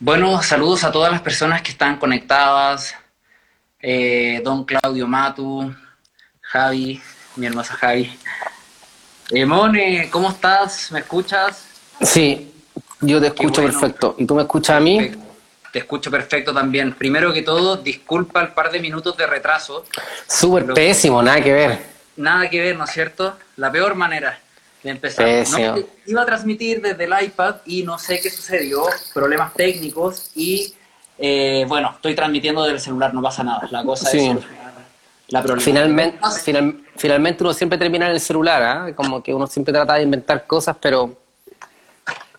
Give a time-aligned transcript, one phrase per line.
[0.00, 2.94] Bueno, saludos a todas las personas que están conectadas.
[3.80, 5.72] Eh, don Claudio Matu,
[6.40, 7.00] Javi,
[7.36, 8.18] mi hermosa Javi.
[9.30, 10.90] Eh, Mone, ¿cómo estás?
[10.90, 11.66] ¿Me escuchas?
[12.00, 12.52] Sí,
[13.00, 14.16] yo te escucho perfecto.
[14.18, 15.12] ¿Y tú me escuchas a mí?
[15.72, 16.92] Te escucho perfecto también.
[16.94, 19.86] Primero que todo, disculpa el par de minutos de retraso.
[20.26, 21.78] Súper pésimo, nada que ver.
[22.16, 23.38] Nada que ver, ¿no es cierto?
[23.56, 24.40] La peor manera
[24.90, 25.26] empezar.
[25.50, 30.74] No, iba a transmitir desde el iPad y no sé qué sucedió, problemas técnicos y
[31.18, 33.68] eh, bueno, estoy transmitiendo desde el celular, no pasa nada.
[33.70, 34.36] La cosa es
[35.28, 36.18] la Finalmente,
[36.96, 38.94] finalmente uno siempre termina en el celular, ¿ah?
[38.94, 41.16] como que uno siempre trata de inventar cosas, pero...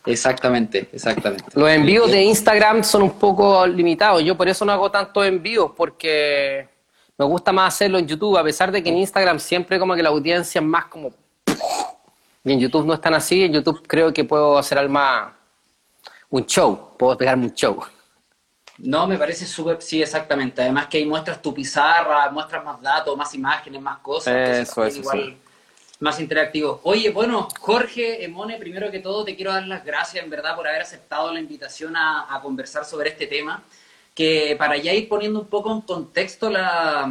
[0.05, 1.45] Exactamente, exactamente.
[1.55, 5.71] Los envíos de Instagram son un poco limitados, yo por eso no hago tantos envíos,
[5.75, 6.67] porque
[7.17, 10.03] me gusta más hacerlo en YouTube, a pesar de que en Instagram siempre como que
[10.03, 11.11] la audiencia es más como...
[12.45, 15.33] Y en YouTube no es tan así, en YouTube creo que puedo hacer al más
[16.29, 17.83] un show, puedo pegarme un show.
[18.77, 20.61] No, me parece súper, sí, exactamente.
[20.61, 24.35] Además que ahí muestras tu pizarra, muestras más datos, más imágenes, más cosas.
[24.35, 25.37] Eso, es igual
[25.99, 26.81] más interactivo.
[26.83, 30.67] Oye, bueno, Jorge Emone, primero que todo te quiero dar las gracias en verdad por
[30.67, 33.63] haber aceptado la invitación a, conversar sobre este tema.
[34.13, 37.09] Que para ya ir poniendo un poco en contexto la,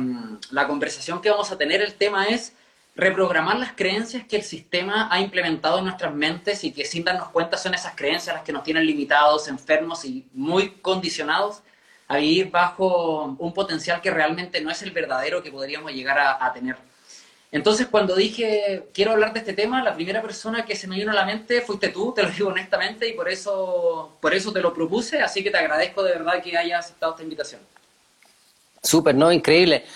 [0.50, 2.54] la conversación que vamos a tener, el tema es
[2.96, 7.28] reprogramar las creencias que el sistema ha implementado en nuestras mentes y que sin darnos
[7.30, 11.62] cuenta son esas creencias las que nos tienen limitados, enfermos y muy condicionados
[12.06, 16.52] a vivir bajo un potencial que realmente no es el verdadero que podríamos llegar a,
[16.52, 16.76] tener.
[17.50, 21.10] Entonces, cuando dije quiero hablar de este tema, la primera persona que se me vino
[21.10, 24.60] a la mente fuiste tú, te lo digo honestamente, y por eso, por eso te
[24.60, 27.60] lo propuse, así que te agradezco de verdad que hayas aceptado esta invitación.
[28.82, 29.32] Súper, ¿no?
[29.32, 29.86] Increíble.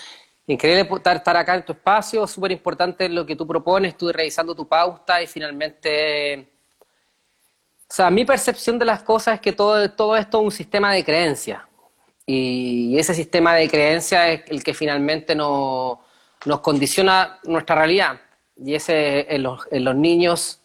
[0.49, 4.67] Increíble estar acá en tu espacio, súper importante lo que tú propones, estuve revisando tu
[4.67, 6.49] pauta y finalmente...
[7.87, 10.91] O sea, mi percepción de las cosas es que todo, todo esto es un sistema
[10.91, 11.61] de creencias.
[12.25, 15.99] Y ese sistema de creencias es el que finalmente nos,
[16.45, 18.19] nos condiciona nuestra realidad.
[18.57, 20.61] Y ese en los, en los niños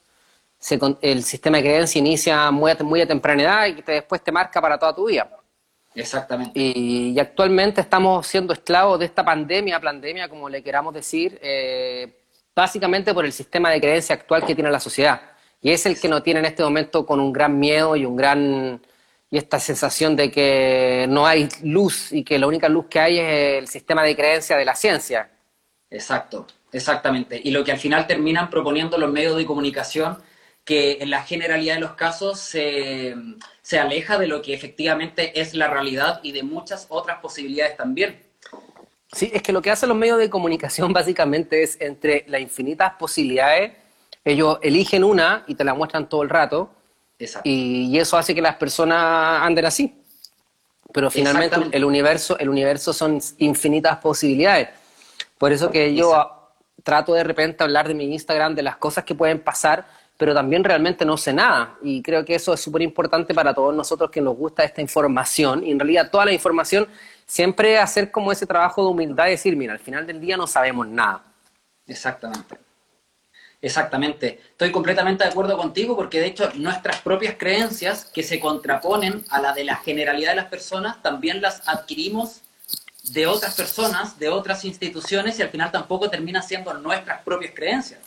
[1.02, 4.78] el sistema de creencias inicia muy muy a temprana edad y después te marca para
[4.78, 5.28] toda tu vida.
[5.94, 6.52] Exactamente.
[6.58, 12.20] Y, actualmente estamos siendo esclavos de esta pandemia, pandemia, como le queramos decir, eh,
[12.54, 15.20] básicamente por el sistema de creencia actual que tiene la sociedad.
[15.60, 18.16] Y es el que nos tiene en este momento con un gran miedo y un
[18.16, 18.80] gran
[19.34, 23.18] y esta sensación de que no hay luz y que la única luz que hay
[23.18, 25.28] es el sistema de creencia de la ciencia.
[25.90, 27.40] Exacto, exactamente.
[27.42, 30.18] Y lo que al final terminan proponiendo los medios de comunicación
[30.64, 33.14] que en la generalidad de los casos se,
[33.62, 38.22] se, aleja de lo que efectivamente es la realidad y de muchas otras posibilidades también.
[39.12, 42.94] Sí, es que lo que hacen los medios de comunicación básicamente es entre las infinitas
[42.98, 43.72] posibilidades,
[44.24, 46.70] ellos eligen una y te la muestran todo el rato,
[47.44, 49.94] y, y, eso hace que las personas anden así.
[50.92, 54.68] Pero finalmente el universo, el universo son infinitas posibilidades.
[55.38, 56.50] Por eso que yo
[56.82, 59.86] trato de repente hablar de mi Instagram, de las cosas que pueden pasar,
[60.16, 61.76] pero también realmente no sé nada.
[61.82, 65.64] Y creo que eso es súper importante para todos nosotros que nos gusta esta información.
[65.66, 66.88] Y en realidad toda la información,
[67.26, 70.86] siempre hacer como ese trabajo de humildad decir, mira, al final del día no sabemos
[70.86, 71.24] nada.
[71.86, 72.58] Exactamente.
[73.60, 74.40] Exactamente.
[74.50, 79.40] Estoy completamente de acuerdo contigo porque de hecho nuestras propias creencias que se contraponen a
[79.40, 82.42] la de la generalidad de las personas también las adquirimos
[83.04, 88.00] de otras personas, de otras instituciones y al final tampoco termina siendo nuestras propias creencias.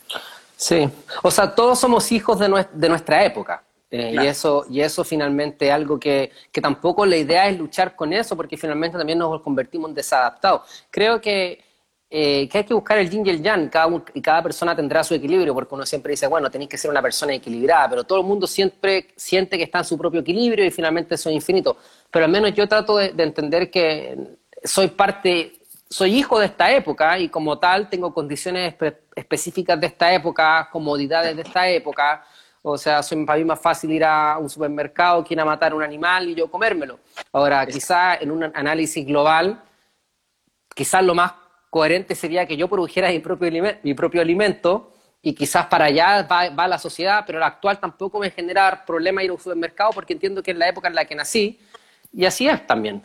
[0.58, 0.90] Sí,
[1.22, 2.48] o sea, todos somos hijos de,
[2.88, 3.62] nuestra época.
[3.92, 8.12] Eh, y, eso, y eso finalmente es algo que, tampoco la idea es luchar con
[8.12, 10.62] eso, porque finalmente también nos convertimos en desadaptados.
[10.90, 11.62] Creo que,
[12.10, 15.04] eh, que hay que buscar el yin y el yang, cada, y cada persona tendrá
[15.04, 18.18] su equilibrio, porque uno siempre dice, bueno, tenéis que ser una persona equilibrada, pero todo
[18.18, 21.76] el mundo siempre siente que está en su propio equilibrio y finalmente eso es infinito.
[22.10, 25.57] Pero al menos yo trato de entender que soy parte
[25.90, 28.74] soy hijo de esta época y como tal tengo condiciones
[29.14, 32.24] específicas de esta época, comodidades de esta época.
[32.62, 35.72] O sea, soy, para mí más fácil ir a un supermercado que ir a matar
[35.72, 36.98] un animal y yo comérmelo.
[37.32, 39.62] Ahora, quizás en un análisis global,
[40.74, 41.32] quizás lo más
[41.70, 43.50] coherente sería que yo produjera mi propio,
[43.82, 44.92] mi propio alimento
[45.22, 49.22] y quizás para allá va, va, la sociedad, pero la actual tampoco me genera problema
[49.22, 51.58] ir a un supermercado porque entiendo que es la época en la que nací
[52.12, 53.02] y así es también.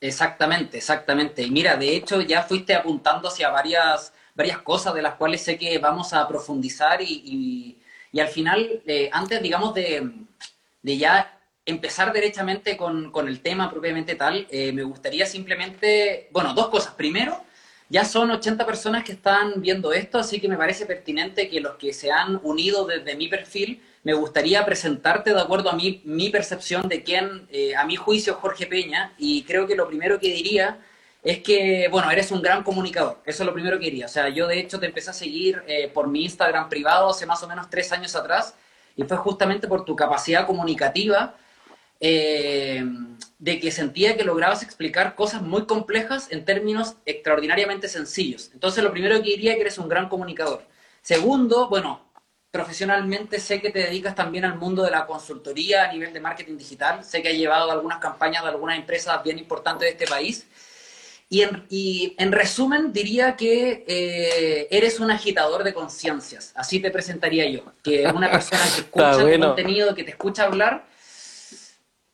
[0.00, 1.42] Exactamente, exactamente.
[1.42, 5.56] Y mira, de hecho ya fuiste apuntando hacia varias, varias cosas de las cuales sé
[5.56, 7.78] que vamos a profundizar y,
[8.12, 10.12] y, al final, eh, antes, digamos, de,
[10.82, 16.54] de, ya empezar derechamente con, con el tema propiamente tal, eh, me gustaría simplemente, bueno,
[16.54, 16.94] dos cosas.
[16.94, 17.42] Primero,
[17.88, 21.76] ya son 80 personas que están viendo esto, así que me parece pertinente que los
[21.76, 26.28] que se han unido desde mi perfil me gustaría presentarte de acuerdo a mi, mi
[26.28, 30.28] percepción de quién, eh, a mi juicio, Jorge Peña, y creo que lo primero que
[30.28, 30.78] diría
[31.22, 34.04] es que, bueno, eres un gran comunicador, eso es lo primero que diría.
[34.04, 37.24] O sea, yo de hecho te empecé a seguir eh, por mi Instagram privado hace
[37.24, 38.54] más o menos tres años atrás,
[38.94, 41.34] y fue justamente por tu capacidad comunicativa,
[41.98, 42.84] eh,
[43.38, 48.50] de que sentía que lograbas explicar cosas muy complejas en términos extraordinariamente sencillos.
[48.52, 50.62] Entonces, lo primero que diría es que eres un gran comunicador.
[51.00, 52.03] Segundo, bueno,
[52.54, 56.56] profesionalmente sé que te dedicas también al mundo de la consultoría a nivel de marketing
[56.56, 57.02] digital.
[57.02, 60.46] Sé que has llevado algunas campañas de algunas empresas bien importantes de este país.
[61.28, 66.52] Y en, y en resumen, diría que eh, eres un agitador de conciencias.
[66.54, 67.64] Así te presentaría yo.
[67.82, 70.86] Que una persona que escucha tu contenido, que te escucha hablar,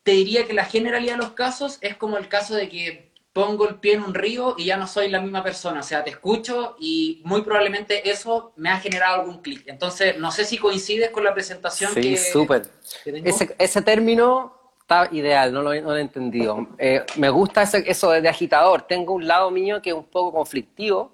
[0.03, 3.69] te diría que la generalidad de los casos es como el caso de que pongo
[3.69, 5.81] el pie en un río y ya no soy la misma persona.
[5.81, 9.65] O sea, te escucho y muy probablemente eso me ha generado algún clic.
[9.67, 12.63] Entonces, no sé si coincides con la presentación sí, súper.
[13.05, 16.67] Ese, ese término está ideal, no lo, no lo he entendido.
[16.79, 18.83] Eh, me gusta eso de agitador.
[18.83, 21.13] Tengo un lado mío que es un poco conflictivo,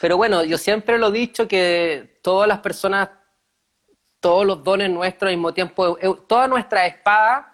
[0.00, 3.10] pero bueno, yo siempre lo he dicho que todas las personas,
[4.18, 7.49] todos los dones nuestros al mismo tiempo, eh, toda nuestra espada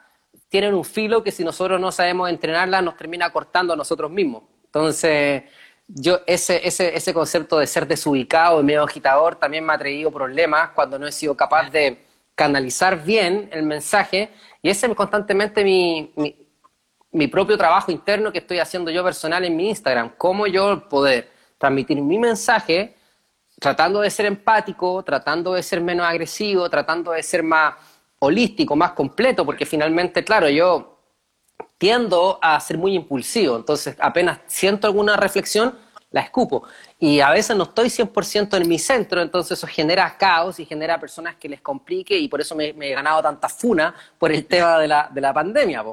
[0.57, 4.45] tienen un filo que si nosotros no sabemos entrenarla nos termina cortando a nosotros mismos.
[4.65, 5.43] Entonces,
[5.87, 10.11] yo ese, ese, ese concepto de ser desubicado y medio agitador también me ha traído
[10.11, 14.31] problemas cuando no he sido capaz de canalizar bien el mensaje
[14.63, 16.15] y ese es constantemente mi,
[17.13, 21.29] mi, propio trabajo interno que estoy haciendo yo personal en mi Instagram, cómo yo poder
[21.59, 22.95] transmitir mi mensaje
[23.61, 27.75] tratando de ser empático, tratando de ser menos agresivo, tratando de ser más
[28.19, 30.99] holístico, más completo, porque finalmente, claro, yo
[31.79, 35.79] tiendo a ser muy impulsivo, entonces apenas siento alguna reflexión,
[36.11, 36.63] la escupo.
[36.99, 40.99] Y a veces no estoy 100% en mi centro, entonces eso genera caos y genera
[40.99, 44.79] personas que les complique y por eso me, he ganado tanta funa por el tema
[44.79, 45.85] de la, de la pandemia.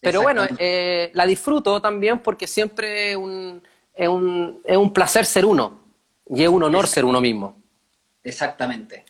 [0.00, 3.62] Pero bueno, eh, la disfruto también porque siempre un,
[3.94, 5.80] es, un, es un placer ser uno
[6.28, 7.56] y es un honor ser uno mismo.
[8.24, 9.04] Exactamente.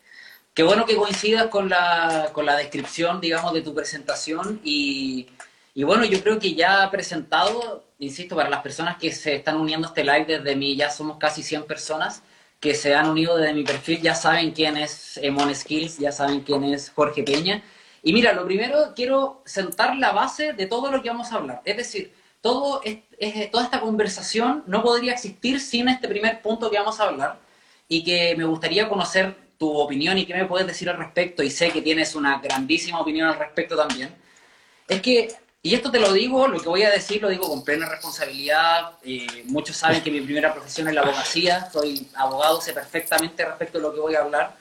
[0.53, 5.27] Qué bueno que coincidas con la, con la descripción, digamos, de tu presentación y,
[5.73, 9.87] y bueno, yo creo que ya presentado, insisto, para las personas que se están uniendo
[9.87, 12.21] a este live desde mí, ya somos casi 100 personas
[12.59, 16.41] que se han unido desde mi perfil, ya saben quién es Emon Skills, ya saben
[16.41, 17.63] quién es Jorge Peña.
[18.03, 21.61] Y mira, lo primero quiero sentar la base de todo lo que vamos a hablar.
[21.65, 22.99] Es decir, todo es,
[23.51, 27.39] toda esta conversación no podría existir sin este primer punto que vamos a hablar
[27.87, 31.49] y que me gustaría conocer tu opinión y qué me puedes decir al respecto, y
[31.49, 34.13] sé que tienes una grandísima opinión al respecto también,
[34.89, 37.63] es que, y esto te lo digo, lo que voy a decir lo digo con
[37.63, 42.73] plena responsabilidad, eh, muchos saben que mi primera profesión es la abogacía, soy abogado, sé
[42.73, 44.57] perfectamente respecto a lo que voy a hablar,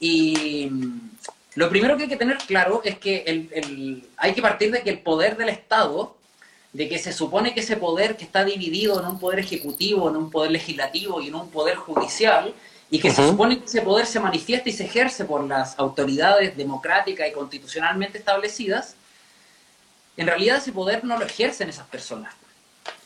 [0.00, 1.10] y mm,
[1.56, 4.88] lo primero que hay que tener claro es que el, hay que partir de que
[4.88, 6.16] el poder del Estado,
[6.72, 10.16] de que se supone que ese poder que está dividido en un poder ejecutivo, en
[10.16, 12.54] un poder legislativo y en un poder judicial,
[12.90, 16.56] y que se supone que ese poder se manifiesta y se ejerce por las autoridades
[16.56, 18.94] democráticas y constitucionalmente establecidas,
[20.16, 22.34] en realidad ese poder no lo ejercen esas personas.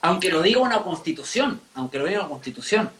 [0.00, 2.90] Aunque lo diga una constitución, aunque lo diga una constitución.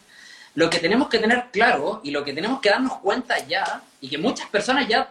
[0.55, 4.09] Lo que tenemos que tener claro y lo que tenemos que darnos cuenta ya, y
[4.09, 5.11] que muchas personas ya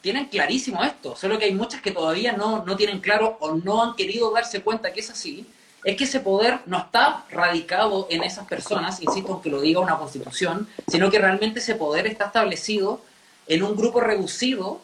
[0.00, 3.82] tienen clarísimo esto, solo que hay muchas que todavía no, no tienen claro o no
[3.82, 5.46] han querido darse cuenta que es así,
[5.84, 9.80] es que ese poder no está radicado en esas personas, insisto en que lo diga
[9.80, 13.02] una constitución, sino que realmente ese poder está establecido
[13.46, 14.80] en un grupo reducido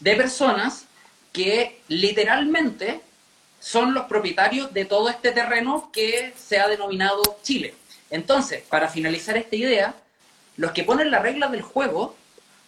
[0.00, 0.86] de personas
[1.32, 3.00] que literalmente
[3.60, 7.74] son los propietarios de todo este terreno que se ha denominado Chile.
[8.10, 9.94] Entonces, para finalizar esta idea,
[10.56, 12.16] los que ponen las reglas del juego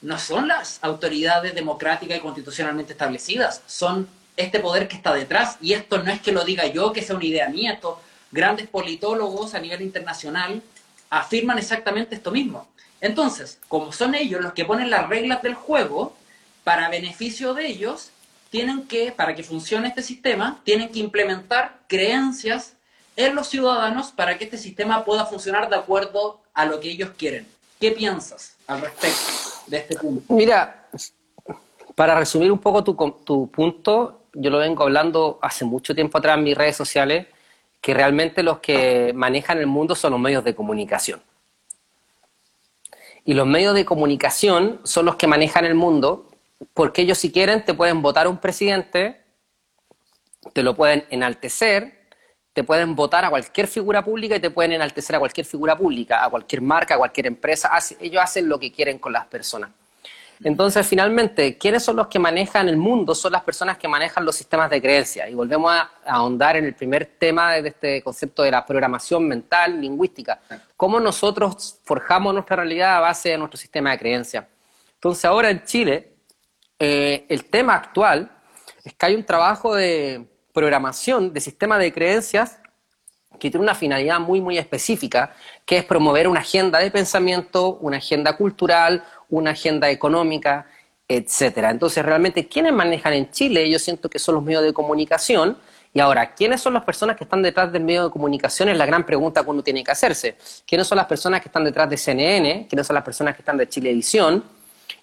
[0.03, 5.73] no son las autoridades democráticas y constitucionalmente establecidas, son este poder que está detrás, y
[5.75, 7.99] esto no es que lo diga yo, que sea una idea mía, estos
[8.31, 10.63] grandes politólogos a nivel internacional
[11.11, 12.67] afirman exactamente esto mismo.
[13.01, 16.17] Entonces, como son ellos los que ponen las reglas del juego,
[16.65, 18.11] para beneficio de ellos,
[18.51, 22.75] tienen que, para que funcione este sistema, tienen que implementar creencias
[23.17, 27.11] en los ciudadanos para que este sistema pueda funcionar de acuerdo a lo que ellos
[27.17, 27.47] quieren.
[27.81, 29.21] ¿Qué piensas al respecto
[29.67, 30.33] de este punto?
[30.33, 30.89] Mira,
[31.95, 36.39] para resumir un poco tu, tu punto, yo lo vengo hablando hace mucho tiempo atrás
[36.39, 37.27] en mis redes sociales,
[37.81, 41.21] que realmente los que manejan el mundo son los medios de comunicación.
[43.25, 46.29] Y los medios de comunicación son los que manejan el mundo,
[46.75, 49.21] porque ellos si quieren te pueden votar un presidente,
[50.53, 52.03] te lo pueden enaltecer,
[52.53, 56.25] te pueden votar a cualquier figura pública y te pueden enaltecer a cualquier figura pública,
[56.25, 57.71] a cualquier marca, a cualquier empresa.
[58.01, 59.71] Ellos hacen lo que quieren con las personas.
[60.45, 63.15] Entonces, finalmente, ¿quiénes son los que manejan el mundo?
[63.15, 65.29] Son las personas que manejan los sistemas de creencia.
[65.29, 69.81] Y volvemos a, ahondar en el primer tema de este concepto de la programación mental,
[69.81, 70.41] lingüística.
[70.77, 74.49] ¿Cómo nosotros forjamos nuestra realidad a base de nuestro sistema de creencia?
[74.95, 76.15] Entonces, ahora en Chile,
[76.79, 78.31] eh, el tema actual
[78.85, 82.59] es que hay un trabajo de programación de sistema de creencias
[83.39, 85.35] que tiene una finalidad muy, muy específica,
[85.65, 90.67] que es promover una agenda de pensamiento, una agenda cultural, una agenda económica,
[91.09, 91.71] etcétera.
[91.71, 93.69] Entonces, realmente, ¿quiénes manejan en Chile?
[93.69, 95.57] Yo siento que son los medios de comunicación.
[95.95, 98.69] Y ahora, ¿quiénes son las personas que están detrás del medio de comunicación?
[98.69, 100.37] Es la gran pregunta que uno tiene que hacerse.
[100.67, 102.67] ¿Quiénes son las personas que están detrás de CNN?
[102.69, 104.45] ¿Quiénes son las personas que están de Chilevisión?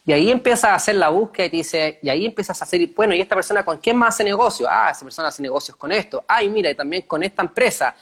[0.06, 2.88] Y ahí empiezas a hacer la búsqueda y te dice, y ahí empiezas a hacer,
[2.96, 4.68] bueno, ¿y esta persona con quién más hace negocio?
[4.70, 6.24] Ah, esa persona hace negocios con esto.
[6.28, 7.96] Ay, mira, y también con esta empresa.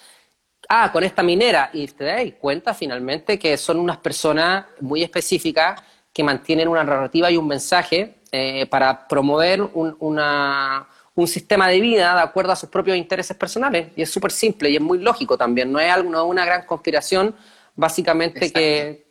[0.68, 1.70] Ah, con esta minera.
[1.74, 5.82] Y te das cuenta finalmente que son unas personas muy específicas
[6.18, 12.16] que mantienen una narrativa y un mensaje eh, para promover un, un, sistema de vida
[12.16, 13.90] de acuerdo a sus propios intereses personales.
[13.96, 15.72] Y es súper simple y es muy lógico también.
[15.72, 17.36] No es algo, una gran conspiración,
[17.76, 19.06] básicamente que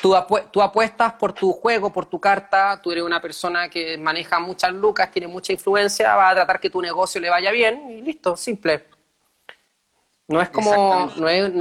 [0.00, 0.14] tú,
[0.50, 4.72] tú apuestas por tu juego, por tu carta, tú eres una persona que maneja muchas
[4.72, 8.38] lucas, tiene mucha influencia, va a tratar que tu negocio le vaya bien y listo,
[8.38, 8.86] simple.
[10.28, 11.52] No es como, no es,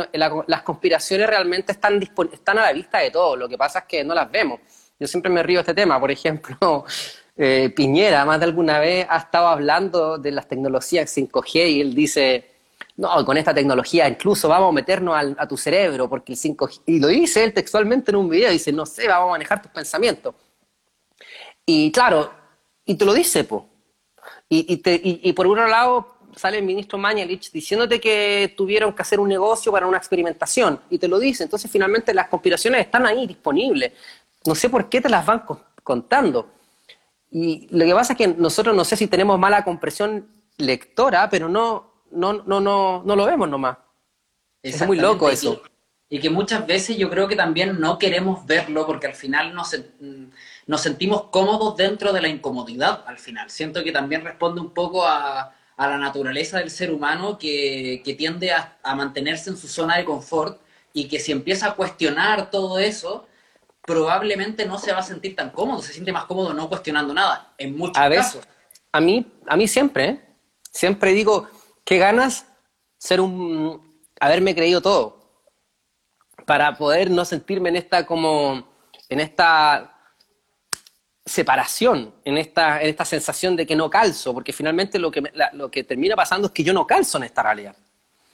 [0.48, 4.04] las conspiraciones realmente están, están a la vista de todos, lo que pasa es que
[4.04, 4.60] no las vemos.
[5.00, 6.84] Yo siempre me río de este tema, por ejemplo,
[7.38, 11.94] eh, Piñera más de alguna vez ha estado hablando de las tecnologías 5G y él
[11.94, 12.56] dice,
[12.98, 17.00] no, con esta tecnología incluso vamos a meternos a tu cerebro, porque el 5G, y
[17.00, 20.34] lo dice él textualmente en un video, dice, no sé, vamos a manejar tus pensamientos.
[21.68, 22.32] Y claro,
[22.84, 23.70] y te lo dice, po.
[24.50, 29.20] Y, y, y por otro lado, sale el ministro Mañalich diciéndote que tuvieron que hacer
[29.20, 31.44] un negocio para una experimentación y te lo dice.
[31.44, 33.94] Entonces, finalmente, las conspiraciones están ahí disponibles.
[34.46, 35.44] No sé por qué te las van
[35.84, 36.52] contando.
[37.32, 40.28] Y lo que pasa es que nosotros no sé si tenemos mala compresión
[40.58, 43.78] lectora, pero no, no, no, no, no lo vemos nomás.
[44.62, 45.62] Es muy loco eso.
[46.08, 49.76] Y que muchas veces yo creo que también no queremos verlo porque al final nos,
[50.68, 53.50] nos sentimos cómodos dentro de la incomodidad, al final.
[53.50, 58.52] Siento que también responde un poco a, a la naturaleza del ser humano que, tiende
[58.52, 60.62] a, mantenerse en su zona de confort
[60.94, 63.28] y que si empieza a cuestionar todo eso,
[63.82, 67.54] probablemente no se va a sentir tan cómodo, se siente más cómodo no cuestionando nada,
[67.58, 68.48] en muchos a casos.
[68.92, 70.22] a mí, a mí siempre, ¿eh?
[70.72, 71.50] siempre digo,
[71.84, 72.48] qué ganas
[72.98, 75.26] ser un, haberme creído todo,
[76.46, 78.66] para poder no sentirme en esta como,
[79.10, 79.95] en esta
[81.26, 85.72] separación, en esta, en esta sensación de que no calzo, porque finalmente lo que, lo
[85.72, 87.76] que termina pasando es que yo no calzo en esta realidad.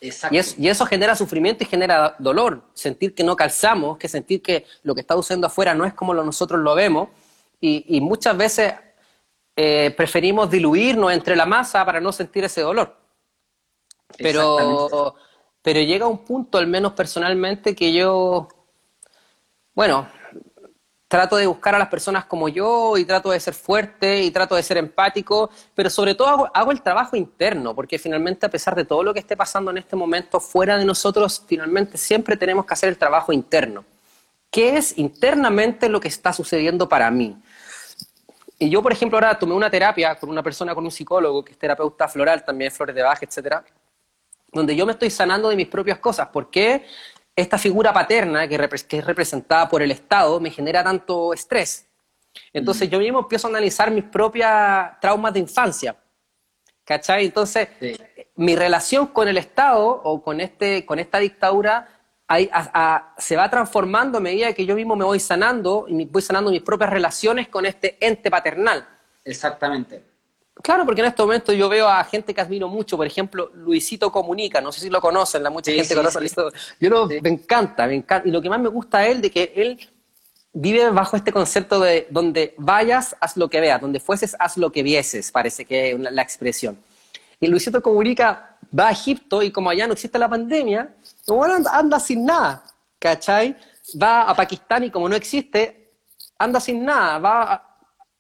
[0.01, 4.65] Y, y, eso genera sufrimiento y genera dolor, sentir que no calzamos, que sentir que
[4.83, 7.09] lo que está sucediendo afuera no es como nosotros lo vemos,
[7.61, 8.73] y, muchas veces
[9.55, 12.97] eh, preferimos diluirnos entre la masa para no sentir ese dolor.
[14.17, 15.15] Pero,
[15.61, 18.47] pero llega un punto, al menos personalmente, que yo,
[19.75, 20.07] bueno,
[21.11, 24.55] trato de buscar a las personas como yo y trato de ser fuerte y trato
[24.55, 28.85] de ser empático, pero sobre todo hago, el trabajo interno, porque finalmente a pesar de
[28.85, 32.73] todo lo que esté pasando en este momento fuera de nosotros, finalmente siempre tenemos que
[32.75, 33.83] hacer el trabajo interno.
[34.49, 37.35] ¿Qué es internamente lo que está sucediendo para mí?
[38.57, 41.51] Y yo, por ejemplo, ahora tomé una terapia con una persona, con un psicólogo, que
[41.51, 43.65] es terapeuta floral, también flores de baja, etcétera,
[44.49, 46.29] donde yo me estoy sanando de mis propias cosas.
[46.29, 46.85] ¿Por qué?
[47.35, 51.87] Esta figura paterna que, es representada por el Estado me genera tanto estrés.
[52.53, 52.91] Entonces mm.
[52.91, 55.95] yo mismo empiezo a analizar mis propias traumas de infancia.
[56.83, 57.25] ¿Cachai?
[57.25, 57.69] Entonces,
[58.35, 61.87] mi relación con el Estado o con, este, con esta dictadura
[63.17, 66.61] se va transformando a medida que yo mismo me voy sanando y voy sanando mis
[66.61, 68.87] propias relaciones con este ente paternal.
[69.23, 70.10] Exactamente.
[70.55, 74.11] Claro, porque en este momento yo veo a gente que admiro mucho, por ejemplo, Luisito
[74.11, 76.51] Comunica, no sé si lo conocen, la mucha gente conoce a Luisito.
[76.79, 78.27] Yo me encanta, me encanta.
[78.27, 79.79] Y lo que más me gusta a él, de que él
[80.53, 84.71] vive bajo este concepto de donde vayas, haz lo que veas, donde fueses, haz lo
[84.71, 86.77] que vieses, parece que es la expresión.
[87.39, 90.93] Y Luisito Comunica va a Egipto y como allá no existe la pandemia,
[91.27, 92.63] anda, anda sin nada,
[92.99, 93.55] ¿cachai?
[94.01, 95.93] Va a Pakistán y como no existe,
[96.37, 97.77] anda sin nada, va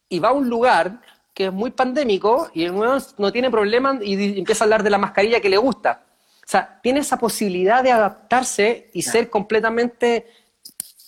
[0.09, 0.99] y va a un lugar
[1.33, 4.89] que es muy pandémico y el nuevo no tiene problema y empieza a hablar de
[4.89, 6.05] la mascarilla que le gusta.
[6.45, 10.27] O sea, tiene esa posibilidad de adaptarse y ser completamente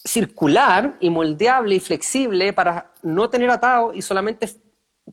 [0.05, 4.49] circular y moldeable y flexible para no tener atado y solamente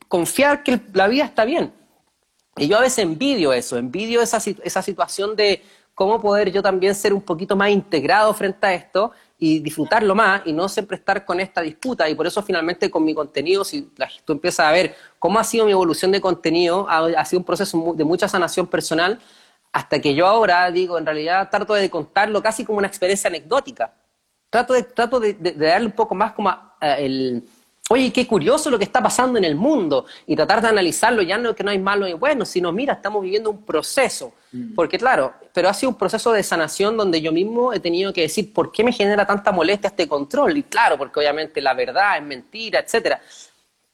[0.09, 1.73] confiar que la vida está bien.
[2.57, 5.63] Y yo a veces envidio eso, envidio esa, esa situación de
[5.95, 10.43] cómo poder yo también ser un poquito más integrado frente a esto y disfrutarlo más
[10.45, 12.09] y no siempre estar con esta disputa.
[12.09, 13.91] Y por eso finalmente con mi contenido, si
[14.25, 17.95] tú empiezas a ver cómo ha sido mi evolución de contenido, ha, sido un proceso
[17.97, 19.19] de mucha sanación personal,
[19.73, 23.95] hasta que yo ahora digo, en realidad trato de contarlo casi como una experiencia anecdótica.
[24.51, 27.43] Trato de, trato de, darle un poco más como el
[27.93, 31.37] oye, qué curioso lo que está pasando en el mundo, y tratar de analizarlo, ya
[31.37, 34.75] no que no hay malo y bueno, sino mira, estamos viviendo un proceso, mm.
[34.77, 38.23] porque claro, pero ha sido un proceso de sanación donde yo mismo he tenido que
[38.23, 40.57] decir, ¿por qué me genera tanta molestia este control?
[40.57, 43.21] Y claro, porque obviamente la verdad es mentira, etcétera.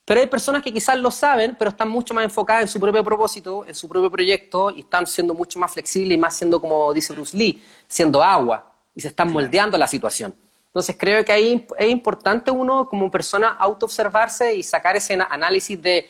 [0.05, 3.03] Pero hay personas que quizás lo saben, pero están mucho más enfocadas en su propio
[3.03, 6.93] propósito, en su propio proyecto, y están siendo mucho más flexibles y más siendo, como
[6.93, 10.35] dice Bruce Lee, siendo agua, y se están moldeando la situación.
[10.76, 16.06] Entonces creo que ahí es importante uno como persona autoobservarse y sacar ese análisis de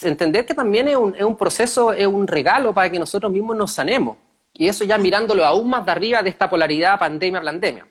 [0.00, 3.54] entender que también es un, es un, proceso, es un regalo para que nosotros mismos
[3.54, 4.16] nos sanemos.
[4.54, 7.86] Y eso ya mirándolo aún más de arriba de esta polaridad pandemia-pandemia.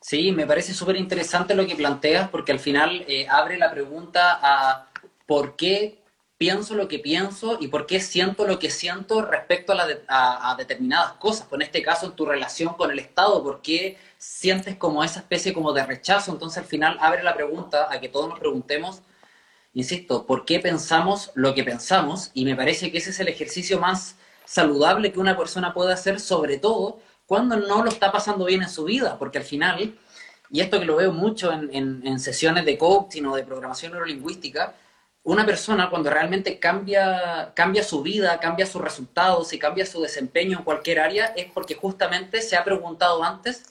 [0.00, 4.40] Sí, me parece súper interesante lo que planteas porque al final eh, abre la pregunta
[4.42, 4.88] a
[5.26, 6.02] por qué
[6.38, 9.72] pienso lo que pienso y por qué siento lo que siento respecto
[10.08, 11.46] a, determinadas cosas.
[11.48, 15.20] Pues en este caso, en tu relación con el Estado, ¿por qué sientes como esa
[15.20, 16.32] especie como de rechazo?
[16.32, 19.02] Entonces al final abre la pregunta a que todos nos preguntemos,
[19.74, 22.30] insisto, ¿por qué pensamos lo que pensamos?
[22.34, 26.20] Y me parece que ese es el ejercicio más saludable que una persona puede hacer,
[26.20, 29.98] sobre todo cuando no lo está pasando bien en su vida, porque al final,
[30.50, 31.70] y esto que lo veo mucho en,
[32.06, 34.74] en sesiones de coaching o de programación neurolingüística,
[35.26, 40.58] una persona cuando realmente cambia, cambia su vida, cambia sus resultados y cambia su desempeño
[40.58, 43.64] en cualquier área, es porque justamente se ha preguntado antes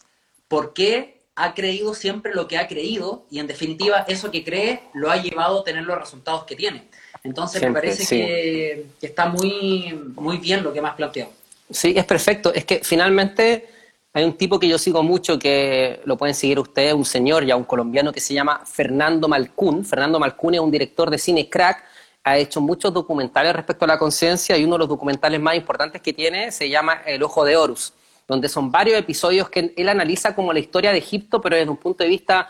[0.49, 4.83] por qué ha creído siempre lo que ha creído y en definitiva eso que cree
[4.93, 6.89] lo ha llevado a tener los resultados que tiene.
[7.23, 11.31] Entonces me parece que, que, está muy, muy bien lo que me has planteado.
[11.69, 12.53] Sí, es perfecto.
[12.53, 13.74] Es que finalmente
[14.15, 17.57] hay un tipo que yo sigo mucho que lo pueden seguir ustedes, un señor ya
[17.57, 19.83] un colombiano que se llama Fernando Malcún.
[19.83, 21.83] Fernando Malcún es un director de cine crack,
[22.23, 26.01] ha hecho muchos documentales respecto a la conciencia y uno de los documentales más importantes
[26.01, 27.91] que tiene se llama El Ojo de Horus,
[28.25, 31.75] donde son varios episodios que él analiza como la historia de Egipto, pero desde un
[31.75, 32.47] punto de vista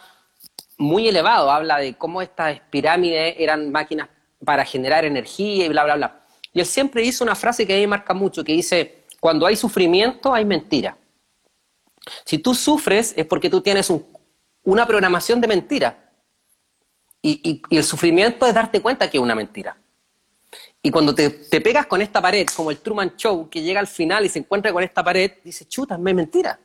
[0.77, 1.49] muy elevado.
[1.49, 4.07] Habla de cómo estas pirámides eran máquinas
[4.45, 6.19] para generar energía y bla, bla, bla.
[6.53, 9.47] Y él siempre dice una frase que a mí me marca mucho, que dice, cuando
[9.47, 10.95] hay sufrimiento hay mentira.
[12.23, 13.91] Si tú sufres es porque tú tienes
[14.63, 16.11] una programación de mentira.
[17.21, 19.75] Y, el sufrimiento es darte cuenta que es una mentira.
[20.81, 24.25] Y cuando te, pegas con esta pared, como el Truman Show, que llega al final
[24.25, 26.59] y se encuentra con esta pared, dice, chuta, es mentira.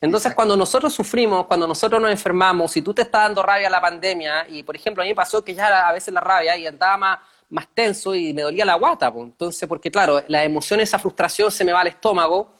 [0.00, 3.70] Entonces, cuando nosotros sufrimos, cuando nosotros nos enfermamos, si tú te estás dando rabia a
[3.70, 6.56] la pandemia, y por ejemplo, a mí me pasó que ya a veces la rabia
[6.56, 9.24] y andaba más, más tenso y me dolía la guata, pues.
[9.24, 12.52] entonces, porque claro, la emoción, esa frustración se me va al estómago,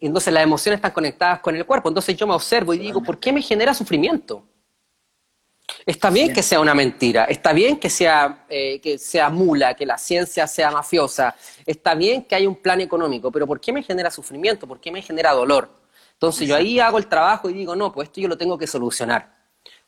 [0.00, 1.88] entonces las emociones están conectadas con el cuerpo.
[1.88, 4.46] Entonces yo me observo y digo, ¿por qué me genera sufrimiento?
[5.84, 9.84] Está bien que sea una mentira, está bien que sea, eh, que sea mula, que
[9.84, 13.82] la ciencia sea mafiosa, está bien que haya un plan económico, pero ¿por qué me
[13.82, 14.66] genera sufrimiento?
[14.66, 15.68] ¿Por qué me genera dolor?
[16.12, 18.66] Entonces yo ahí hago el trabajo y digo, no, pues esto yo lo tengo que
[18.66, 19.34] solucionar.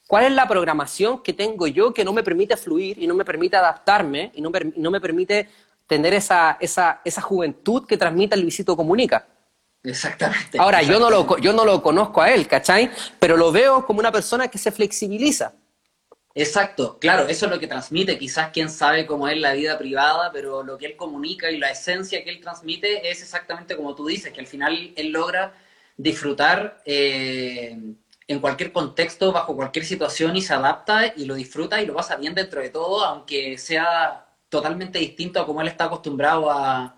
[0.06, 3.24] ¿Cuál es la programación que tengo yo que no me permite fluir y no me
[3.24, 5.48] permite adaptarme y no, no me permite
[5.86, 9.26] tener esa, esa, esa juventud que transmite el Luisito Comunica?
[9.88, 10.58] Exactamente.
[10.58, 12.90] Ahora, Yo, no lo, yo no lo conozco a él, ¿cachai?
[13.18, 15.52] Pero lo veo como una persona que se flexibiliza.
[16.34, 18.18] Exacto, claro, eso es lo que transmite.
[18.18, 21.70] Quizás quién sabe cómo es la vida privada, pero lo que él comunica y la
[21.70, 25.54] esencia que él transmite es exactamente como tú dices, que al final él logra
[25.96, 27.76] disfrutar eh,
[28.28, 32.14] en cualquier contexto, bajo cualquier situación y se adapta y lo disfruta y lo pasa
[32.16, 36.96] bien dentro de todo, aunque sea totalmente distinto a como él está acostumbrado a,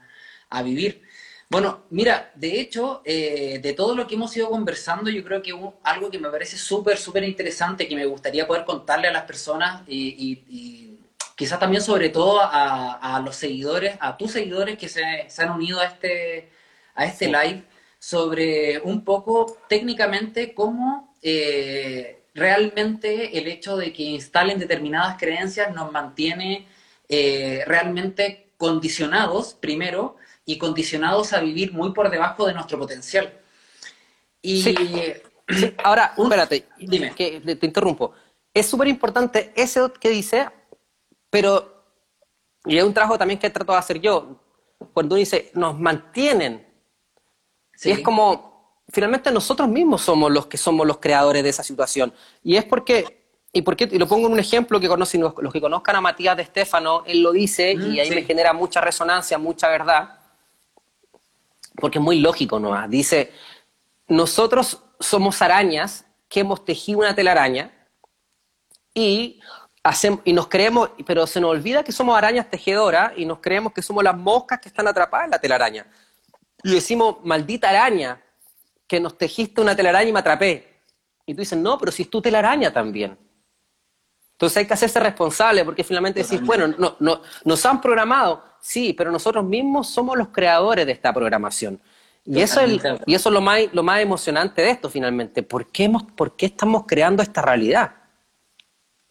[0.50, 1.02] a vivir.
[1.50, 5.52] Bueno, mira, de hecho, eh, de todo lo que hemos ido conversando, yo creo que
[5.82, 9.82] algo que me parece súper, súper interesante, que me gustaría poder contarle a las personas
[9.88, 10.96] y,
[11.34, 15.02] quizás también sobre todo a, los seguidores, a tus seguidores que se,
[15.38, 16.50] han unido a este,
[16.94, 17.64] a este live,
[17.98, 25.90] sobre un poco técnicamente cómo eh, realmente el hecho de que instalen determinadas creencias nos
[25.92, 26.68] mantiene
[27.08, 30.16] eh, realmente condicionados, primero,
[30.50, 33.32] y condicionados a vivir muy por debajo de nuestro potencial.
[34.42, 34.64] Y
[35.84, 37.14] ahora, espérate, dime.
[37.14, 38.12] Que te, interrumpo.
[38.52, 40.48] Es súper importante eso que dice,
[41.30, 41.84] pero,
[42.64, 44.40] y es un trabajo también que trato de hacer yo,
[44.92, 46.66] cuando dice, nos mantienen.
[47.76, 47.90] Sí.
[47.90, 52.12] Y es como, finalmente nosotros mismos somos los que somos los creadores de esa situación.
[52.42, 55.60] Y es porque, y, porque, y lo pongo en un ejemplo que conocen, los, que
[55.60, 59.68] conozcan a Matías de Estefano, él lo dice y ahí me genera mucha resonancia, mucha
[59.68, 60.19] verdad
[61.80, 62.88] porque es muy lógico nomás.
[62.88, 63.32] Dice,
[64.06, 67.72] nosotros somos arañas que hemos tejido una telaraña
[68.94, 69.40] y,
[69.82, 73.72] hacemos, y nos creemos, pero se nos olvida que somos arañas tejedoras y nos creemos
[73.72, 75.86] que somos las moscas que están atrapadas en la telaraña.
[76.62, 78.22] Y decimos, maldita araña,
[78.86, 80.82] que nos tejiste una telaraña y me atrapé.
[81.24, 83.16] Y tú dices, no, pero si es tu telaraña también.
[84.40, 88.94] Entonces hay que hacerse responsable porque finalmente decís, bueno, no, no, nos han programado, sí,
[88.94, 91.78] pero nosotros mismos somos los creadores de esta programación.
[92.24, 95.42] Y eso, es y eso es lo más, lo más emocionante de esto finalmente.
[95.42, 97.92] ¿Por qué, hemos, ¿Por qué estamos creando esta realidad?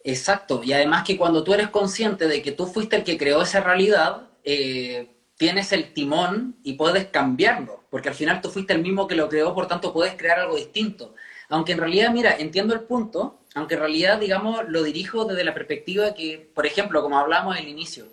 [0.02, 0.62] Exacto.
[0.64, 3.60] Y además que cuando tú eres consciente de que tú fuiste el que creó esa
[3.60, 7.84] realidad, eh, tienes el timón y puedes cambiarlo.
[7.88, 10.56] Porque al final tú fuiste el mismo que lo creó, por tanto puedes crear algo
[10.56, 11.14] distinto.
[11.48, 15.54] Aunque en realidad, mira, entiendo el punto, aunque en realidad, digamos, lo dirijo desde la
[15.54, 18.06] perspectiva que, por ejemplo, como hablamos al inicio,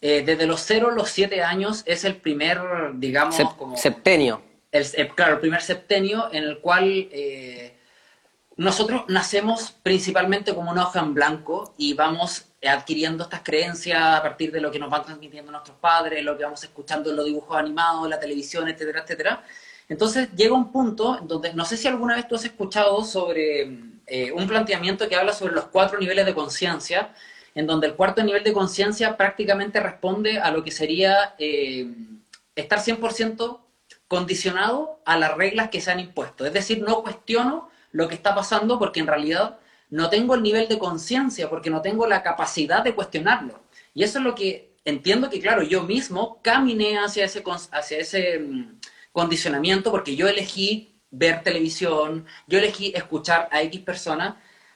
[0.00, 2.60] eh, desde los 0 a los 7 años es el primer,
[2.94, 3.76] digamos, como...
[3.76, 4.42] Septenio.
[4.70, 7.78] El, claro, el primer septenio en el cual eh,
[8.56, 14.52] nosotros nacemos principalmente como una hoja en blanco y vamos adquiriendo estas creencias a partir
[14.52, 17.56] de lo que nos van transmitiendo nuestros padres, lo que vamos escuchando en los dibujos
[17.56, 19.44] animados, en la televisión, etcétera, etcétera.
[19.88, 24.32] Entonces llega un punto donde, no sé si alguna vez tú has escuchado sobre eh,
[24.32, 27.14] un planteamiento que habla sobre los cuatro niveles de conciencia,
[27.54, 31.86] en donde el cuarto nivel de conciencia prácticamente responde a lo que sería eh,
[32.54, 33.60] estar 100%
[34.06, 36.46] condicionado a las reglas que se han impuesto.
[36.46, 39.58] Es decir, no cuestiono lo que está pasando porque en realidad
[39.90, 43.62] no tengo el nivel de conciencia, porque no tengo la capacidad de cuestionarlo.
[43.94, 47.42] Y eso es lo que entiendo que, claro, yo mismo caminé hacia ese,
[47.72, 48.78] hacia ese mm,
[49.12, 54.34] condicionamiento porque yo elegí ver televisión, yo elegí escuchar a X personas,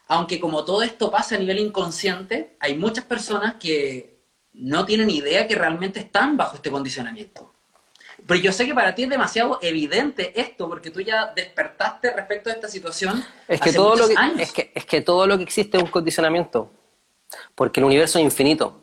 [0.08, 4.20] aunque como todo esto pasa a nivel inconsciente, hay muchas personas que
[4.52, 7.52] no tienen idea que realmente están bajo este condicionamiento.
[8.26, 12.50] Pero yo sé que para ti es demasiado evidente esto, porque tú ya despertaste respecto
[12.50, 13.24] a esta situación.
[13.48, 15.90] Es que, todo lo que, Es, que, es que todo lo que existe es un
[15.90, 16.70] condicionamiento,
[17.54, 18.80] porque el universo es infinito.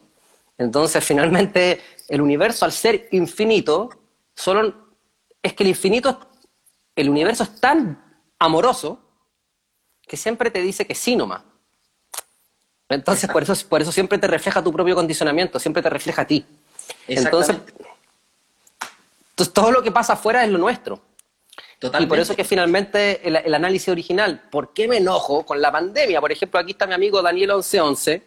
[0.58, 3.90] Entonces, finalmente, el universo, al ser infinito,
[4.36, 4.90] solo
[5.42, 6.29] es que el infinito,
[7.02, 8.04] el universo es tan
[8.40, 9.00] amoroso
[10.08, 11.44] que siempre te dice que sí nomás.
[12.90, 16.28] Entonces, por eso, por eso siempre te refleja tu propio condicionamiento, siempre te refleja a
[16.28, 16.46] ti.
[17.08, 17.58] Entonces,
[19.54, 21.00] todo lo que pasa afuera es lo nuestro.
[21.78, 22.06] Totalmente.
[22.06, 26.20] Y por eso que finalmente el, análisis original, ¿por qué me enojo con la pandemia?
[26.20, 28.24] Por ejemplo, aquí está mi amigo Daniel 1111,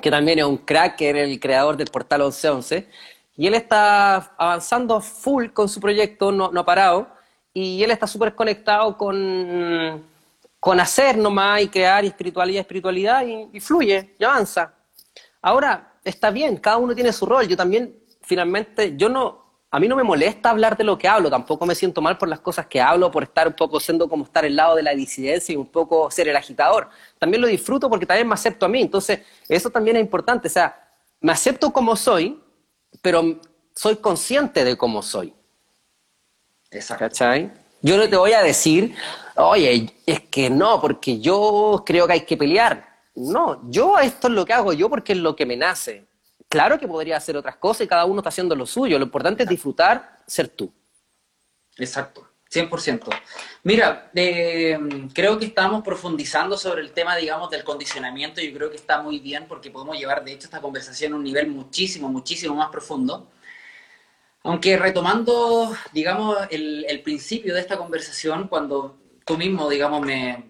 [0.00, 2.88] que también es un crack, era el creador del portal 1111,
[3.36, 7.08] y él está avanzando full con su proyecto, no, no ha parado,
[7.58, 10.04] y él está súper conectado con,
[10.60, 14.74] con hacer nomás y crear espiritualidad, espiritualidad, y, fluye, y avanza.
[15.42, 17.48] Ahora, está bien, cada uno tiene su rol.
[17.48, 21.28] Yo también, finalmente, yo no, a mí no me molesta hablar de lo que hablo,
[21.30, 24.22] tampoco me siento mal por las cosas que hablo, por estar un poco siendo como
[24.24, 26.88] estar al lado de la disidencia y un poco ser el agitador.
[27.18, 30.50] También lo disfruto porque también me acepto a mí, entonces eso también es importante, o
[30.50, 30.88] sea,
[31.20, 32.40] me acepto como soy,
[33.02, 33.40] pero
[33.74, 35.34] soy consciente de cómo soy.
[36.70, 37.04] Exacto.
[37.04, 37.50] ¿Cachai?
[37.80, 38.94] Yo no te voy a decir,
[39.36, 42.88] oye, es que no, porque yo creo que hay que pelear.
[43.14, 46.06] No, yo esto es lo que hago yo porque es lo que me nace.
[46.48, 48.98] Claro que podría hacer otras cosas y cada uno está haciendo lo suyo.
[48.98, 50.72] Lo importante es disfrutar, ser tú.
[51.76, 52.28] Exacto.
[52.50, 53.10] 100%.
[53.64, 54.78] Mira, eh,
[55.12, 58.40] creo que estamos profundizando sobre el tema, digamos, del condicionamiento.
[58.40, 61.24] Yo creo que está muy bien porque podemos llevar, de hecho, esta conversación a un
[61.24, 63.28] nivel muchísimo, muchísimo más profundo.
[64.48, 70.48] Aunque retomando, digamos, el, principio de esta conversación, cuando tú mismo, digamos, me,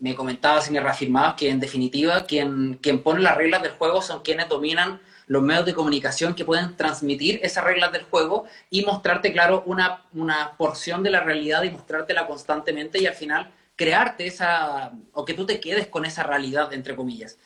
[0.00, 4.02] me comentabas y me reafirmabas que, en definitiva, quien, quien pone las reglas del juego
[4.02, 8.84] son quienes dominan los medios de comunicación que pueden transmitir esas reglas del juego y
[8.84, 14.26] mostrarte, claro, una, una porción de la realidad y mostrártela constantemente y al final crearte
[14.26, 17.38] esa, o que tú te quedes con esa realidad, entre comillas.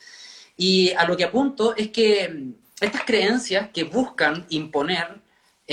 [0.57, 5.20] Y a lo que apunto es que estas creencias que buscan imponer,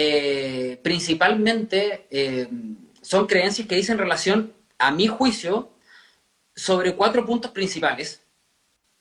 [0.01, 2.49] eh, principalmente eh,
[3.03, 5.71] son creencias que dicen relación, a mi juicio,
[6.55, 8.23] sobre cuatro puntos principales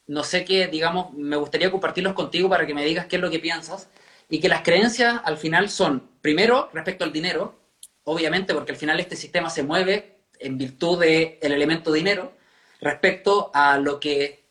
[0.08, 3.30] no sé qué, digamos, me gustaría compartirlos contigo para que me digas qué es lo
[3.30, 3.90] que piensas.
[4.30, 7.60] Y que las creencias al final son, primero, respecto al dinero,
[8.04, 12.34] obviamente, porque al final este sistema se mueve en virtud del elemento dinero,
[12.80, 14.46] respecto a lo que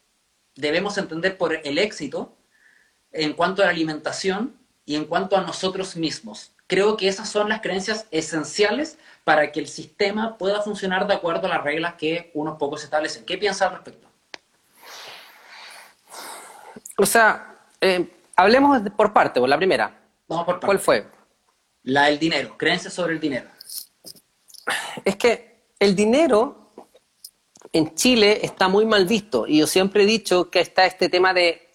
[0.55, 2.37] debemos entender por el éxito
[3.13, 6.53] en cuanto a la alimentación y en cuanto a nosotros mismos.
[6.69, 11.47] Creo que esas son las creencias esenciales para que el sistema pueda funcionar de acuerdo
[11.47, 13.25] a las reglas que unos pocos establecen.
[13.25, 14.09] ¿Qué piensas al respecto?
[16.97, 20.01] O sea, eh, hablemos por parte, por la primera.
[20.29, 20.67] Vamos por parte.
[20.67, 21.07] ¿Cuál fue?
[21.83, 23.49] La del dinero, creencias sobre el dinero.
[25.05, 26.73] Es que el dinero
[27.73, 31.35] en Chile está muy mal visto y yo siempre he dicho que está este tema
[31.35, 31.69] de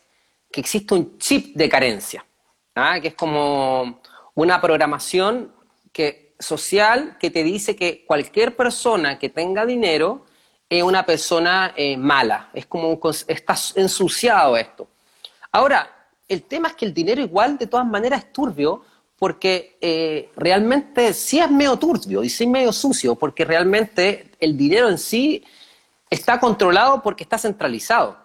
[0.51, 2.25] que existe un chip de carencia,
[2.75, 2.99] ¿ah?
[2.99, 4.01] que es como
[4.35, 5.53] una programación
[5.91, 10.25] que, social que te dice que cualquier persona que tenga dinero
[10.69, 14.87] es una persona eh, mala, es como está ensuciado esto.
[15.51, 18.85] Ahora, el tema es que el dinero igual de todas maneras es turbio
[19.19, 24.57] porque eh, realmente sí es medio turbio y sí es medio sucio, porque realmente el
[24.57, 25.43] dinero en sí
[26.09, 28.17] está controlado porque está centralizado.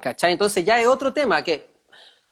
[0.00, 0.32] ¿Cachai?
[0.32, 1.68] Entonces ya es otro tema que,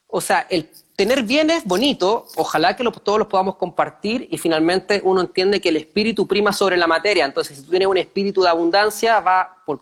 [0.06, 5.20] o sea, el tener bienes bonito, ojalá que todos los podamos compartir y finalmente uno
[5.20, 7.26] entiende que el espíritu prima sobre la materia.
[7.26, 9.78] Entonces, si tú tienes un espíritu de abundancia, va por,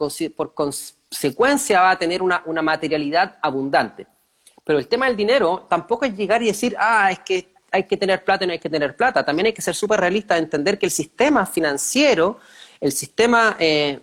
[0.54, 4.08] consecuencia va a tener una, una materialidad abundante.
[4.64, 7.96] Pero el tema del dinero tampoco es llegar y decir, ah, es que hay que
[7.96, 9.24] tener plata y no hay que tener plata.
[9.24, 12.38] También hay que ser súper realista de entender que el sistema financiero,
[12.80, 14.00] el sistema eh,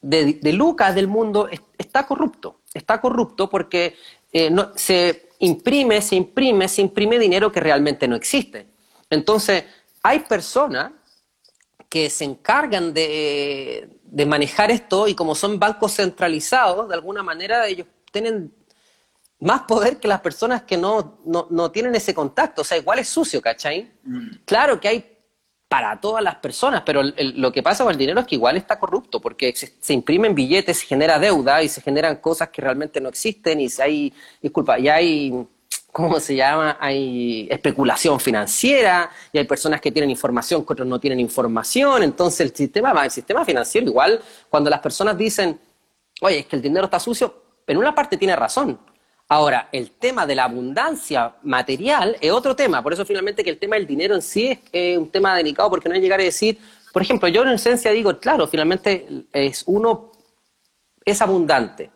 [0.00, 2.60] de, lucas del mundo está corrupto.
[2.72, 3.96] Está corrupto porque
[4.32, 8.66] eh, no, se imprime, se imprime, se imprime dinero que realmente no existe.
[9.10, 9.64] Entonces,
[10.02, 10.92] hay personas
[11.88, 17.66] que se encargan de, de manejar esto y como son bancos centralizados, de alguna manera
[17.66, 18.52] ellos tienen
[19.40, 22.62] más poder que las personas que no, no, tienen ese contacto.
[22.62, 23.92] O sea, igual es sucio, ¿cachai?
[24.02, 24.28] Mm.
[24.44, 25.13] Claro que hay
[25.68, 28.78] para todas las personas, pero lo que pasa con el dinero es que igual está
[28.78, 33.08] corrupto, porque se, imprimen billetes, se genera deuda y se generan cosas que realmente no
[33.08, 35.46] existen y si hay, disculpa, y hay,
[35.90, 36.76] ¿cómo se llama?
[36.78, 42.40] Hay especulación financiera y hay personas que tienen información que otros no tienen información, entonces
[42.40, 45.58] el sistema, el sistema financiero igual, cuando las personas dicen,
[46.20, 48.78] oye, es que el dinero está sucio, en una parte tiene razón,
[49.28, 53.58] Ahora, el tema de la abundancia material es otro tema, por eso finalmente que el
[53.58, 56.58] tema del dinero en sí es un tema delicado, porque no hay llegar a decir,
[56.92, 60.12] por ejemplo, yo en esencia digo, claro, finalmente es uno
[61.04, 61.90] es abundante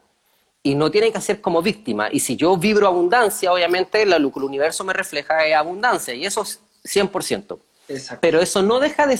[0.63, 2.09] y no tiene que ser como víctima.
[2.11, 6.25] Y si yo vibro abundancia, obviamente lo que el universo me refleja es abundancia, y
[6.25, 7.59] eso es 100%.
[7.89, 8.21] Exacto.
[8.21, 9.19] Pero eso no deja de,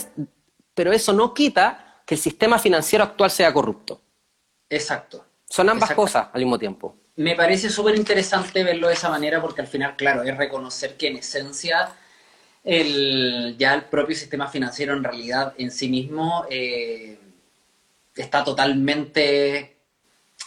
[0.73, 4.01] pero eso no quita que el sistema financiero actual sea corrupto.
[4.67, 5.25] Exacto.
[5.47, 9.59] Son ambas cosas al mismo tiempo me parece súper interesante verlo de esa manera porque
[9.59, 11.93] al final, claro, es reconocer que en esencia
[12.63, 17.19] el, ya el propio sistema financiero en realidad en sí mismo eh,
[18.15, 19.75] está totalmente...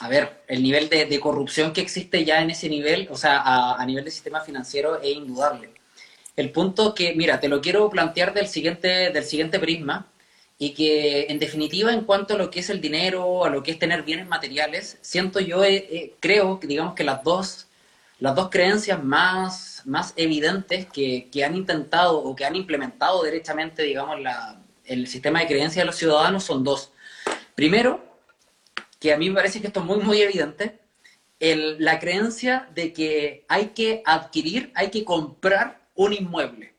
[0.01, 3.43] A ver, el nivel de, corrupción que existe ya en ese nivel, o sea,
[3.75, 5.75] a, nivel de sistema financiero es indudable.
[6.37, 10.11] El punto que, mira, te lo quiero plantear del siguiente, del siguiente prisma,
[10.63, 13.73] y que en definitiva en cuanto a lo que es el dinero, a lo que
[13.73, 17.67] es tener bienes materiales, siento yo, eh, eh, creo que digamos que las dos,
[18.21, 23.83] las dos creencias más, más evidentes que, que, han intentado o que han implementado derechamente,
[23.83, 26.93] digamos, la, el sistema de creencias de los ciudadanos son dos.
[27.57, 28.01] Primero,
[29.01, 30.79] que a mí me parece que esto es muy, muy evidente,
[31.41, 36.73] la creencia de que hay que adquirir, hay que comprar un inmueble.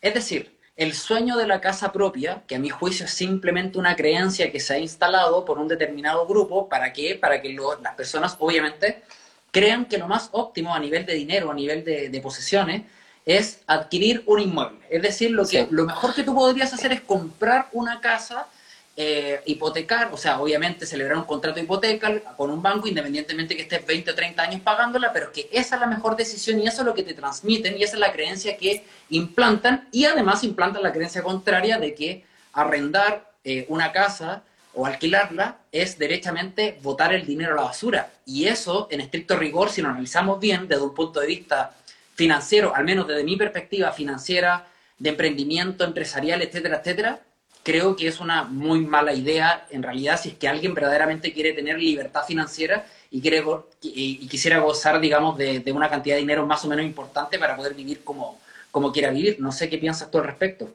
[0.00, 3.94] Es decir, el sueño de la casa propia, que a mi juicio es simplemente una
[3.94, 7.14] creencia que se ha instalado por un determinado grupo, ¿para qué?
[7.14, 9.02] Para que las personas, obviamente,
[9.50, 12.82] crean que lo más óptimo a nivel de dinero, a nivel de, posesiones,
[13.26, 14.78] es adquirir un inmueble.
[14.90, 18.46] Es decir, lo, que, lo mejor que tú podrías hacer es comprar una casa
[18.94, 23.62] eh, hipotecar, o sea, obviamente celebrar un contrato de hipoteca con un banco, independientemente que
[23.62, 26.82] estés 20 o 30 años pagándola, pero que esa es la mejor decisión y eso
[26.82, 30.82] es lo que te transmiten y esa es la creencia que implantan y además implantan
[30.82, 34.42] la creencia contraria de que arrendar eh, una casa
[34.74, 38.10] o alquilarla es derechamente botar el dinero a la basura.
[38.26, 41.74] Y eso, en estricto rigor, si lo analizamos bien desde un punto de vista
[42.14, 44.66] financiero, al menos desde mi perspectiva financiera,
[44.98, 47.20] de emprendimiento, empresarial, etcétera, etcétera,
[47.62, 51.52] creo que es una muy mala idea en realidad si es que alguien verdaderamente quiere
[51.52, 53.44] tener libertad financiera y, quiere,
[53.82, 57.74] y, quisiera gozar, digamos, de, una cantidad de dinero más o menos importante para poder
[57.74, 58.38] vivir como,
[58.70, 59.36] como quiera vivir.
[59.38, 60.70] No sé qué piensas tú al respecto.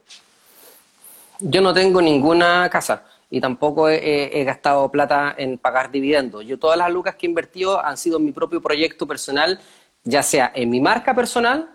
[1.40, 6.46] Yo no tengo ninguna casa y tampoco he, gastado plata en pagar dividendos.
[6.46, 9.60] Yo todas las lucas que he invertido han sido en mi propio proyecto personal,
[10.04, 11.70] ya sea en mi marca personal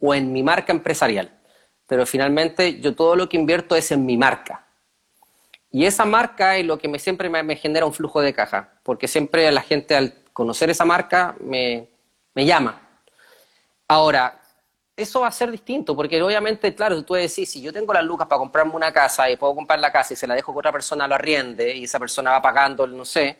[0.00, 1.39] o en mi marca empresarial
[1.90, 4.64] pero finalmente yo todo lo que invierto es en mi marca.
[5.72, 9.08] Y esa marca es lo que me, siempre me, genera un flujo de caja, porque
[9.08, 11.88] siempre la gente al conocer esa marca me,
[12.32, 12.80] me llama.
[13.88, 14.40] Ahora,
[14.96, 18.28] eso va a ser distinto, porque obviamente, claro, tú decís, si yo tengo las lucas
[18.28, 20.70] para comprarme una casa y puedo comprar la casa y se la dejo que otra
[20.70, 23.36] persona lo arriende y esa persona va pagando, no sé,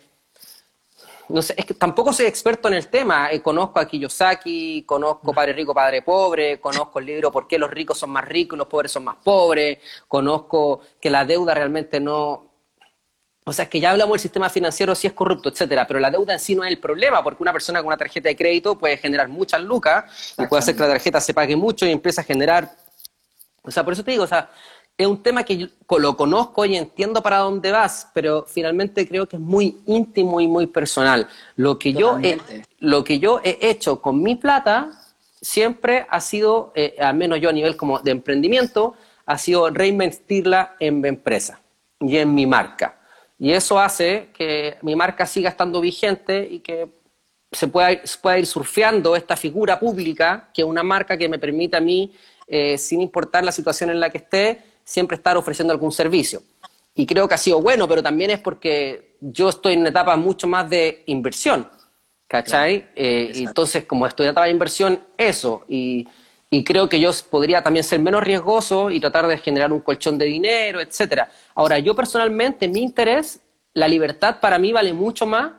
[1.31, 3.31] no sé, es que tampoco soy experto en el tema.
[3.31, 7.71] Eh, conozco a Kiyosaki, conozco Padre Rico, Padre Pobre, conozco el libro ¿Por qué los
[7.71, 9.79] ricos son más ricos y los pobres son más pobres?
[10.09, 12.49] Conozco que la deuda realmente no...
[13.45, 16.11] O sea, es que ya hablamos del sistema financiero si es corrupto, etcétera, pero la
[16.11, 18.79] deuda en sí no es el problema, porque una persona con una tarjeta de crédito
[18.79, 22.21] puede generar muchas lucas y puede hacer que la tarjeta se pague mucho y empieza
[22.21, 22.71] a generar...
[23.63, 24.51] O sea, por eso te digo, o sea,
[25.01, 25.67] es un tema que yo
[25.99, 30.47] lo conozco y entiendo para dónde vas, pero finalmente creo que es muy íntimo y
[30.47, 31.27] muy personal.
[31.57, 32.39] Lo que, yo he,
[32.81, 34.91] lo que yo he hecho con mi plata
[35.41, 40.77] siempre ha sido, eh, al menos yo a nivel como de emprendimiento, ha sido reinvestirla
[40.79, 41.63] en mi empresa
[41.99, 43.01] y en mi marca.
[43.39, 46.89] Y eso hace que mi marca siga estando vigente y que
[47.51, 51.39] se pueda, se pueda ir surfeando esta figura pública, que es una marca que me
[51.39, 52.13] permite a mí,
[52.47, 56.43] eh, sin importar la situación en la que esté, siempre estar ofreciendo algún servicio.
[56.97, 60.17] Y creo que ha sido bueno, pero también es porque yo estoy en una etapa
[60.17, 61.69] mucho más de inversión,
[62.27, 62.91] ¿cachai?
[62.97, 65.65] Eh, entonces, como estoy en etapa de inversión, eso.
[65.69, 66.09] Y,
[66.51, 70.19] y, creo que yo podría también ser menos riesgoso y tratar de generar un colchón
[70.19, 71.31] de dinero, etcétera.
[71.55, 73.41] Ahora, yo personalmente, mi interés,
[73.73, 75.53] la libertad para mí vale mucho más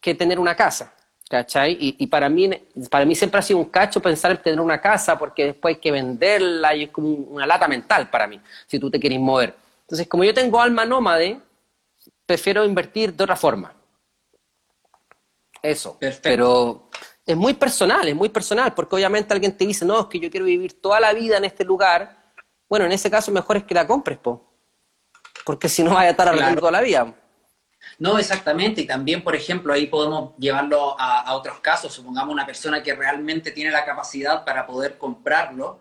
[0.00, 0.94] que tener una casa.
[1.32, 1.78] ¿Cachai?
[1.80, 2.50] Y, para, mí,
[2.90, 5.80] para mí siempre ha sido un cacho pensar en tener una casa porque después hay
[5.80, 9.54] que venderla y es como una lata mental para mí, si tú te quieres mover.
[9.80, 11.40] Entonces, como yo tengo alma nómade,
[12.26, 13.72] prefiero invertir de otra forma.
[15.62, 15.96] Eso.
[16.22, 16.90] Pero
[17.24, 20.30] es muy personal, es muy personal, porque obviamente alguien te dice, no, es que yo
[20.30, 22.14] quiero vivir toda la vida en este lugar.
[22.68, 24.52] Bueno, en ese caso mejor es que la compres, po.
[25.46, 27.14] Porque si no vaya a estar arreglando toda la vida.
[28.02, 28.80] No, exactamente.
[28.80, 31.92] Y también, por ejemplo, ahí podemos llevarlo a, otros casos.
[31.92, 35.78] Supongamos una persona que realmente tiene la capacidad para poder comprarlo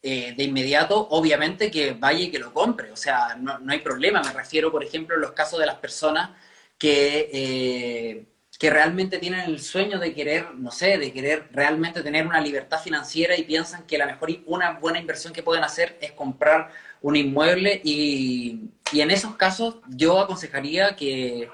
[0.00, 2.92] eh, de inmediato, obviamente que vaya y que lo compre.
[2.92, 4.22] O sea, no, hay problema.
[4.22, 6.30] Me refiero, por ejemplo, a los casos de las personas
[6.78, 8.26] que, eh,
[8.60, 12.80] que realmente tienen el sueño de querer, no sé, de querer realmente tener una libertad
[12.80, 16.70] financiera y piensan que la mejor, una buena inversión que pueden hacer es comprar
[17.06, 18.58] un inmueble y,
[18.92, 21.48] en esos casos yo aconsejaría que,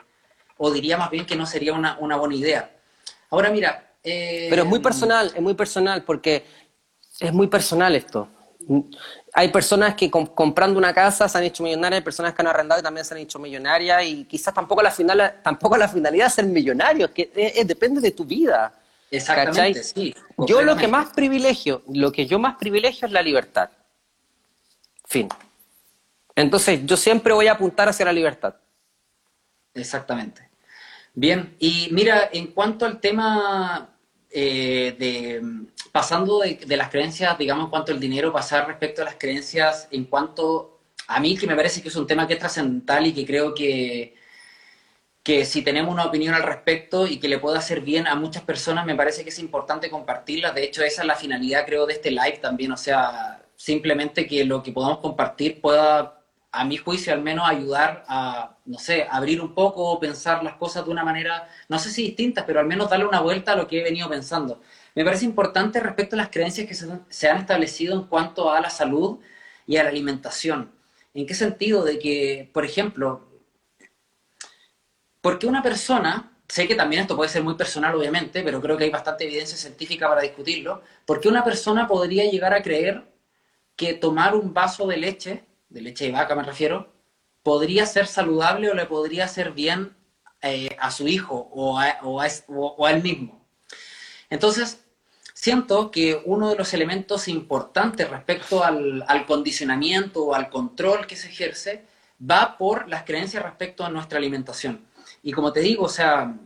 [0.57, 2.71] o diría más bien que no sería una, buena idea.
[3.29, 3.91] Ahora mira...
[4.03, 6.45] Eh, Pero es muy personal, es muy personal, porque
[7.21, 8.29] es muy personal esto.
[9.35, 12.81] Hay personas que comprando una casa se han hecho millonarias, hay personas que han arrendado
[12.81, 16.33] y también se han hecho millonarias, y quizás tampoco la, final, tampoco la finalidad es
[16.35, 17.31] ser millonario, que
[17.67, 18.73] depende de tu vida.
[19.11, 20.15] Exactamente, sí.
[20.39, 23.69] Yo lo que más privilegio, lo que yo más privilegio es la libertad.
[25.13, 25.29] Fin.
[26.35, 28.55] Entonces, yo siempre voy a apuntar hacia la libertad.
[29.75, 30.49] Exactamente.
[31.13, 33.91] Bien, y mira, en cuanto al tema
[34.31, 35.43] eh, de
[35.93, 40.05] pasando de, las creencias, digamos, en cuanto al dinero, pasar respecto a las creencias, en
[40.07, 43.27] cuanto a mí, que me parece que es un tema que es trascendental y que
[43.27, 44.15] creo que,
[45.23, 48.45] que si tenemos una opinión al respecto y que le pueda hacer bien a muchas
[48.45, 50.53] personas, me parece que es importante compartirla.
[50.53, 52.73] De hecho, esa es la finalidad, creo, de este live también.
[52.73, 56.21] O sea, simplemente que lo que podamos compartir pueda,
[56.51, 60.55] a mi juicio, al menos ayudar a, no sé, abrir un poco o pensar las
[60.55, 63.57] cosas de una manera, no sé si distintas, pero al menos darle una vuelta a
[63.57, 64.61] lo que he venido pensando.
[64.97, 68.69] Me parece importante respecto a las creencias que se, han establecido en cuanto a la
[68.69, 69.21] salud
[69.65, 70.73] y a la alimentación.
[71.15, 71.85] ¿En qué sentido?
[71.85, 73.29] De que, por ejemplo,
[75.21, 78.85] porque una persona, sé que también esto puede ser muy personal obviamente, pero creo que
[78.85, 83.12] hay bastante evidencia científica para discutirlo, porque una persona podría llegar a creer
[83.83, 86.93] que tomar un vaso de leche, de leche de vaca me refiero,
[87.43, 89.97] podría ser saludable o le podría hacer bien
[90.41, 93.45] eh, a su hijo o a, o, él mismo.
[94.31, 94.85] Entonces,
[95.35, 101.27] siento que uno de los elementos importantes respecto al, condicionamiento o al control que se
[101.27, 101.85] ejerce
[102.21, 104.87] va por las creencias respecto a nuestra alimentación.
[105.25, 106.37] Y como te digo, o sea,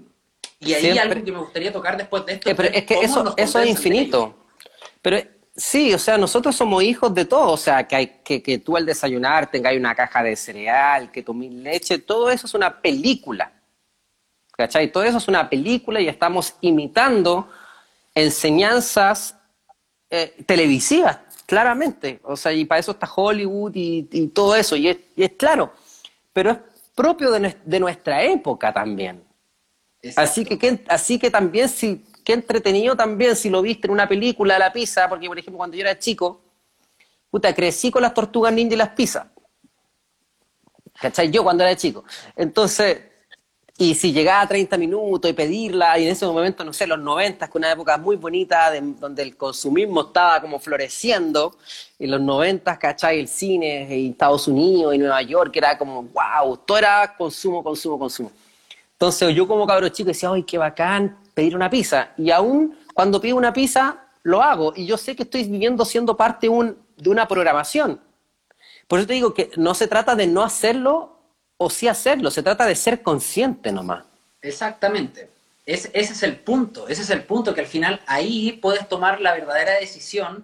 [0.59, 2.49] y ahí hay algo que me gustaría tocar después de esto.
[2.49, 4.35] Eh, pero es que eso, eso es infinito.
[5.03, 8.59] Pero Sí, o sea, nosotros somos hijos de todo, o sea, que, hay, que, que
[8.59, 12.83] tú al desayunar tengas una caja de cereal, que tomes leche, todo eso es una
[12.83, 13.51] película,
[14.53, 14.93] ¿cachai?
[14.93, 17.49] Todo eso es una película y estamos imitando
[18.15, 19.35] enseñanzas
[20.11, 25.31] eh, televisivas, claramente, o sea, y para eso está Hollywood y, todo eso, y es,
[25.39, 25.73] claro,
[26.35, 26.59] pero es
[26.95, 29.25] propio de, de nuestra época también.
[30.17, 34.59] Así que, así que también si qué entretenido también si lo viste en una película,
[34.59, 36.41] la pizza, porque por ejemplo cuando yo era chico,
[37.31, 39.29] puta, crecí con las tortugas ninja y las pizzas.
[41.01, 41.31] ¿Cachai?
[41.31, 42.03] Yo cuando era chico.
[42.35, 42.99] Entonces,
[43.79, 46.99] y si llegaba a 30 minutos y pedirla, y en ese momento, no sé, los
[46.99, 51.57] 90, que una época muy bonita, donde el consumismo estaba como floreciendo,
[51.97, 53.21] en los 90, ¿cachai?
[53.21, 58.01] El cine en Estados Unidos y Nueva York, era como, wow, todo era consumo, consumo,
[58.01, 58.33] consumo.
[58.95, 62.13] Entonces yo como cabro chico decía, ¡ay, qué bacán pedir una pizza!
[62.17, 64.73] Y aún cuando pido una pizza, lo hago.
[64.75, 68.01] Y yo sé que estoy viviendo siendo parte de una programación.
[68.89, 71.21] Por eso te digo que no se trata de no hacerlo
[71.59, 74.05] o sí hacerlo, se trata de ser consciente nomás.
[74.41, 75.29] Exactamente.
[75.67, 79.35] ese es el punto, ese es el punto que al final ahí puedes tomar la
[79.35, 80.43] verdadera decisión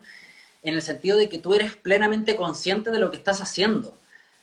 [0.63, 3.97] en el sentido de que tú eres plenamente consciente de lo que estás haciendo.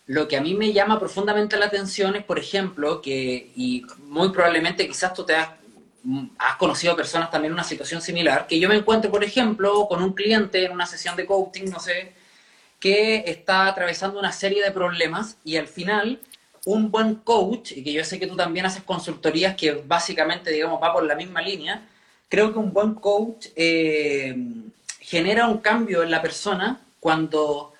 [0.08, 4.30] Lo que a mí me llama profundamente la atención es, por ejemplo, que, y muy
[4.30, 5.50] probablemente quizás tú te has,
[6.38, 10.02] has conocido personas también en una situación similar, que yo me encuentro, por ejemplo, con
[10.02, 12.14] un cliente en una sesión de coaching, no sé,
[12.80, 16.20] que está atravesando una serie de problemas y al final
[16.66, 20.82] un buen coach, y que yo sé que tú también haces consultorías que básicamente, digamos,
[20.82, 21.88] va por la misma línea,
[22.28, 24.36] creo que un buen coach eh,
[25.00, 27.74] genera un cambio en la persona cuando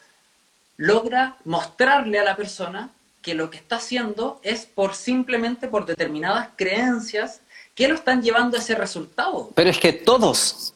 [0.78, 2.90] logra mostrarle a la persona
[3.22, 7.42] que lo que está haciendo es por simplemente por determinadas creencias
[7.80, 9.52] que lo están llevando a ese resultado.
[9.56, 10.74] Pero es que todos,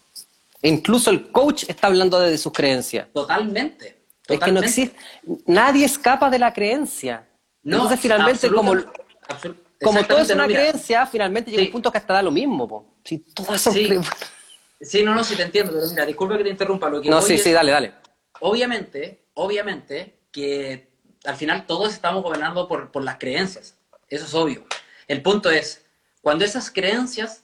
[0.62, 3.10] incluso el coach está hablando de sus creencias.
[3.12, 3.98] Totalmente.
[4.26, 4.98] Es que no existe,
[5.46, 7.28] nadie escapa de la creencia.
[7.62, 8.74] No, Entonces finalmente como,
[9.84, 12.96] como todo es una creencia, finalmente llega un punto que hasta da lo mismo.
[13.04, 14.00] Si todo eso sí.
[14.80, 16.88] sí, no, no, sí te entiendo, pero mira, disculpa que te interrumpa.
[16.88, 17.96] Lo que no, sí, sí, dale, dale.
[18.40, 20.88] Obviamente, obviamente que
[21.26, 23.76] al final todos estamos gobernando por, por las creencias.
[24.08, 24.66] Eso es obvio.
[25.10, 25.83] El punto es,
[26.24, 27.44] cuando esas creencias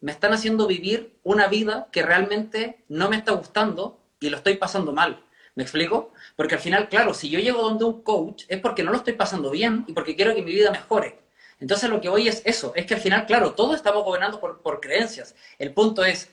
[0.00, 4.56] me están haciendo vivir una vida que realmente no me está gustando y lo estoy
[4.56, 5.24] pasando mal.
[5.54, 6.12] ¿Me explico?
[6.34, 9.12] Porque al final, claro, si yo llego donde un coach es porque no lo estoy
[9.12, 11.20] pasando bien y porque quiero que mi vida mejore.
[11.60, 14.60] Entonces lo que voy es eso, es que al final, claro, todos estamos gobernando por,
[14.60, 15.36] por creencias.
[15.56, 16.28] El punto es,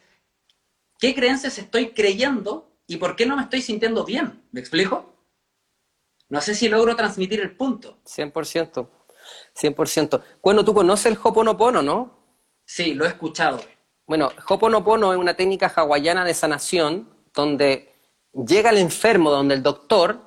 [0.97, 4.41] ¿qué creencias estoy creyendo y por qué no me estoy sintiendo bien?
[4.51, 5.13] ¿Me explico?
[6.27, 7.99] No sé si logro transmitir el punto.
[8.05, 8.89] 100%,
[9.55, 10.21] 100%.
[10.41, 12.23] Bueno, tú conoces el Hoponopono, ¿no?
[12.65, 13.61] Sí, lo he escuchado.
[14.05, 17.93] Bueno, Hoponopono es una técnica hawaiana de sanación donde
[18.33, 20.19] llega el enfermo donde el doctor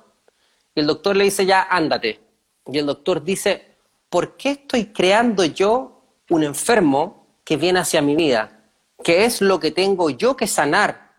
[0.73, 2.19] y el doctor le dice ya, ándate.
[2.65, 3.77] Y el doctor dice,
[4.09, 8.71] ¿por qué estoy creando yo un enfermo que viene hacia mi vida?
[9.03, 11.15] ¿Qué es lo que tengo yo que sanar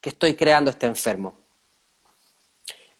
[0.00, 1.43] que estoy creando este enfermo?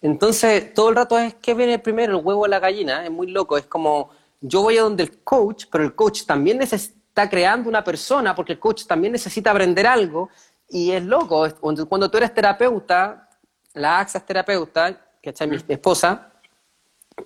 [0.05, 3.29] Entonces, todo el rato es que viene primero el huevo o la gallina, es muy
[3.29, 4.11] loco, es como
[4.43, 8.53] yo voy a donde el coach, pero el coach también está creando una persona porque
[8.53, 10.29] el coach también necesita aprender algo
[10.69, 11.49] y es loco,
[11.89, 13.31] cuando tú eres terapeuta,
[13.73, 16.33] la AXA es terapeuta, que es mi esposa,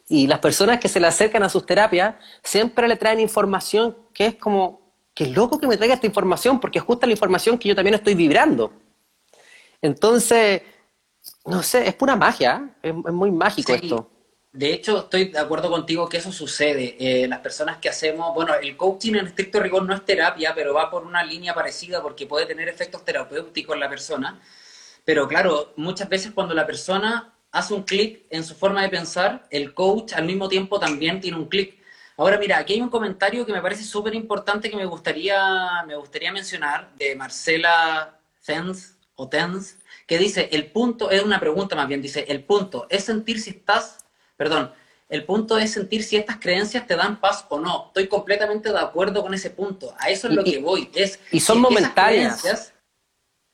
[0.07, 2.15] y las personas que se le acercan a sus terapias
[2.45, 6.79] siempre le traen información que es como, qué loco que me traiga esta información, porque
[6.79, 8.73] es justa la información que yo también estoy vibrando.
[9.83, 10.63] Entonces,
[11.49, 14.11] no sé, es pura magia, es, muy mágico esto.
[14.53, 16.97] De hecho, estoy de acuerdo contigo que eso sucede.
[16.99, 20.75] Eh, las personas que hacemos, bueno, el coaching en estricto rigor no es terapia, pero
[20.75, 24.41] va por una línea parecida porque puede tener efectos terapéuticos en la persona.
[25.05, 29.47] Pero claro, muchas veces cuando la persona hace un clic en su forma de pensar,
[29.51, 31.79] el coach al mismo tiempo también tiene un clic.
[32.17, 35.95] Ahora mira, aquí hay un comentario que me parece súper importante que me gustaría, me
[35.95, 39.77] gustaría mencionar de Marcela Tens o Tens,
[40.09, 43.51] que dice, el punto, es una pregunta más bien, dice, el punto es sentir si
[43.51, 43.99] estás
[44.39, 44.73] Perdón,
[45.09, 47.87] el punto es sentir si estas creencias te dan paz o no.
[47.89, 49.93] Estoy completamente de acuerdo con ese punto.
[49.99, 50.89] A eso es lo que voy.
[50.95, 52.73] Es y son momentáneas.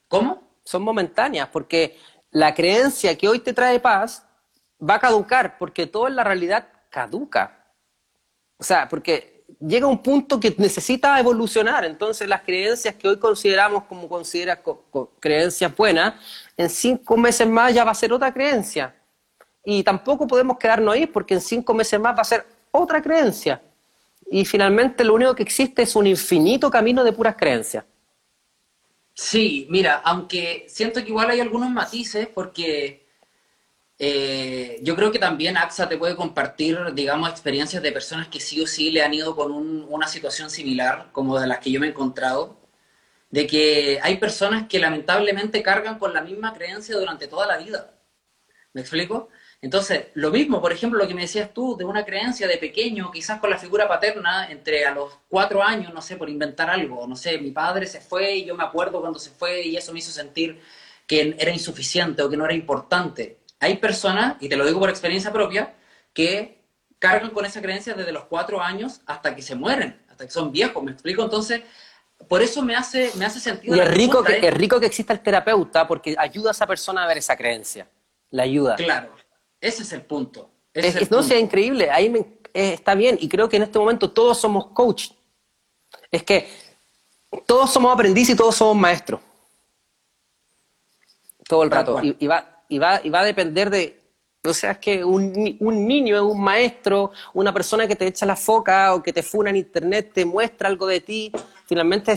[0.07, 0.43] ¿Cómo?
[0.63, 1.99] Son momentáneas, porque
[2.31, 4.27] la creencia que hoy te trae paz
[4.79, 7.67] va a caducar, porque todo en la realidad caduca.
[8.59, 9.34] O sea, porque
[9.67, 11.85] llega un punto que necesita evolucionar.
[11.85, 14.59] Entonces, las creencias que hoy consideramos como consideras
[15.19, 16.15] creencias buenas,
[16.57, 18.95] en cinco meses más ya va a ser otra creencia.
[19.65, 23.62] Y tampoco podemos quedarnos ahí porque en cinco meses más va a ser otra creencia.
[24.31, 27.85] Y finalmente lo único que existe es un infinito camino de puras creencias.
[29.15, 33.04] Sí, mira, aunque siento que igual hay algunos matices porque
[33.99, 38.61] eh, yo creo que también AXA te puede compartir, digamos, experiencias de personas que sí
[38.61, 41.87] o sí le han ido con una situación similar, como de las que yo me
[41.87, 42.59] he encontrado,
[43.31, 47.95] de que hay personas que lamentablemente cargan con la misma creencia durante toda la vida.
[48.73, 49.29] ¿Me explico?
[49.63, 53.11] Entonces, lo mismo, por ejemplo, lo que me decías tú, de una creencia de pequeño,
[53.11, 57.07] quizás con la figura paterna, entre a los cuatro años, no sé, por inventar algo,
[57.07, 59.93] no sé, mi padre se fue y yo me acuerdo cuando se fue y eso
[59.93, 60.61] me hizo sentir
[61.07, 63.44] que era insuficiente o que no era importante.
[63.61, 65.75] Hay personas, y te lo digo por experiencia propia,
[66.13, 66.63] que
[66.99, 70.53] cargan con esa creencia desde los cuatro años hasta que se mueren, hasta que son
[70.53, 71.23] viejos, ¿me explico?
[71.23, 71.63] Entonces,
[72.29, 73.77] por eso me hace, me hace sentido.
[73.77, 77.05] Y es rico, que, es rico que exista el terapeuta porque ayuda a esa persona
[77.05, 77.89] a ver esa creencia.
[78.31, 78.77] La ayuda.
[78.77, 79.11] Claro,
[79.61, 80.51] ese es el punto.
[80.73, 82.13] es, no sea increíble, ahí
[82.55, 85.11] eh, está bien y creo que en este momento todos somos coach.
[86.11, 86.49] es que
[87.47, 89.21] todos somos aprendices y todos somos maestros.
[91.47, 92.01] Todo el rato.
[92.03, 94.01] Y, va, y, va, y va a depender de,
[94.45, 98.27] o sea, es que un, un, niño es un maestro, una persona que te echa
[98.27, 101.33] la foca o que te funa en internet, te muestra algo de ti,
[101.67, 102.15] finalmente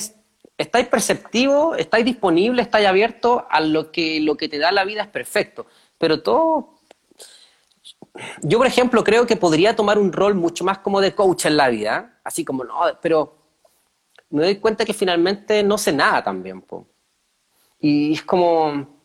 [0.57, 5.03] estáis perceptivos, estáis disponibles, estáis abiertos a lo que, lo que te da la vida
[5.03, 5.67] es perfecto.
[5.97, 6.73] Pero todo...
[8.41, 11.55] Yo, por ejemplo, creo que podría tomar un rol mucho más como de coach en
[11.55, 13.37] la vida, así como, no, pero
[14.31, 16.65] me doy cuenta que finalmente no sé nada también.
[17.79, 18.96] Y es como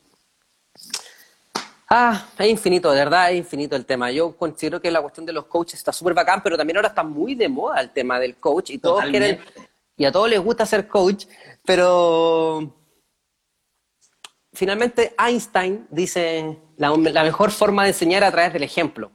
[1.95, 4.11] Ah, es infinito, de verdad es infinito el tema.
[4.11, 7.03] Yo considero que la cuestión de los coaches está súper bacán, pero también ahora está
[7.03, 9.39] muy de moda el tema del coach y todos quieren,
[9.95, 11.27] y a todos les gusta ser coach,
[11.67, 12.75] pero
[14.55, 19.13] finalmente Einstein dice la, mejor forma de enseñar a través del ejemplo.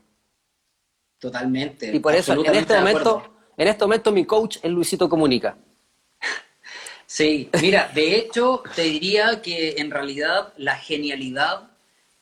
[1.17, 1.95] Totalmente.
[1.95, 5.57] Y por eso en este momento, en este momento mi coach es Luisito Comunica.
[7.07, 11.71] Sí, mira, de hecho te diría que en realidad la genialidad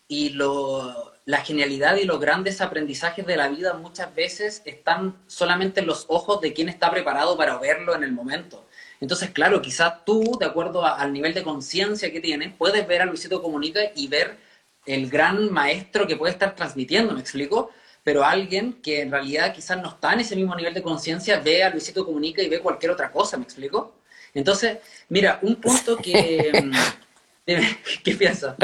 [0.07, 5.79] y lo, la genialidad y los grandes aprendizajes de la vida muchas veces están solamente
[5.79, 8.65] en los ojos de quien está preparado para verlo en el momento.
[9.01, 13.05] Entonces, claro, quizás tú, de acuerdo al nivel de conciencia que tienes, puedes ver a
[13.05, 14.37] Luisito Comunica y ver
[14.85, 17.71] el gran maestro que puede estar transmitiendo, ¿me explico?
[18.03, 21.63] Pero alguien que en realidad quizás no está en ese mismo nivel de conciencia ve
[21.63, 23.95] a Luisito Comunica y ve cualquier otra cosa, ¿me explico?
[24.33, 24.77] Entonces,
[25.09, 26.51] mira, un punto que...
[28.03, 28.55] ¿qué piensas?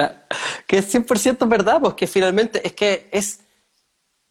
[0.66, 3.42] Que es 100% verdad, pues que finalmente es que es,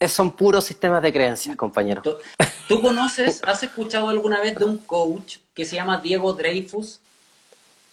[0.09, 2.03] son puros sistemas de creencias, compañero.
[2.66, 7.01] ¿Tú, conoces, has escuchado alguna vez de un coach que se llama Diego Dreyfus?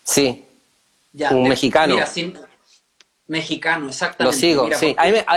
[0.03, 0.45] Sí.
[1.31, 1.95] un mexicano.
[3.27, 4.35] mexicano, exactamente.
[4.35, 4.95] Lo sigo, sí.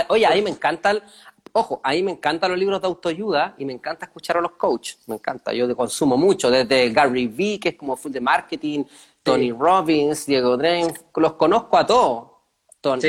[0.08, 1.02] oye, ahí me encantan,
[1.52, 4.98] ojo, ahí me encantan los libros de autoayuda y me encanta escuchar a los coaches.
[5.06, 8.84] Me encanta, yo consumo mucho, desde Gary Vee, que es como full de marketing,
[9.22, 12.30] Tony Robbins, Diego Drain, los conozco a todos.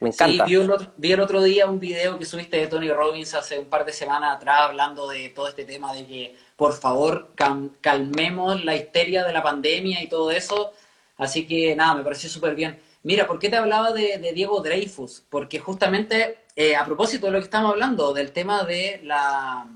[0.00, 0.46] me encanta.
[0.46, 0.54] Sí,
[0.96, 3.92] vi el, otro, día un video que subiste de Tony Robbins hace un par de
[3.92, 7.32] semanas atrás hablando de todo este tema de que por favor
[7.80, 10.72] calmemos la histeria de la pandemia y todo eso.
[11.18, 12.80] Así que nada, me pareció súper bien.
[13.02, 15.22] Mira, ¿por qué te hablaba de, Diego Dreyfus?
[15.30, 19.66] Porque justamente eh, a propósito de lo que estamos hablando, del tema de la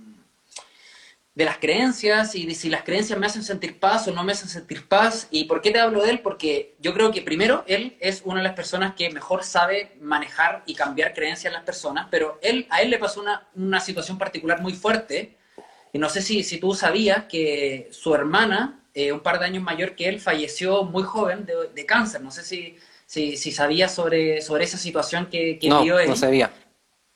[1.41, 4.33] de las creencias y de si las creencias me hacen sentir paz o no me
[4.33, 5.27] hacen sentir paz.
[5.31, 6.21] ¿Y por qué te hablo de él?
[6.21, 10.63] Porque yo creo que primero él es una de las personas que mejor sabe manejar
[10.67, 14.19] y cambiar creencias en las personas, pero él, a él le pasó una, una situación
[14.19, 15.39] particular muy fuerte.
[15.95, 19.63] Y no sé si, si tú sabías que su hermana, eh, un par de años
[19.63, 22.21] mayor que él, falleció muy joven de, de cáncer.
[22.21, 22.77] No sé si,
[23.07, 26.07] si, si sabías sobre, sobre esa situación que, que no, él.
[26.07, 26.51] No sabía.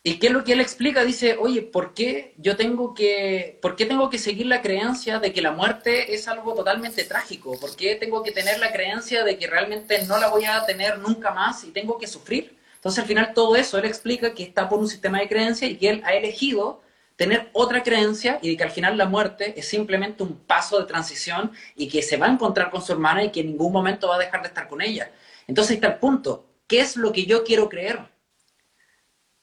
[0.06, 1.02] ¿Y qué es lo que él explica?
[1.02, 5.32] Dice, oye, ¿por qué yo tengo que, por qué tengo que seguir la creencia de
[5.32, 7.58] que la muerte es algo totalmente trágico?
[7.58, 10.98] ¿Por qué tengo que tener la creencia de que realmente no la voy a tener
[10.98, 12.54] nunca más y tengo que sufrir?
[12.74, 15.76] Entonces al final todo eso él explica que está por un sistema de creencia y
[15.78, 16.82] que él ha elegido
[17.16, 21.50] tener otra creencia y que al final la muerte es simplemente un paso de transición
[21.76, 24.16] y que se va a encontrar con su hermana y que en ningún momento va
[24.16, 25.10] a dejar de estar con ella.
[25.46, 26.44] Entonces está el punto.
[26.66, 28.00] ¿Qué es lo que yo quiero creer?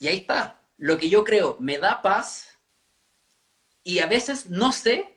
[0.02, 0.60] Y ahí está.
[0.78, 2.58] Lo que yo creo me da paz
[3.84, 5.14] y a veces no sé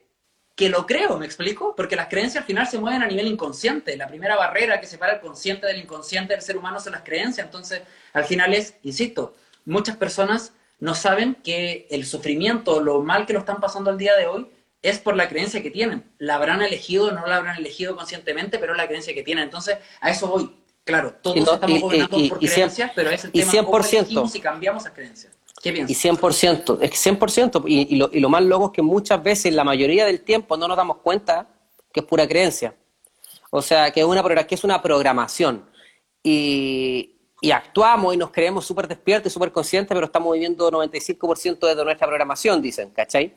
[0.55, 1.75] que lo creo, ¿me explico?
[1.75, 3.97] Porque las creencias al final se mueven a nivel inconsciente.
[3.97, 7.47] La primera barrera que separa el consciente del inconsciente del ser humano son las creencias.
[7.47, 7.81] Entonces,
[8.13, 13.39] al final es, insisto, muchas personas no saben que el sufrimiento, lo mal que lo
[13.39, 14.51] están pasando al día de hoy,
[14.83, 16.05] es por la creencia que tienen.
[16.19, 19.45] La habrán elegido, no la habrán elegido conscientemente, pero es la creencia que tienen.
[19.45, 20.55] Entonces, a eso voy.
[20.85, 24.93] Claro, todos estamos gobernados por creencias, pero es el tema y 100%, si cambiamos las
[24.93, 25.33] creencias.
[25.63, 26.05] ¿Qué piensas?
[26.05, 29.55] Y 100%, es que 100%, y, lo, y lo más loco es que muchas veces,
[29.55, 31.49] la mayoría del tiempo, no nos damos cuenta
[31.91, 32.75] que es pura creencia.
[33.51, 35.65] O sea, que es una, que es una programación.
[36.23, 41.75] Y, y actuamos y nos creemos súper despiertos y súper conscientes, pero estamos viviendo 95%
[41.75, 43.35] de nuestra programación, dicen, ¿cachai?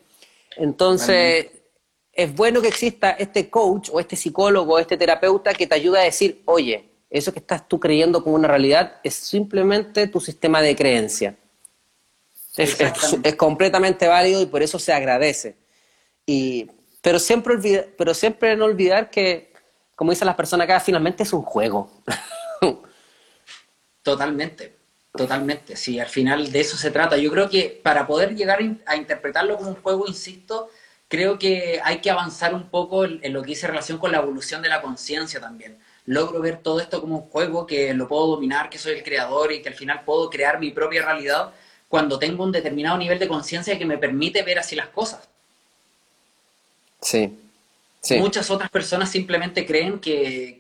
[0.55, 1.47] Entonces,
[2.11, 5.99] es bueno que exista este coach o este psicólogo o este terapeuta que te ayude
[5.99, 10.61] a decir, oye, eso que estás tú creyendo como una realidad es simplemente tu sistema
[10.61, 11.35] de creencia.
[12.57, 12.75] Es,
[13.35, 15.55] completamente válido y por eso se agradece.
[16.25, 16.69] Y,
[17.01, 17.55] pero, siempre
[17.97, 19.53] pero siempre no olvidar que,
[19.95, 21.91] como dicen las personas acá, finalmente es un juego.
[24.01, 24.73] Totalmente,
[25.11, 25.75] totalmente.
[25.75, 27.17] Sí, al final de eso se trata.
[27.17, 30.69] Yo creo que para poder llegar a interpretarlo como un juego, insisto,
[31.09, 34.61] creo que hay que avanzar un poco en, lo que dice relación con la evolución
[34.61, 35.77] de la conciencia también
[36.07, 39.51] logro ver todo esto como un juego que lo puedo dominar, que soy el creador
[39.51, 41.53] y que al final puedo crear mi propia realidad
[41.87, 45.27] cuando tengo un determinado nivel de conciencia que me permite ver así las cosas.
[47.01, 47.37] Sí,
[48.19, 50.59] Muchas otras personas simplemente creen que,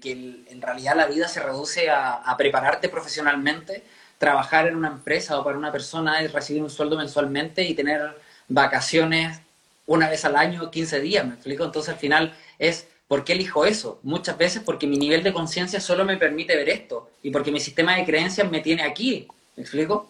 [0.49, 3.83] en realidad la vida se reduce a, prepararte profesionalmente,
[4.17, 8.17] trabajar en una empresa o para una persona y recibir un sueldo mensualmente y tener
[8.49, 9.39] vacaciones
[9.85, 11.63] una vez al año, 15 días, ¿me explico?
[11.63, 13.99] Entonces al final es, ¿por qué elijo eso?
[14.03, 17.59] Muchas veces porque mi nivel de conciencia solo me permite ver esto y porque mi
[17.59, 20.07] sistema de creencias me tiene aquí, ¿me explico?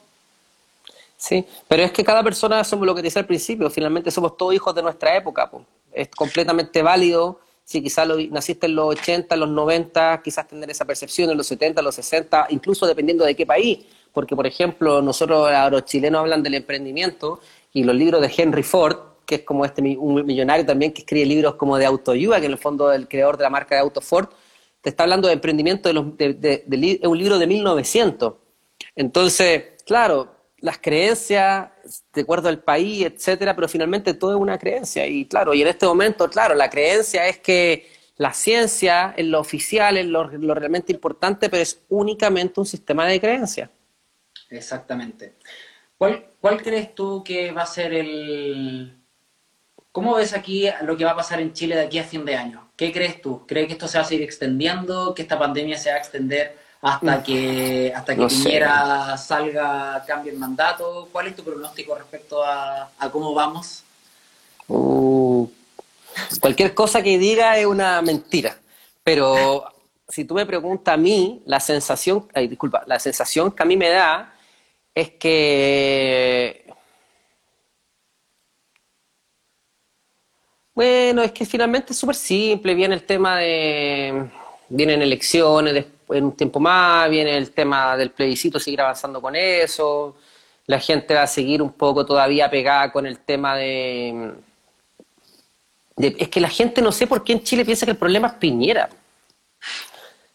[1.17, 4.37] Sí, pero es que cada persona somos lo que te decía al principio, finalmente somos
[4.37, 5.49] todos hijos de nuestra época,
[5.91, 7.39] es completamente válido.
[7.65, 11.47] Si quizás naciste en los 80, en los 90, quizás tener esa percepción en los
[11.47, 13.79] 70, en los 60, incluso dependiendo de qué país.
[14.13, 17.41] Porque, por ejemplo, nosotros los chilenos hablan del emprendimiento
[17.73, 21.25] y los libros de Henry Ford, que es como este un millonario también que escribe
[21.25, 23.81] libros como de autoayuda, que en el fondo es el creador de la marca de
[23.81, 24.29] auto Ford,
[24.81, 28.33] te está hablando de emprendimiento de, los, un libro de 1900.
[28.95, 31.69] Entonces, claro, las creencias
[32.13, 35.05] de acuerdo al país, etcétera, pero finalmente todo es una creencia.
[35.05, 39.41] Y claro, y en este momento, claro, la creencia es que la ciencia es lo
[39.41, 43.69] oficial, es lo, realmente importante, pero es únicamente un sistema de creencias.
[44.49, 45.35] Exactamente.
[45.97, 48.96] ¿Cuál, ¿Cuál crees tú que va a ser el...
[49.97, 52.35] ¿Cómo ves aquí lo que va a pasar en Chile de aquí a fin de
[52.35, 52.69] año?
[52.75, 53.47] ¿Qué crees tú?
[53.47, 55.15] ¿Crees que esto se va a seguir extendiendo?
[55.15, 60.37] ¿Que esta pandemia se va a extender hasta que hasta que Piñera salga, cambie el
[60.37, 61.09] mandato.
[61.11, 63.81] ¿Cuál es tu pronóstico respecto a, cómo vamos?
[64.67, 65.47] Uh,
[66.39, 68.55] cualquier cosa que diga es una mentira,
[69.03, 69.65] pero
[70.07, 73.89] si tú me preguntas a mí, la sensación, disculpa, la sensación que a mí me
[73.89, 74.31] da
[74.93, 76.66] es que
[80.77, 84.29] Bueno, es que finalmente es súper simple, viene el tema de,
[84.69, 90.15] vienen elecciones, en un tiempo más, viene el tema del plebiscito, seguir avanzando con eso,
[90.67, 94.33] la gente va a seguir un poco todavía pegada con el tema de,
[95.97, 98.33] Es que la gente no sé por qué en Chile piensa que el problema es
[98.33, 98.87] Piñera.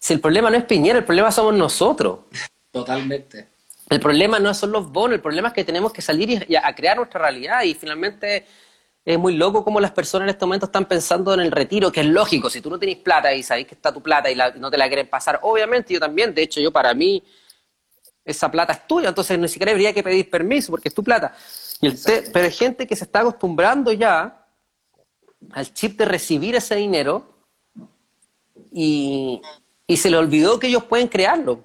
[0.01, 2.19] Si el problema no es Piñera, el problema somos nosotros.
[2.73, 3.47] Totalmente.
[3.89, 6.75] El problema no son los bonos, el problema es que tenemos que salir y a
[6.75, 8.45] crear nuestra realidad y finalmente
[9.05, 12.01] es muy loco como las personas en este momento están pensando en el retiro, que
[12.01, 14.71] es lógico, si tú no tienes plata y sabes que está tu plata y no
[14.71, 17.23] te la quieren pasar, obviamente yo también, de hecho yo para mí
[18.25, 21.35] esa plata es tuya, entonces ni siquiera habría que pedir permiso porque es tu plata.
[22.33, 24.47] pero hay gente que se está acostumbrando ya
[25.51, 27.35] al chip de recibir ese dinero
[28.71, 29.43] y,
[29.89, 31.65] y se le olvidó que ellos pueden crearlo.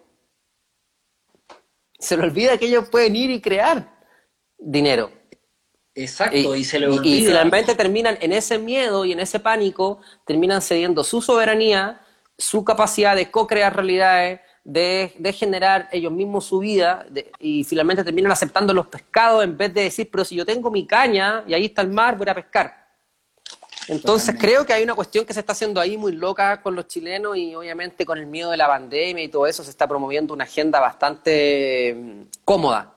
[2.00, 3.96] Se le olvida que ellos pueden ir y crear
[4.58, 5.12] dinero.
[5.98, 7.02] Exacto, y, se le olvida.
[7.04, 12.02] Y, finalmente terminan en ese miedo y en ese pánico, terminan cediendo su soberanía,
[12.38, 17.08] su capacidad de co-crear realidades, de, generar ellos mismos su vida,
[17.40, 20.86] y finalmente terminan aceptando los pescados en vez de decir, pero si yo tengo mi
[20.86, 22.86] caña y ahí está el mar, voy a pescar.
[23.88, 26.88] Entonces creo que hay una cuestión que se está haciendo ahí muy loca con los
[26.88, 30.34] chilenos y obviamente con el miedo de la pandemia y todo eso se está promoviendo
[30.34, 32.97] una agenda bastante mm, cómoda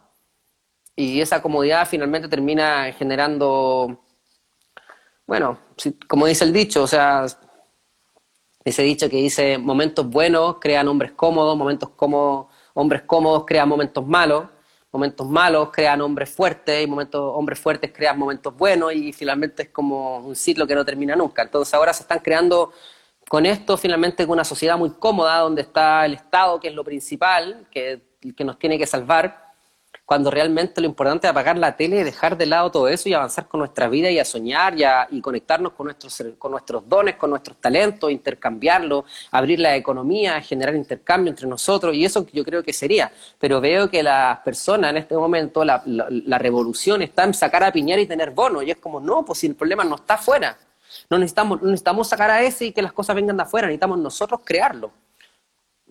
[1.01, 4.05] y esa comodidad finalmente termina generando,
[5.27, 5.59] bueno,
[6.07, 7.25] como dice el dicho, o sea,
[8.63, 14.07] ese dicho que dice momentos buenos crean hombres cómodos, momentos cómodos, hombres cómodos crean momentos
[14.07, 14.45] malos,
[14.93, 19.69] momentos malos crean hombres fuertes y momentos hombres fuertes crean momentos buenos y finalmente es
[19.71, 21.41] como un ciclo que no termina nunca.
[21.43, 22.73] Entonces ahora se están creando
[23.27, 27.67] con esto finalmente una sociedad muy cómoda donde está el Estado, que es lo principal,
[27.71, 28.03] que,
[28.37, 29.40] que nos tiene que salvar
[30.11, 33.47] cuando realmente lo importante es apagar la tele, dejar de lado todo eso y avanzar
[33.47, 34.83] con nuestra vida y a soñar y,
[35.17, 40.75] y conectarnos con nuestros, con nuestros dones, con nuestros talentos, intercambiarlo, abrir la economía, generar
[40.75, 43.13] intercambio entre nosotros y eso yo creo que sería.
[43.39, 45.81] Pero veo que las personas en este momento, la,
[46.39, 49.47] revolución está en sacar a Piñera y tener bonos y es como, no, pues si
[49.47, 50.59] el problema no está afuera.
[51.09, 54.41] No necesitamos, necesitamos sacar a ese y que las cosas vengan de afuera, necesitamos nosotros
[54.45, 54.91] crearlo.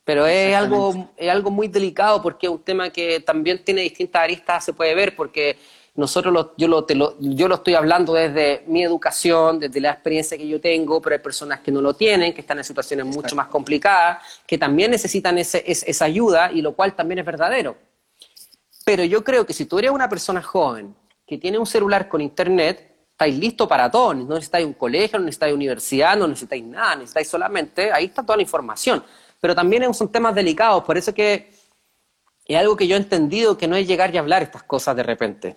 [0.03, 4.23] Pero es algo, es algo muy delicado porque es un tema que también tiene distintas
[4.23, 5.57] aristas, se puede ver, porque
[5.95, 6.87] nosotros lo, yo, lo,
[7.19, 11.21] yo lo estoy hablando desde mi educación, desde la experiencia que yo tengo, pero hay
[11.21, 15.37] personas que no lo tienen, que están en situaciones mucho más complicadas, que también necesitan
[15.37, 17.75] ese, esa ayuda y lo cual también es verdadero.
[18.85, 20.95] Pero yo creo que si tú eres una persona joven
[21.27, 25.25] que tiene un celular con internet, estáis listo para todo, no necesitáis un colegio, no
[25.25, 29.03] necesitáis universidad, no necesitáis nada, necesitáis solamente, ahí está toda la información
[29.39, 31.51] pero también son temas delicados, por eso que
[32.45, 35.03] es algo que yo he entendido que no es llegar y hablar estas cosas de
[35.03, 35.55] repente.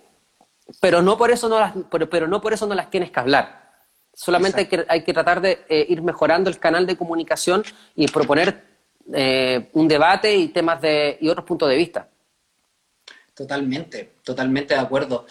[0.79, 3.71] Pero no por eso no las, pero, no por eso no las tienes que hablar.
[4.13, 7.63] Solamente hay que, hay que, tratar de eh, ir mejorando el canal de comunicación
[7.95, 8.63] y proponer
[9.11, 12.07] eh, un debate y temas de y otros puntos de vista.
[13.33, 15.25] Totalmente, totalmente de acuerdo.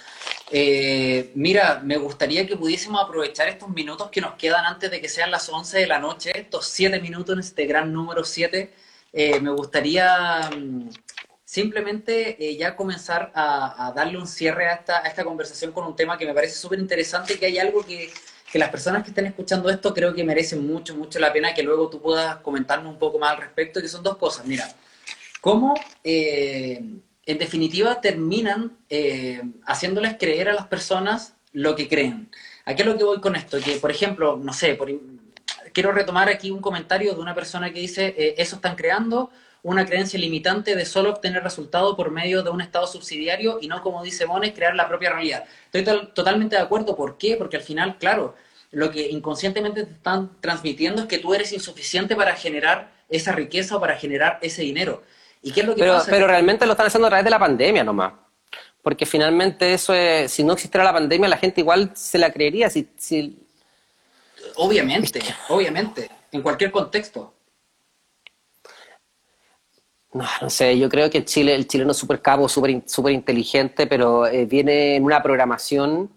[0.55, 5.09] Eh, mira, me gustaría que pudiésemos aprovechar estos minutos que nos quedan antes de que
[5.09, 8.71] sean las 11 de la noche, estos 7 minutos en este gran número 7.
[9.15, 10.91] Eh, me gustaría mm,
[11.43, 16.27] simplemente eh, ya comenzar a, darle un cierre a esta, conversación con un tema que
[16.27, 18.13] me parece súper interesante, que hay algo que,
[18.53, 21.63] que las personas que estén escuchando esto creo que merecen mucho, mucho la pena que
[21.63, 24.45] luego tú puedas comentarme un poco más al respecto, que son dos cosas.
[24.45, 24.71] Mira,
[25.41, 25.75] cómo
[27.27, 32.31] en definitiva terminan eh, haciéndoles creer a las personas lo que creen.
[32.65, 33.59] ¿A qué es lo que voy con esto?
[33.61, 34.79] Que, por ejemplo, no sé,
[35.73, 39.31] quiero retomar aquí un comentario de una persona que dice, eh, eso están creando
[39.63, 43.81] una creencia limitante de solo obtener resultados por medio de un estado subsidiario y no,
[43.81, 45.45] como dice Mones, crear la propia realidad.
[45.73, 46.97] Estoy totalmente de acuerdo.
[46.97, 47.37] ¿Por qué?
[47.37, 48.35] Porque al final, claro,
[48.73, 53.77] lo que inconscientemente te están transmitiendo es que tú eres insuficiente para generar esa riqueza
[53.77, 55.05] o para generar ese dinero
[55.77, 58.13] pero, Pero realmente lo están haciendo a través de la pandemia nomás.
[58.83, 62.69] Porque finalmente eso es, si no existiera la pandemia, la gente igual se la creería.
[62.69, 63.39] Si, si...
[64.57, 67.33] Obviamente, obviamente, en cualquier contexto.
[70.13, 73.87] No, no sé, yo creo que Chile, el chileno es súper capo, súper super inteligente,
[73.87, 76.11] pero eh, viene en una programación,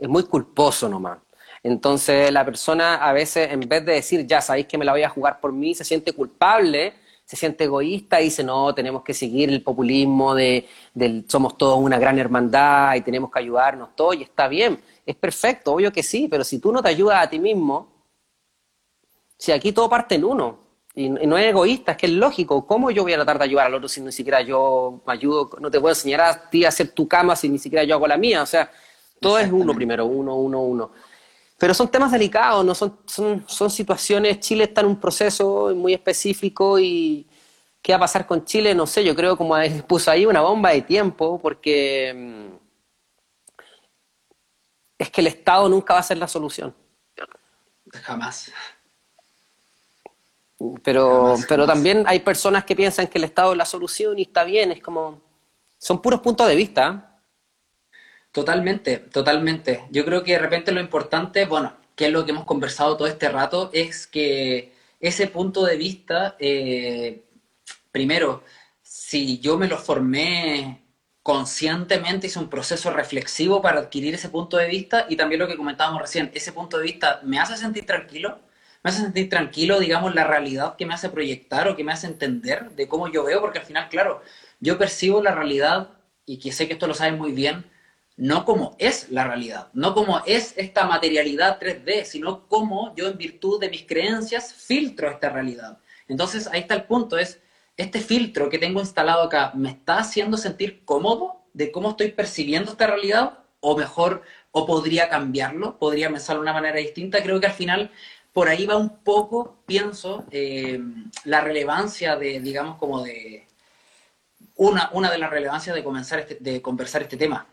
[0.00, 1.18] es muy culposo nomás.
[1.62, 5.02] Entonces la persona a veces, en vez de decir, ya sabéis que me la voy
[5.02, 6.94] a jugar por mí, se siente culpable
[7.26, 11.76] se siente egoísta y dice, no, tenemos que seguir el populismo de, del somos todos
[11.76, 16.04] una gran hermandad y tenemos que ayudarnos todos, y está bien, es perfecto, obvio que
[16.04, 17.88] sí, pero si tú no te ayudas a ti mismo,
[19.36, 20.60] si aquí todo parte en uno,
[20.94, 23.66] y, no es egoísta, es que es lógico, ¿cómo yo voy a tratar de ayudar
[23.66, 26.68] al otro si ni siquiera yo me ayudo, no te puedo enseñar a ti a
[26.68, 28.42] hacer tu cama si ni siquiera yo hago la mía?
[28.42, 28.70] O sea,
[29.20, 30.92] todo es uno primero, uno, uno, uno.
[31.58, 35.94] Pero son temas delicados, no son, son, son situaciones, Chile está en un proceso muy
[35.94, 37.26] específico y
[37.80, 39.54] qué va a pasar con Chile, no sé, yo creo como
[39.88, 42.56] puso ahí una bomba de tiempo porque mm,
[44.98, 46.74] es que el Estado nunca va a ser la solución.
[48.02, 48.52] Jamás.
[50.82, 54.44] Pero, pero también hay personas que piensan que el Estado es la solución y está
[54.44, 55.20] bien, es como,
[55.78, 57.15] son puros puntos de vista.
[58.36, 59.84] Totalmente, totalmente.
[59.90, 63.08] Yo creo que de repente lo importante, bueno, que es lo que hemos conversado todo
[63.08, 67.24] este rato, es que ese punto de vista, eh,
[67.90, 68.44] primero,
[68.82, 70.82] si yo me lo formé
[71.22, 75.56] conscientemente, hice un proceso reflexivo para adquirir ese punto de vista y también lo que
[75.56, 78.38] comentábamos recién, ese punto de vista me hace sentir tranquilo,
[78.84, 82.06] me hace sentir tranquilo, digamos, la realidad que me hace proyectar o que me hace
[82.06, 84.22] entender de cómo yo veo, porque al final, claro,
[84.60, 85.88] yo percibo la realidad
[86.26, 87.64] y que sé que esto lo saben muy bien,
[88.16, 93.18] no como es la realidad, no como es esta materialidad 3D, sino como yo en
[93.18, 95.78] virtud de mis creencias filtro esta realidad.
[96.08, 97.40] Entonces ahí está el punto, es
[97.76, 102.70] este filtro que tengo instalado acá, ¿me está haciendo sentir cómodo de cómo estoy percibiendo
[102.70, 103.40] esta realidad?
[103.60, 107.22] O mejor, o podría cambiarlo, podría pensarlo de una manera distinta.
[107.22, 107.90] Creo que al final
[108.32, 110.80] por ahí va un poco, pienso, eh,
[111.24, 113.46] la relevancia de, digamos, como de,
[114.56, 117.46] una, una de las relevancias de, comenzar este, de conversar este tema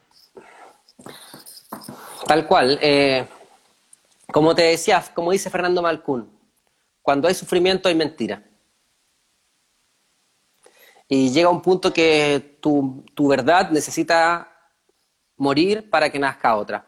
[2.27, 2.79] Tal cual.
[2.81, 3.27] Eh,
[4.31, 6.29] como te decía, como dice Fernando Malcún,
[7.01, 8.43] cuando hay sufrimiento hay mentira.
[11.07, 14.49] Y llega un punto que tu, verdad necesita
[15.37, 16.83] morir para que nazca otra.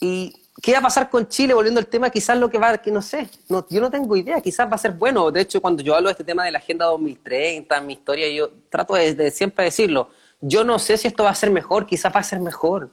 [0.00, 1.54] ¿Y qué va a pasar con Chile?
[1.54, 4.40] Volviendo al tema, quizás lo que va, que no sé, no, yo no tengo idea,
[4.40, 5.30] quizás va a ser bueno.
[5.30, 8.50] De hecho, cuando yo hablo de este tema de la Agenda 2030, mi historia, yo
[8.68, 12.20] trato de siempre decirlo, yo no sé si esto va a ser mejor, quizás va
[12.20, 12.90] a ser mejor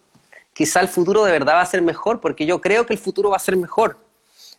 [0.61, 3.31] quizá el futuro de verdad va a ser mejor, porque yo creo que el futuro
[3.31, 3.97] va a ser mejor.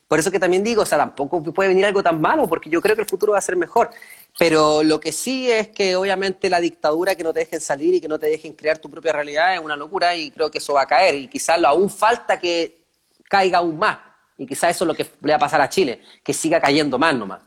[0.09, 2.83] Por eso que también digo, o sea, tampoco puede venir algo tan malo, porque yo
[2.83, 3.89] creo que el futuro va a ser mejor.
[4.37, 8.01] Pero lo que sí es que obviamente la dictadura que no te dejen salir y
[8.01, 10.73] que no te dejen crear tu propia realidad es una locura y creo que eso
[10.73, 11.15] va a caer.
[11.15, 12.83] Y quizás aún falta que
[13.31, 13.99] caiga aún más.
[14.37, 16.99] Y quizás eso es lo que le va a pasar a Chile, que siga cayendo
[16.99, 17.43] más nomás.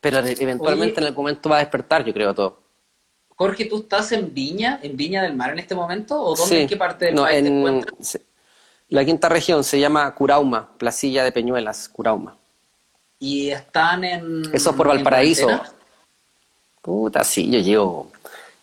[0.00, 2.59] Pero eventualmente en el momento va a despertar, yo creo, todo.
[3.40, 6.22] Jorge, ¿tú estás en Viña, en Viña del Mar en este momento?
[6.22, 8.18] ¿O dónde, en qué parte del país te encuentras?
[8.90, 12.36] La quinta región se llama Curauma, Placilla de Peñuelas, Curauma.
[13.18, 14.42] ¿Y están en.
[14.52, 15.48] Eso por Valparaíso.
[16.82, 18.12] Puta, sí, yo llevo,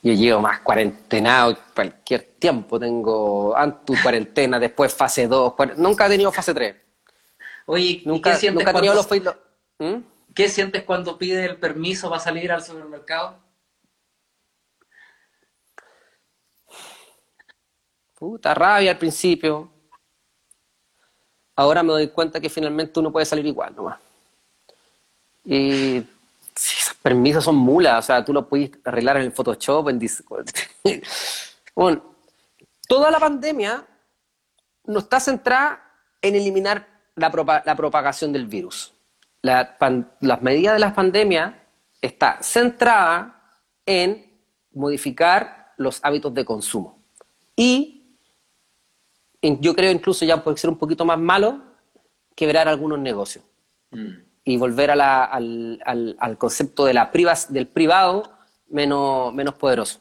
[0.04, 2.80] yo llevo más cuarentenado cualquier tiempo.
[2.80, 5.54] Tengo antes cuarentena, después fase 2.
[5.78, 6.76] Nunca he tenido fase 3.
[7.66, 9.08] Oye, nunca, ¿qué sientes cuando, los...
[9.80, 10.04] ¿Mm?
[10.36, 13.47] ¿Qué sientes cuando pide el permiso para salir al supermercado?
[18.18, 19.70] Puta rabia al principio.
[21.56, 24.00] Ahora me doy cuenta que finalmente uno puede salir igual nomás.
[25.46, 25.98] Y
[26.56, 30.48] esos permisos son mulas, o sea, tú lo puedes arreglar en el Photoshop, en Discord.
[31.76, 32.02] bueno,
[32.88, 33.86] toda la pandemia
[34.86, 35.84] no está centrada
[36.22, 37.32] en eliminar la,
[37.76, 38.94] propagación del virus.
[39.42, 41.68] las medidas de la pandemia
[42.02, 44.42] está centrada en
[44.74, 47.00] modificar los hábitos de consumo.
[47.56, 47.97] Y
[49.60, 51.62] yo creo incluso ya puede ser un poquito más malo,
[52.36, 53.44] quebrar algunos negocios.
[53.92, 54.08] Mm.
[54.44, 57.12] Y volver al, concepto de la
[57.50, 58.32] del privado
[58.70, 60.00] menos, menos poderoso.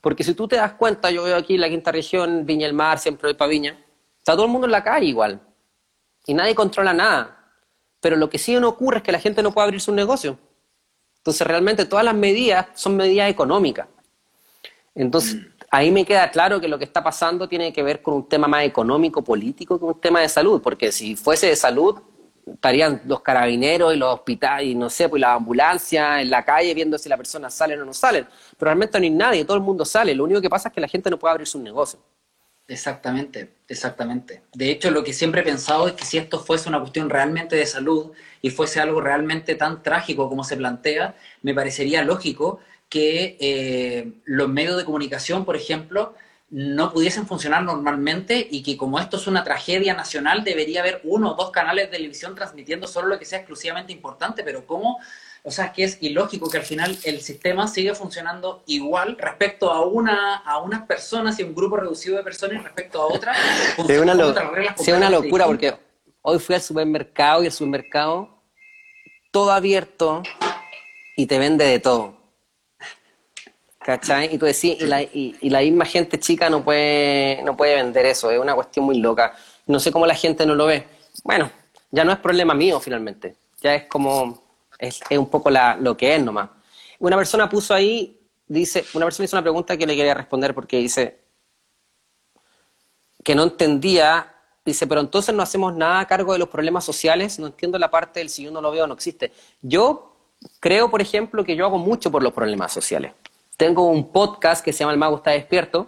[0.00, 2.72] Porque si tú te das cuenta, yo veo aquí en la quinta región, Viña el
[2.72, 3.78] Mar, siempre de Paviña,
[4.18, 5.40] está todo el mundo en la calle igual.
[6.26, 7.52] Y nadie controla nada.
[8.00, 10.38] Pero lo que sí no ocurre es que la gente no puede abrir su negocio.
[11.18, 13.86] Entonces, realmente todas las medidas son medidas económicas.
[14.94, 15.59] Entonces, mm.
[15.70, 18.48] Ahí me queda claro que lo que está pasando tiene que ver con un tema
[18.48, 20.60] más económico, político, que un tema de salud.
[20.60, 22.00] Porque si fuese de salud,
[22.46, 26.74] estarían los carabineros y los hospitales, y no sé, pues la ambulancia en la calle
[26.74, 28.26] viendo si la persona sale o no sale.
[28.58, 30.14] Pero realmente no hay nadie, todo el mundo sale.
[30.14, 32.00] Lo único que pasa es que la gente no puede abrir su negocio.
[32.66, 34.42] Exactamente, exactamente.
[34.52, 37.56] De hecho, lo que siempre he pensado es que si esto fuese una cuestión realmente
[37.56, 38.12] de salud
[38.42, 42.60] y fuese algo realmente tan trágico como se plantea, me parecería lógico
[42.90, 46.14] que eh, los medios de comunicación, por ejemplo,
[46.50, 51.30] no pudiesen funcionar normalmente y que como esto es una tragedia nacional, debería haber uno
[51.30, 54.98] o dos canales de televisión transmitiendo solo lo que sea exclusivamente importante, pero ¿cómo
[55.42, 59.86] o sea, que es ilógico que al final el sistema siga funcionando igual respecto a
[59.86, 63.36] una a unas personas y un grupo reducido de personas respecto a otras.
[63.78, 64.14] Es una,
[64.96, 65.74] una locura porque
[66.22, 68.42] hoy fui al supermercado y el supermercado
[69.30, 70.22] todo abierto
[71.16, 72.19] y te vende de todo.
[73.90, 74.32] ¿Cachai?
[74.32, 78.06] Y tú decís, y la, y, la misma gente chica no puede, no puede vender
[78.06, 79.34] eso, es una cuestión muy loca.
[79.66, 80.86] No sé cómo la gente no lo ve.
[81.24, 81.50] Bueno,
[81.90, 84.44] ya no es problema mío finalmente, ya es como
[84.78, 86.50] es, un poco lo que es nomás.
[87.00, 88.16] Una persona puso ahí,
[88.46, 91.18] dice, una persona hizo una pregunta que le quería responder porque dice
[93.24, 97.40] que no entendía, dice, pero entonces no hacemos nada a cargo de los problemas sociales,
[97.40, 99.32] no entiendo la parte del si yo no lo veo no existe.
[99.60, 100.14] Yo
[100.60, 103.14] creo, por ejemplo, que yo hago mucho por los problemas sociales.
[103.60, 105.86] Tengo un podcast que se llama El Mago está despierto,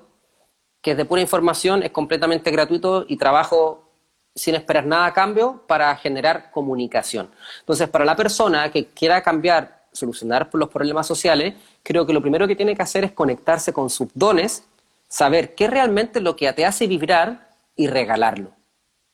[0.82, 3.88] que es de pura información, es completamente gratuito y trabajo
[4.34, 7.30] sin esperar nada a cambio para generar comunicación.
[7.60, 12.46] Entonces, para la persona que quiera cambiar, solucionar los problemas sociales, creo que lo primero
[12.46, 14.64] que tiene que hacer es conectarse con sus dones,
[15.08, 18.50] saber qué realmente es lo que te hace vibrar y regalarlo.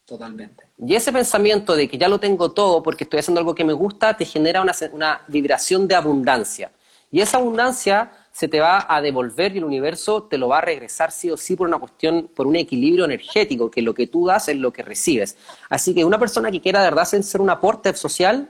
[0.04, 0.64] Totalmente.
[0.78, 3.72] Y ese pensamiento de que ya lo tengo todo porque estoy haciendo algo que me
[3.72, 6.72] gusta, te genera una, una vibración de abundancia.
[7.12, 10.60] Y esa abundancia se te va a devolver y el universo te lo va a
[10.60, 14.26] regresar sí o sí por una cuestión, por un equilibrio energético, que lo que tú
[14.26, 15.36] das es lo que recibes.
[15.68, 18.48] Así que una persona que quiera de verdad ser un aporte social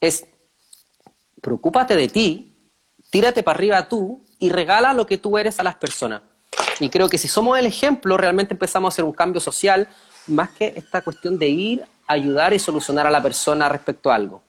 [0.00, 0.24] es,
[1.40, 2.54] preocúpate de ti,
[3.10, 6.22] tírate para arriba tú y regala lo que tú eres a las personas.
[6.78, 9.88] Y creo que si somos el ejemplo, realmente empezamos a hacer un cambio social,
[10.28, 14.44] más que esta cuestión de ir, ayudar y solucionar a la persona respecto a algo.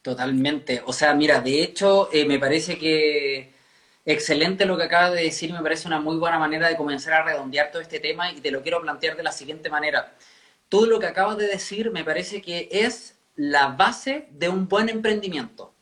[0.00, 0.82] Totalmente.
[0.86, 3.52] O sea, mira, de hecho, eh, me parece que
[4.04, 7.22] Excelente lo que acabas de decir, me parece una muy buena manera de comenzar a
[7.22, 10.14] redondear todo este tema y te lo quiero plantear de la siguiente manera.
[10.68, 14.88] Todo lo que acabas de decir me parece que es la base de un buen
[14.88, 15.72] emprendimiento.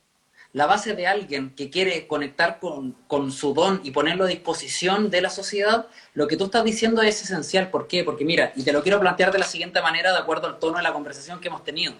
[0.53, 5.09] La base de alguien que quiere conectar con, con, su don y ponerlo a disposición
[5.09, 7.71] de la sociedad, lo que tú estás diciendo es esencial.
[7.71, 8.03] ¿Por qué?
[8.03, 10.77] Porque mira, y te lo quiero plantear de la siguiente manera, de acuerdo al tono
[10.77, 11.93] de la conversación que hemos tenido.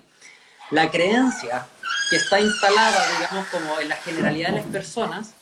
[0.70, 1.66] La creencia
[2.10, 5.34] que está instalada, digamos, como en la generalidad de las personas,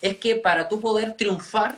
[0.00, 1.76] es que para tú poder triunfar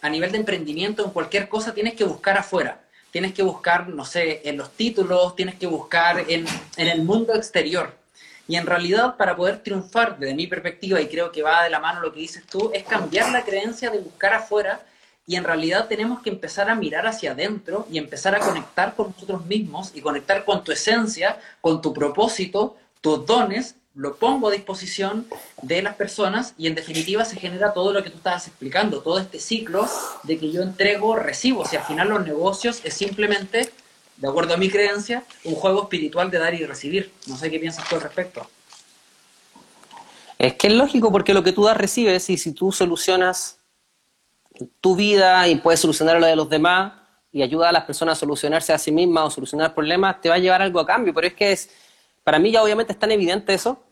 [0.00, 2.80] a nivel de emprendimiento en cualquier cosa tienes que buscar afuera.
[3.10, 6.44] Tienes que buscar, no sé, en los títulos, tienes que buscar en,
[6.76, 7.94] en el mundo exterior.
[8.46, 11.78] Y en realidad, para poder triunfar, desde mi perspectiva, y creo que va de la
[11.78, 14.80] mano lo que dices tú, es cambiar la creencia de buscar afuera
[15.26, 19.12] y en realidad tenemos que empezar a mirar hacia adentro y empezar a conectar con
[19.12, 24.52] nosotros mismos y conectar con tu esencia, con tu propósito, tus dones lo pongo a
[24.52, 25.26] disposición
[25.62, 29.18] de las personas y en definitiva se genera todo lo que tú estabas explicando, todo
[29.18, 29.88] este ciclo
[30.24, 31.64] de que yo entrego, recibo.
[31.64, 33.72] Si al final los negocios es simplemente,
[34.16, 37.12] de acuerdo a mi creencia, un juego espiritual de dar y recibir.
[37.26, 38.48] No sé qué piensas tú al respecto.
[40.38, 43.58] Es que es lógico porque lo que tú das recibes y si tú solucionas
[44.80, 46.94] tu vida y puedes solucionar lo de los demás
[47.30, 50.34] y ayuda a las personas a solucionarse a sí mismas o solucionar problemas, te va
[50.34, 51.14] a llevar algo a cambio.
[51.14, 51.70] Pero es que es
[52.24, 53.82] para mí ya obviamente es tan evidente eso,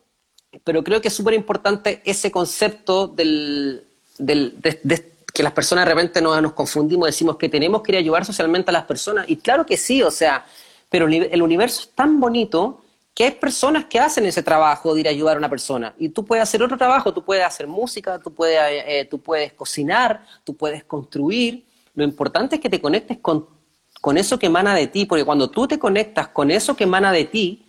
[0.63, 6.21] pero creo que es súper importante ese concepto del, de, que las personas de repente
[6.21, 9.25] nos, nos confundimos, decimos que tenemos que ir a ayudar socialmente a las personas.
[9.29, 10.45] Y claro que sí, o sea,
[10.89, 12.83] pero el universo es tan bonito
[13.15, 15.93] que hay personas que hacen ese trabajo de ir a ayudar a una persona.
[15.97, 19.53] Y tú puedes hacer otro trabajo, tú puedes hacer música, tú puedes, eh, tú puedes
[19.53, 21.65] cocinar, tú puedes construir,
[21.95, 23.47] lo importante es que te conectes con,
[24.01, 27.11] con eso que emana de ti, porque cuando tú te conectas con eso que emana
[27.11, 27.62] de ti,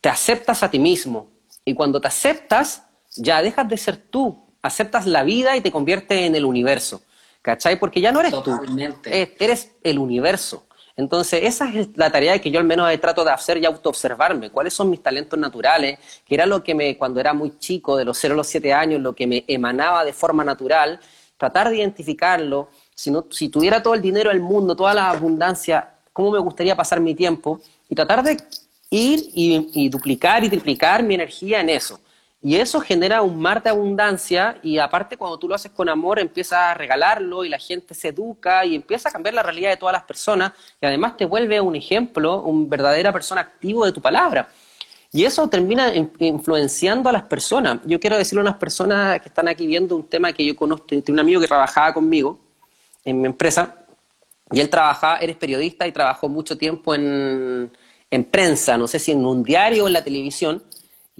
[0.00, 1.28] te aceptas a ti mismo.
[1.64, 2.84] Y cuando te aceptas,
[3.16, 7.02] ya dejas de ser tú, aceptas la vida y te conviertes en el universo.
[7.42, 7.78] ¿Cachai?
[7.78, 8.58] Porque ya no eres tú,
[9.04, 10.66] eres el universo.
[10.96, 14.50] Entonces, esa es la tarea que yo al menos trato de hacer y autoobservarme.
[14.50, 15.98] ¿Cuáles son mis talentos naturales?
[16.26, 18.74] Que era lo que me, cuando era muy chico, de los 0 a los 7
[18.74, 21.00] años, lo que me emanaba de forma natural.
[21.38, 22.68] Tratar de identificarlo.
[22.94, 26.76] Si, no, si tuviera todo el dinero del mundo, toda la abundancia, ¿cómo me gustaría
[26.76, 27.60] pasar mi tiempo?
[27.88, 28.36] Y tratar de
[28.90, 32.00] ir y duplicar y triplicar mi energía en eso.
[32.42, 36.18] Y eso genera un mar de abundancia y aparte cuando tú lo haces con amor
[36.18, 39.76] empiezas a regalarlo y la gente se educa y empieza a cambiar la realidad de
[39.76, 44.00] todas las personas y además te vuelve un ejemplo, un verdadera persona activo de tu
[44.00, 44.48] palabra.
[45.12, 47.80] Y eso termina influenciando a las personas.
[47.84, 50.86] Yo quiero decirle a unas personas que están aquí viendo un tema que yo conozco,
[50.86, 52.38] tengo un amigo que trabajaba conmigo
[53.04, 53.84] en mi empresa
[54.50, 57.70] y él trabajaba, eres periodista y trabajó mucho tiempo en,
[58.10, 60.64] en prensa, no sé si en un diario o en la televisión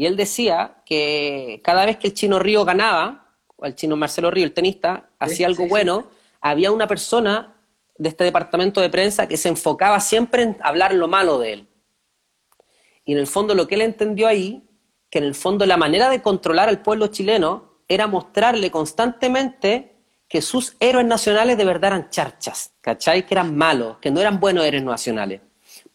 [0.01, 4.31] y él decía que cada vez que el chino Río ganaba, o el chino Marcelo
[4.31, 6.09] Río, el tenista, hacía algo bueno,
[6.41, 7.55] había una persona
[7.99, 11.69] de este departamento de prensa que se enfocaba siempre en hablar lo malo de él.
[13.05, 14.67] Y en el fondo lo que él entendió ahí,
[15.11, 19.97] que en el fondo la manera de controlar al pueblo chileno era mostrarle constantemente
[20.29, 23.27] que sus héroes nacionales de verdad eran charchas, ¿cachai?
[23.27, 25.43] Que eran malos, que no eran buenos héroes nacionales.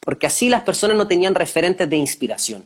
[0.05, 2.65] Porque así las personas no tenían referentes de inspiración.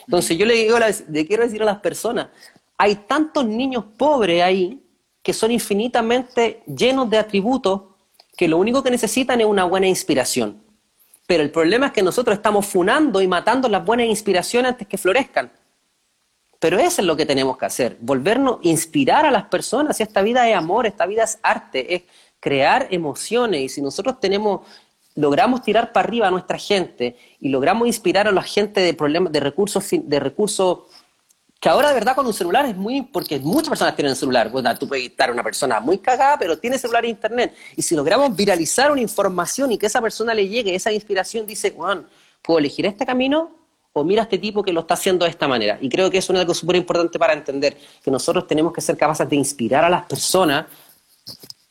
[0.00, 0.76] Entonces yo le, digo,
[1.08, 2.28] le quiero decir a las personas,
[2.76, 4.82] hay tantos niños pobres ahí
[5.22, 7.82] que son infinitamente llenos de atributos
[8.36, 10.62] que lo único que necesitan es una buena inspiración.
[11.26, 14.98] Pero el problema es que nosotros estamos funando y matando las buenas inspiraciones antes que
[14.98, 15.50] florezcan.
[16.60, 20.00] Pero eso es lo que tenemos que hacer, volvernos, inspirar a las personas.
[20.00, 22.02] Esta vida es amor, esta vida es arte, es
[22.40, 23.62] crear emociones.
[23.62, 24.60] Y si nosotros tenemos
[25.16, 29.32] logramos tirar para arriba a nuestra gente y logramos inspirar a la gente de problemas
[29.32, 30.80] de recursos de recursos
[31.58, 34.50] que ahora de verdad con un celular es muy porque muchas personas tienen celular.
[34.50, 37.54] Bueno, tú puedes estar una persona muy cagada pero tiene celular e internet.
[37.74, 41.72] Y si logramos viralizar una información y que esa persona le llegue esa inspiración dice
[41.72, 42.06] Juan
[42.42, 43.50] puedo elegir este camino
[43.94, 46.18] o mira a este tipo que lo está haciendo de esta manera y creo que
[46.18, 49.82] eso es algo súper importante para entender que nosotros tenemos que ser capaces de inspirar
[49.82, 50.66] a las personas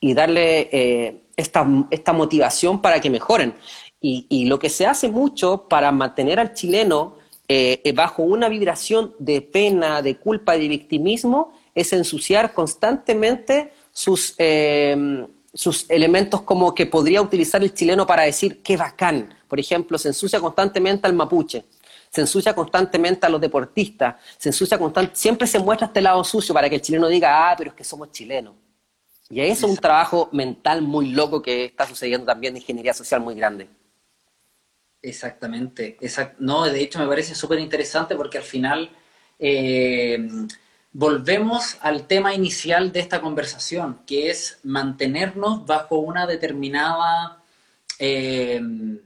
[0.05, 3.55] y darle eh, esta, esta, motivación para que mejoren.
[3.99, 7.15] Y, lo que se hace mucho para mantener al chileno
[7.47, 14.35] eh, bajo una vibración de pena, de culpa y de victimismo es ensuciar constantemente sus,
[14.37, 19.33] eh, sus elementos como que podría utilizar el chileno para decir qué bacán.
[19.47, 21.65] Por ejemplo, se ensucia constantemente al mapuche,
[22.11, 26.53] se ensucia constantemente a los deportistas, se ensucia constantemente, siempre se muestra este lado sucio
[26.53, 28.53] para que el chileno diga, ah, pero es que somos chilenos.
[29.29, 33.21] Y eso es un trabajo mental muy loco que está sucediendo también de ingeniería social
[33.21, 33.67] muy grande.
[35.01, 35.97] Exactamente.
[36.39, 38.89] no, de hecho me parece súper interesante porque al final
[39.39, 40.27] eh,
[40.91, 47.43] volvemos al tema inicial de esta conversación, que es mantenernos bajo una determinada,
[47.99, 48.59] eh,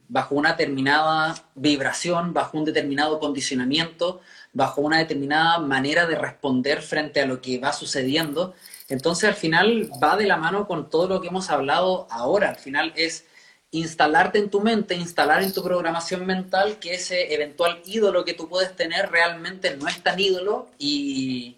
[0.08, 4.22] bajo una determinada vibración, bajo un determinado condicionamiento,
[4.54, 8.54] bajo una determinada manera de responder frente a lo que va sucediendo
[8.90, 12.50] entonces al final va de la mano con todo lo que hemos hablado ahora.
[12.50, 13.26] Al final es
[13.72, 18.50] instalarte en tu mente, instalar en tu programación mental que ese eventual ídolo que tú
[18.50, 21.58] puedes tener realmente no es tan ídolo y,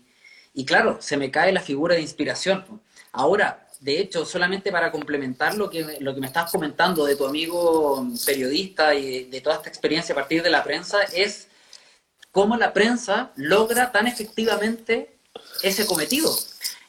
[0.66, 2.66] claro, se me cae la figura de inspiración.
[3.14, 7.26] Ahora, de hecho, solamente para complementar lo que, lo que me estás comentando de tu
[7.26, 11.48] amigo periodista y de toda esta experiencia a partir de la prensa, es
[12.32, 15.18] cómo la prensa logra tan efectivamente
[15.64, 16.30] ese cometido.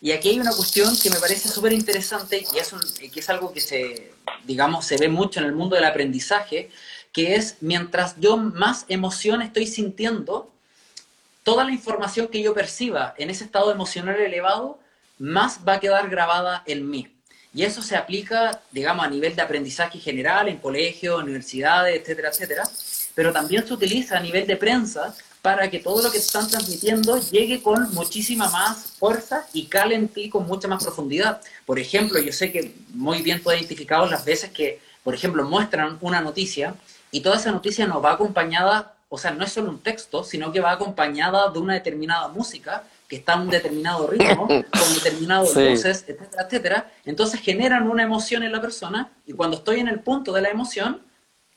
[0.04, 2.74] Y aquí hay una cuestión que me parece súper interesante y es,
[3.12, 4.10] que es algo que se,
[4.44, 6.70] digamos, se ve mucho en el mundo del aprendizaje,
[7.12, 10.50] que es mientras yo más emoción estoy sintiendo,
[11.44, 14.80] toda la información que yo perciba en ese estado emocional elevado,
[15.20, 17.06] más va a quedar grabada en mí.
[17.54, 22.64] Y eso se aplica, digamos, a nivel de aprendizaje general, en colegios, universidades, etcétera, etcétera.
[23.14, 27.18] Pero también se utiliza a nivel de prensa para que todo lo que están transmitiendo
[27.18, 31.40] llegue con muchísima más fuerza y cale en ti con mucha más profundidad.
[31.66, 35.44] Por ejemplo, yo sé que muy bien tú has identificado las veces que, por ejemplo,
[35.44, 36.76] muestran una noticia
[37.10, 40.52] y toda esa noticia nos va acompañada, o sea, no es solo un texto, sino
[40.52, 45.56] que va acompañada de una determinada música que está en un determinado ritmo, con determinados
[45.56, 46.92] luces, etcétera, etcétera.
[47.04, 50.50] Entonces generan una emoción en la persona y cuando estoy en el punto de la
[50.50, 51.02] emoción,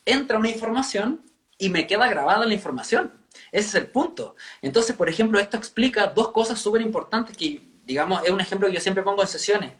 [0.04, 1.22] entra una información
[1.56, 3.12] y me queda grabada la información.
[3.52, 4.36] Ese es el punto.
[4.62, 8.74] Entonces, por ejemplo, esto explica dos cosas súper importantes que, digamos, es un ejemplo que
[8.74, 9.72] yo siempre pongo en sesiones.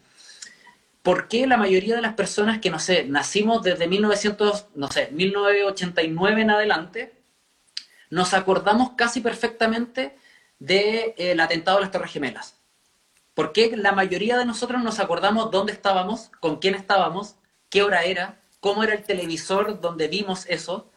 [1.07, 5.09] ¿por qué la mayoría de las personas que, no sé, nacimos desde 1900, no sé,
[5.13, 7.15] 1989 en adelante,
[8.11, 10.19] nos acordamos casi perfectamente
[10.59, 12.57] del de, atentado de las Torres Gemelas?
[13.35, 17.37] ¿Por qué la mayoría de nosotros nos acordamos dónde estábamos, con quién estábamos,
[17.71, 20.91] qué hora era, cómo era el televisor donde vimos eso?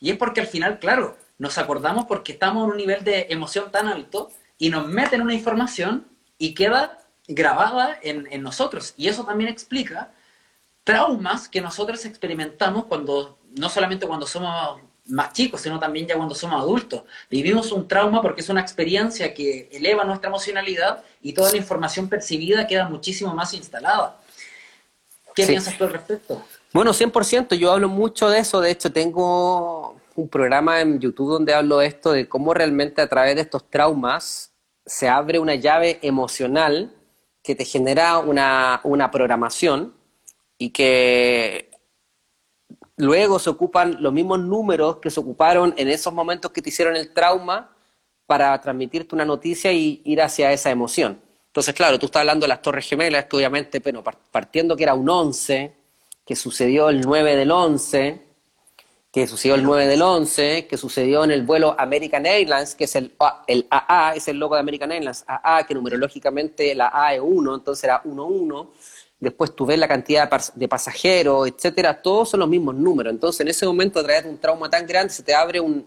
[0.00, 3.70] Y es porque al final, claro, nos acordamos porque estamos en un nivel de emoción
[3.70, 6.06] tan alto y nos meten una información
[6.38, 8.94] y queda grabada en, en nosotros.
[8.96, 10.12] Y eso también explica
[10.84, 16.34] traumas que nosotros experimentamos cuando, no solamente cuando somos más chicos, sino también ya cuando
[16.34, 17.02] somos adultos.
[17.30, 22.08] Vivimos un trauma porque es una experiencia que eleva nuestra emocionalidad y toda la información
[22.08, 24.18] percibida queda muchísimo más instalada.
[25.34, 26.44] ¿Qué piensas tú al respecto?
[26.72, 29.83] Bueno, 100%, yo hablo mucho de eso, de hecho tengo
[30.16, 34.52] un programa en YouTube donde hablo esto de cómo realmente a través de estos traumas
[34.86, 36.94] se abre una llave emocional
[37.42, 39.94] que te genera una, una programación
[40.58, 41.70] y que
[42.96, 46.96] luego se ocupan los mismos números que se ocuparon en esos momentos que te hicieron
[46.96, 47.70] el trauma
[48.26, 51.20] para transmitirte una noticia y ir hacia esa emoción.
[51.48, 54.94] Entonces, claro, tú estás hablando de las Torres Gemelas, que obviamente, bueno, partiendo que era
[54.94, 55.74] un 11,
[56.24, 58.22] que sucedió el 9 del 11,
[59.14, 62.96] que sucedió el 9 del 11, que sucedió en el vuelo American Airlines, que es
[62.96, 63.12] el,
[63.46, 67.54] el AA, es el logo de American Airlines, AA, que numerológicamente la A es 1,
[67.54, 68.70] entonces era 1-1.
[69.20, 73.12] Después tú ves la cantidad de pasajeros, etcétera, todos son los mismos números.
[73.12, 75.86] Entonces, en ese momento, a través de un trauma tan grande, se te abre un,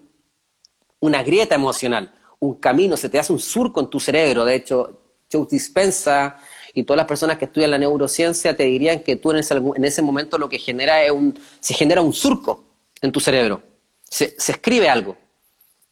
[1.01, 2.09] una grieta emocional,
[2.39, 4.45] un camino, se te hace un surco en tu cerebro.
[4.45, 6.37] De hecho, Joe Dispensa
[6.73, 9.83] y todas las personas que estudian la neurociencia te dirían que tú en ese, en
[9.83, 12.66] ese momento lo que genera es un, se genera un surco
[13.01, 13.61] en tu cerebro.
[14.03, 15.17] Se, escribe algo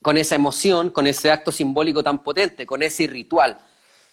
[0.01, 3.59] con esa emoción, con ese acto simbólico tan potente, con ese ritual.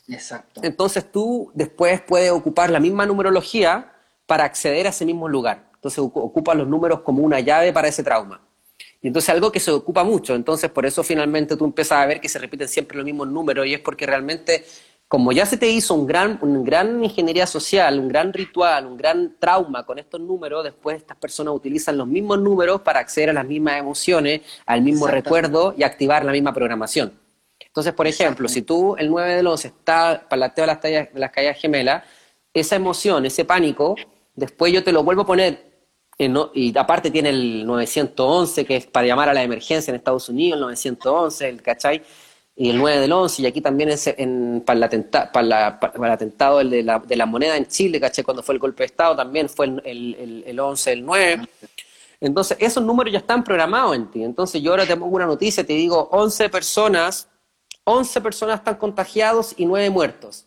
[0.09, 0.61] Exacto.
[0.65, 3.93] Entonces tú después puedes ocupar la misma numerología
[4.27, 5.71] para acceder a ese mismo lugar.
[5.75, 8.41] Entonces ocupas los números como una llave para ese trauma.
[9.01, 10.35] Y entonces algo que se ocupa mucho.
[10.35, 13.67] Entonces por eso finalmente tú empiezas a ver que se repiten siempre los mismos números
[13.67, 14.65] y es porque realmente
[15.13, 18.97] como ya se te hizo un gran, un gran ingeniería social, un gran ritual, un
[18.97, 23.35] gran trauma con estos números, después estas personas utilizan los mismos números para acceder a
[23.35, 27.13] las mismas emociones, al mismo recuerdo y activar la misma programación.
[27.61, 31.31] Entonces, por ejemplo, si tú el 9 del 11 está palateo las, tallas, de las
[31.31, 32.05] calles gemelas,
[32.55, 33.97] esa emoción, ese pánico,
[34.35, 35.73] después yo te lo vuelvo a poner,
[36.17, 40.57] y aparte tiene el 911, que es para llamar a la emergencia en Estados Unidos,
[40.57, 42.03] el 911, el, ¿cachai?
[42.55, 46.59] Y el 9 del 11, y aquí también es en, para, el para, el atentado
[46.59, 49.49] de la, de la, moneda en Chile, caché, cuando fue el golpe de Estado, también
[49.49, 51.49] fue el, el, el, 11, el 9.
[52.21, 54.23] Entonces, esos números ya están programados en ti.
[54.23, 57.29] Entonces, yo ahora te pongo una noticia, te digo, 11 personas,
[57.85, 60.47] 11 personas están contagiados y 9 muertos.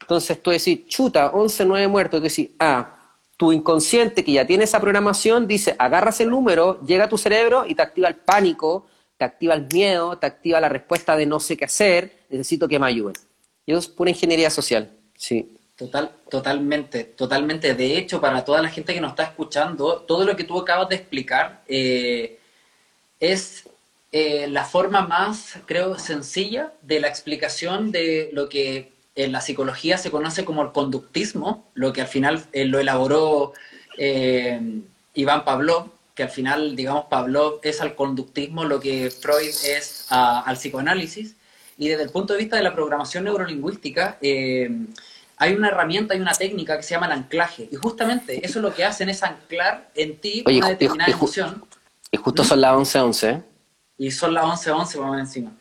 [0.00, 2.20] Entonces, tú decís, chuta, 11, 9 muertos.
[2.20, 2.94] Tú decís, ah,
[3.36, 7.64] tu inconsciente que ya tiene esa programación dice, agarras el número, llega a tu cerebro
[7.66, 8.86] y te activa el pánico,
[9.16, 12.78] te activa el miedo, te activa la respuesta de no sé qué hacer, necesito que
[12.78, 13.14] me ayuden.
[13.66, 15.56] Y eso es pura ingeniería social, sí.
[15.76, 17.74] Total, totalmente, totalmente.
[17.74, 20.88] De hecho, para toda la gente que nos está escuchando, todo lo que tú acabas
[20.88, 22.38] de explicar eh,
[23.18, 23.64] es
[24.12, 29.98] eh, la forma más, creo, sencilla de la explicación de lo que en la psicología
[29.98, 33.52] se conoce como el conductismo, lo que al final eh, lo elaboró
[35.14, 40.56] Iván Pavlov, que al final, digamos, Pavlov es al conductismo lo que Freud es al
[40.56, 41.36] psicoanálisis.
[41.76, 44.70] Y desde el punto de vista de la programación neurolingüística, eh,
[45.36, 47.68] hay una herramienta, hay una técnica que se llama el anclaje.
[47.70, 51.64] Y justamente eso es lo que hacen es anclar en ti una determinada emoción.
[52.12, 53.42] Y justo son las 11.11.
[53.98, 55.52] Y son las 11.11, vamos encima.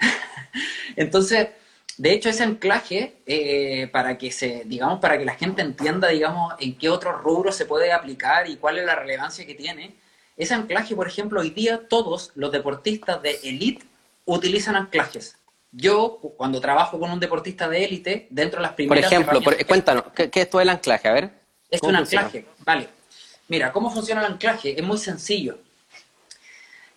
[0.96, 1.48] Entonces,
[1.96, 6.54] de hecho, ese anclaje, eh, para que se, digamos, para que la gente entienda, digamos,
[6.58, 9.94] en qué otros rubros se puede aplicar y cuál es la relevancia que tiene,
[10.42, 13.84] ese anclaje, por ejemplo, hoy día todos los deportistas de élite
[14.24, 15.36] utilizan anclajes.
[15.70, 19.04] Yo, cuando trabajo con un deportista de élite, dentro de las primeras...
[19.04, 21.08] Por ejemplo, cuéntanos, ¿qué, es todo el anclaje?
[21.08, 21.30] A ver.
[21.70, 22.88] Es un anclaje, vale.
[23.48, 24.78] Mira, ¿cómo funciona el anclaje?
[24.78, 25.58] Es muy sencillo.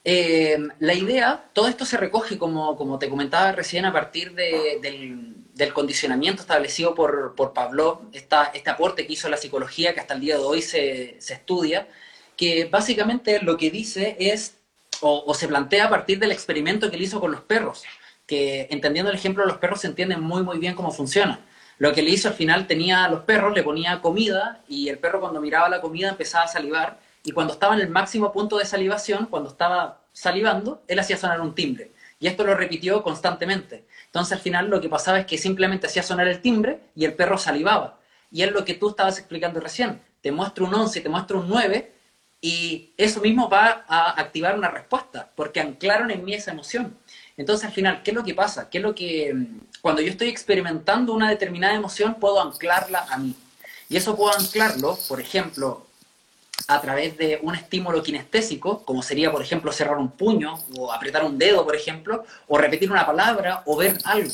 [0.07, 5.73] Eh, la idea, todo esto se recoge, como, como te comentaba recién, a partir del,
[5.73, 10.37] condicionamiento establecido por, por Pavlov, este aporte que hizo la psicología que hasta el día
[10.37, 11.87] de hoy se, estudia,
[12.35, 14.57] que básicamente lo que dice es,
[15.01, 17.83] o, se plantea a partir del experimento que él hizo con los perros,
[18.25, 21.39] que entendiendo el ejemplo los perros se entiende muy muy bien cómo funciona.
[21.77, 24.97] Lo que le hizo al final tenía a los perros, le ponía comida y el
[24.97, 28.57] perro cuando miraba la comida empezaba a salivar y cuando estaba en el máximo punto
[28.57, 31.91] de salivación, cuando estaba salivando, él hacía sonar un timbre.
[32.19, 33.85] Y esto lo repitió constantemente.
[34.05, 37.13] Entonces al final lo que pasaba es que simplemente hacía sonar el timbre y el
[37.13, 37.99] perro salivaba.
[38.31, 40.01] y es lo que tú estabas explicando recién.
[40.21, 41.94] Te muestro un 11, te muestro un 9
[42.45, 46.95] y eso mismo va a activar una respuesta porque anclaron en mí esa emoción.
[47.37, 48.69] Entonces al final, ¿qué es lo que pasa?
[48.69, 53.17] ¿Qué es lo que mm, cuando yo estoy experimentando una determinada emoción puedo anclarla a
[53.17, 53.33] mí?
[53.89, 55.87] Y eso puedo anclarlo, por ejemplo,
[56.67, 61.23] a través de un estímulo kinestésico, como sería, por ejemplo, cerrar un puño o apretar
[61.23, 64.31] un dedo, por ejemplo, o repetir una palabra o ver algo.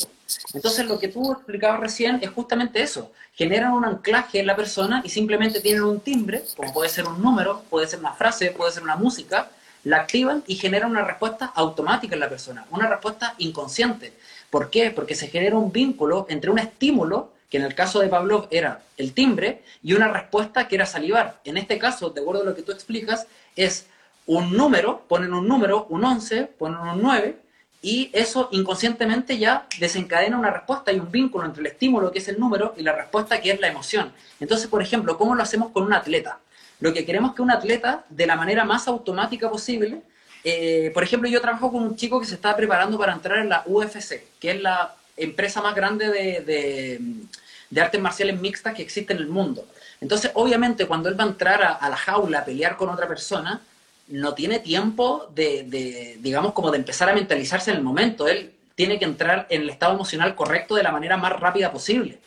[0.53, 3.11] Entonces, lo que tú explicabas recién es justamente eso.
[3.33, 7.21] Generan un anclaje en la persona y simplemente tienen un timbre, como puede ser un
[7.21, 9.49] número, puede ser una frase, puede ser una música,
[9.83, 14.13] la activan y generan una respuesta automática en la persona, una respuesta inconsciente.
[14.49, 14.91] ¿Por qué?
[14.91, 18.81] Porque se genera un vínculo entre un estímulo que en el caso de Pavlov era
[18.97, 21.41] el timbre, y una respuesta que era salivar.
[21.43, 23.87] En este caso, de acuerdo a lo que tú explicas, es
[24.25, 27.35] un número, ponen un número, un 11, ponen un 9,
[27.81, 30.91] y eso inconscientemente ya desencadena una respuesta.
[30.91, 33.59] Hay un vínculo entre el estímulo, que es el número, y la respuesta, que es
[33.59, 34.13] la emoción.
[34.39, 36.39] Entonces, por ejemplo, ¿cómo lo hacemos con un atleta?
[36.79, 40.03] Lo que queremos que un atleta, de la manera más automática posible,
[40.45, 43.49] eh, por ejemplo, yo trabajo con un chico que se está preparando para entrar en
[43.49, 47.01] la UFC, que es la empresa más grande de, de
[47.79, 49.65] artes marciales mixtas que existe en el mundo.
[50.01, 53.61] Entonces, obviamente, cuando él va a entrar a, la jaula a pelear con otra persona,
[54.07, 58.27] no tiene tiempo de, digamos, como de empezar a mentalizarse en el momento.
[58.27, 62.19] Él tiene que entrar en el estado emocional correcto de la manera más rápida posible.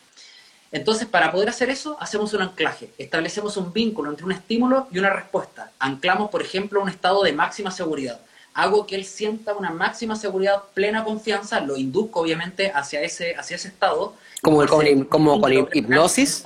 [0.71, 4.99] Entonces, para poder hacer eso, hacemos un anclaje, establecemos un vínculo entre un estímulo y
[4.99, 5.71] una respuesta.
[5.79, 8.19] Anclamos, por ejemplo, un estado de máxima seguridad.
[8.55, 13.57] Hago que él sienta una máxima seguridad, plena confianza, lo induzco obviamente hacia ese, hacia
[13.57, 14.65] ese estado como,
[15.09, 16.43] como con hipnosis.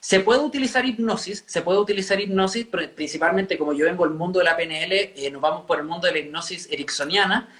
[0.00, 4.46] Se puede utilizar hipnosis, se puede utilizar hipnosis, principalmente como yo vengo del mundo de
[4.46, 7.54] la PNL, eh, nos vamos por el mundo de la hipnosis ericksoniana,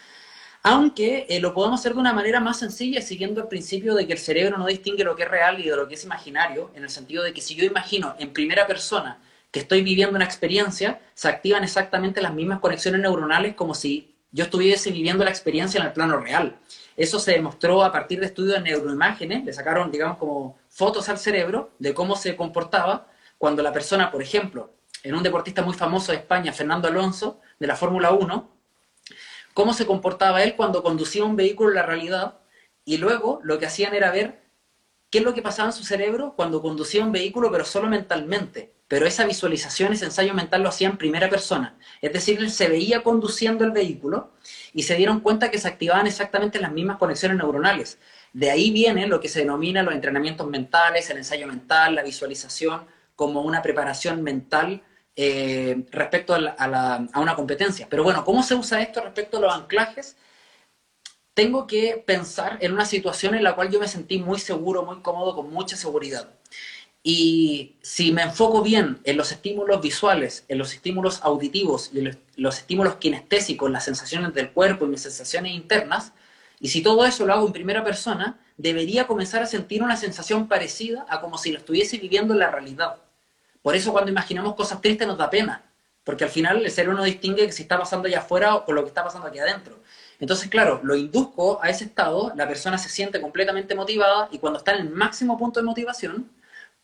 [0.62, 4.14] aunque eh, lo podemos hacer de una manera más sencilla, siguiendo el principio de que
[4.14, 6.84] el cerebro no distingue lo que es real y de lo que es imaginario, en
[6.84, 9.18] el sentido de que si yo imagino en primera persona
[9.50, 14.44] que estoy viviendo una experiencia, se activan exactamente las mismas conexiones neuronales como si yo
[14.44, 16.58] estuviese viviendo la experiencia en el plano real.
[16.96, 21.18] Eso se demostró a partir de estudios de neuroimágenes, le sacaron, digamos, como fotos al
[21.18, 23.06] cerebro de cómo se comportaba
[23.38, 24.72] cuando la persona, por ejemplo,
[25.02, 28.50] en un deportista muy famoso de España, Fernando Alonso, de la Fórmula 1,
[29.54, 32.38] cómo se comportaba él cuando conducía un vehículo en la realidad
[32.84, 34.42] y luego lo que hacían era ver
[35.10, 38.72] qué es lo que pasaba en su cerebro cuando conducía un vehículo, pero solo mentalmente.
[38.88, 41.76] Pero esa visualización, ese ensayo mental lo hacía en primera persona.
[42.00, 44.32] Es decir, él se veía conduciendo el vehículo
[44.72, 47.98] y se dieron cuenta que se activaban exactamente las mismas conexiones neuronales.
[48.32, 52.86] De ahí viene lo que se denomina los entrenamientos mentales, el ensayo mental, la visualización,
[53.14, 54.82] como una preparación mental
[55.16, 57.88] eh, respecto a, a una competencia.
[57.90, 60.16] Pero bueno, ¿cómo se usa esto respecto a los anclajes?
[61.34, 65.02] Tengo que pensar en una situación en la cual yo me sentí muy seguro, muy
[65.02, 66.30] cómodo, con mucha seguridad.
[67.02, 72.58] Y si me enfoco bien en los estímulos visuales, en los estímulos auditivos y los,
[72.58, 76.12] estímulos kinestésicos, las sensaciones del cuerpo y mis sensaciones internas,
[76.60, 80.48] y si todo eso lo hago en primera persona, debería comenzar a sentir una sensación
[80.48, 82.96] parecida a como si lo estuviese viviendo en la realidad.
[83.62, 85.62] Por eso cuando imaginamos cosas tristes nos da pena,
[86.02, 88.82] porque al final el cerebro no distingue que si está pasando allá afuera o lo
[88.82, 89.78] que está pasando aquí adentro.
[90.20, 94.58] Entonces, claro, lo induzco a ese estado, la persona se siente completamente motivada y cuando
[94.58, 96.28] está en el máximo punto de motivación,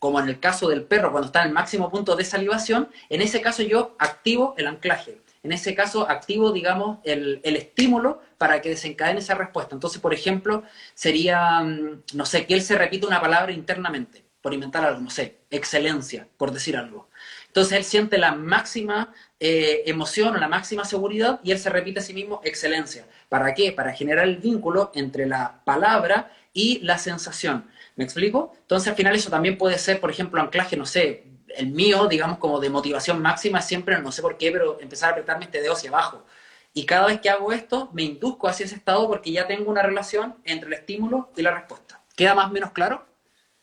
[0.05, 3.23] como en el caso del perro cuando está en el máximo punto de salivación, en
[3.23, 5.19] ese caso yo activo el anclaje.
[5.41, 9.73] En ese caso activo, digamos, el, estímulo para que desencadene esa respuesta.
[9.73, 10.61] Entonces, por ejemplo,
[10.93, 15.09] sería, mm, no sé, que él se repite una palabra internamente, por inventar algo, no
[15.09, 17.09] sé, excelencia, por decir algo.
[17.47, 21.99] Entonces él siente la máxima eh, emoción o la máxima seguridad y él se repite
[21.99, 23.07] a sí mismo excelencia.
[23.27, 23.71] ¿Para qué?
[23.71, 27.65] Para generar el vínculo entre la palabra y la sensación.
[27.95, 28.51] ¿Me explico?
[28.59, 31.23] Entonces al final eso también puede ser, por ejemplo, anclaje, no sé,
[31.55, 35.11] el mío, digamos, como de motivación máxima, siempre, no sé por qué, pero empezar a
[35.13, 36.25] apretarme este dedo hacia abajo.
[36.73, 39.81] Y cada vez que hago esto, me induzco hacia ese estado porque ya tengo una
[39.81, 42.01] relación entre el estímulo y la respuesta.
[42.17, 43.05] ¿Queda más o menos claro?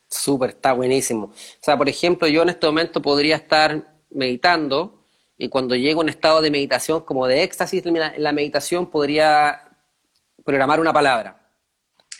[0.09, 1.27] Súper, está buenísimo.
[1.27, 5.05] O sea, por ejemplo, yo en este momento podría estar meditando
[5.37, 9.77] y cuando llego a un estado de meditación como de éxtasis en la meditación podría
[10.43, 11.42] programar una palabra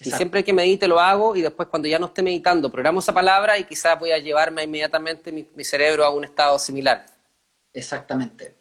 [0.03, 3.13] y siempre que medite lo hago y después cuando ya no esté meditando programo esa
[3.13, 7.05] palabra y quizás voy a llevarme inmediatamente mi, cerebro a un estado similar.
[7.73, 8.55] Exactamente.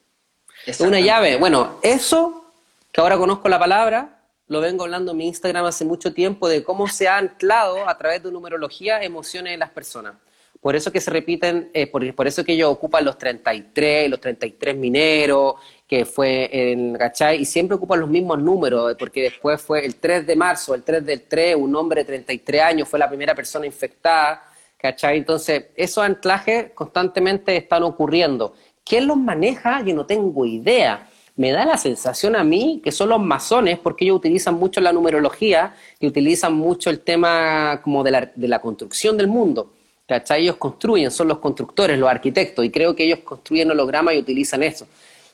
[0.81, 1.37] Una llave.
[1.37, 2.45] Bueno, eso
[2.91, 6.63] que ahora conozco la palabra, lo vengo hablando en mi Instagram hace mucho tiempo de
[6.63, 10.15] cómo se ha anclado a través de numerología emociones en las personas.
[10.61, 14.21] Por eso que se repiten, eh, por, por, eso que ellos ocupan los 33, los
[14.21, 15.57] 33 mineros,
[15.93, 17.43] que fue en ¿cachai?
[17.43, 21.05] Y siempre ocupan los mismos números, porque después fue el 3 de marzo, el 3
[21.05, 24.43] del 3, un hombre de 33 años fue la primera persona infectada,
[24.79, 25.19] ¿cachai?
[25.19, 28.55] Entonces, esos anclajes constantemente están ocurriendo.
[28.83, 29.83] ¿Quién los maneja?
[29.83, 31.11] Yo no tengo idea.
[31.37, 34.95] Me da la sensación a mí que son los masones, porque ellos utilizan mucho la
[34.95, 39.75] numerología y utilizan mucho el tema como de la, de la construcción del mundo.
[40.09, 40.41] ¿Cachai?
[40.41, 44.63] Ellos construyen, son los constructores, los arquitectos, y creo que ellos construyen hologramas y utilizan
[44.63, 44.87] eso.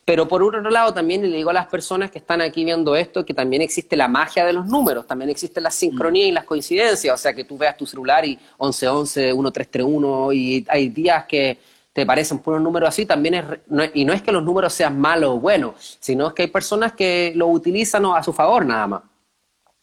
[0.09, 3.27] Pero por otro lado, también le digo a las personas que están aquí viendo esto
[3.27, 7.15] que también existe la magia de los números, también existe la sincronía y las coincidencias,
[7.15, 11.59] o sea, que tú veas tu celular y 1111, 1331 y hay días que
[11.93, 13.45] te parecen puros números así, también es,
[13.93, 17.35] y no es que los números sean malos o buenos, sino que hay personas que
[17.37, 19.03] lo utilizan a su favor nada más.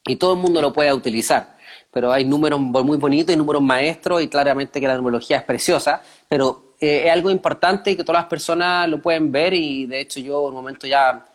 [0.08, 1.56] Y todo el mundo lo puede utilizar.
[1.92, 6.02] Pero hay números muy bonitos y números maestros y claramente que la numerología es preciosa,
[6.28, 10.20] pero es algo importante y que todas las personas lo pueden ver y de hecho
[10.20, 11.26] yo en un momento ya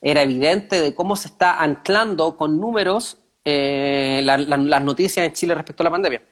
[0.00, 5.82] era evidente de cómo se está anclando con números eh, las noticias en Chile respecto
[5.82, 6.22] a la pandemia.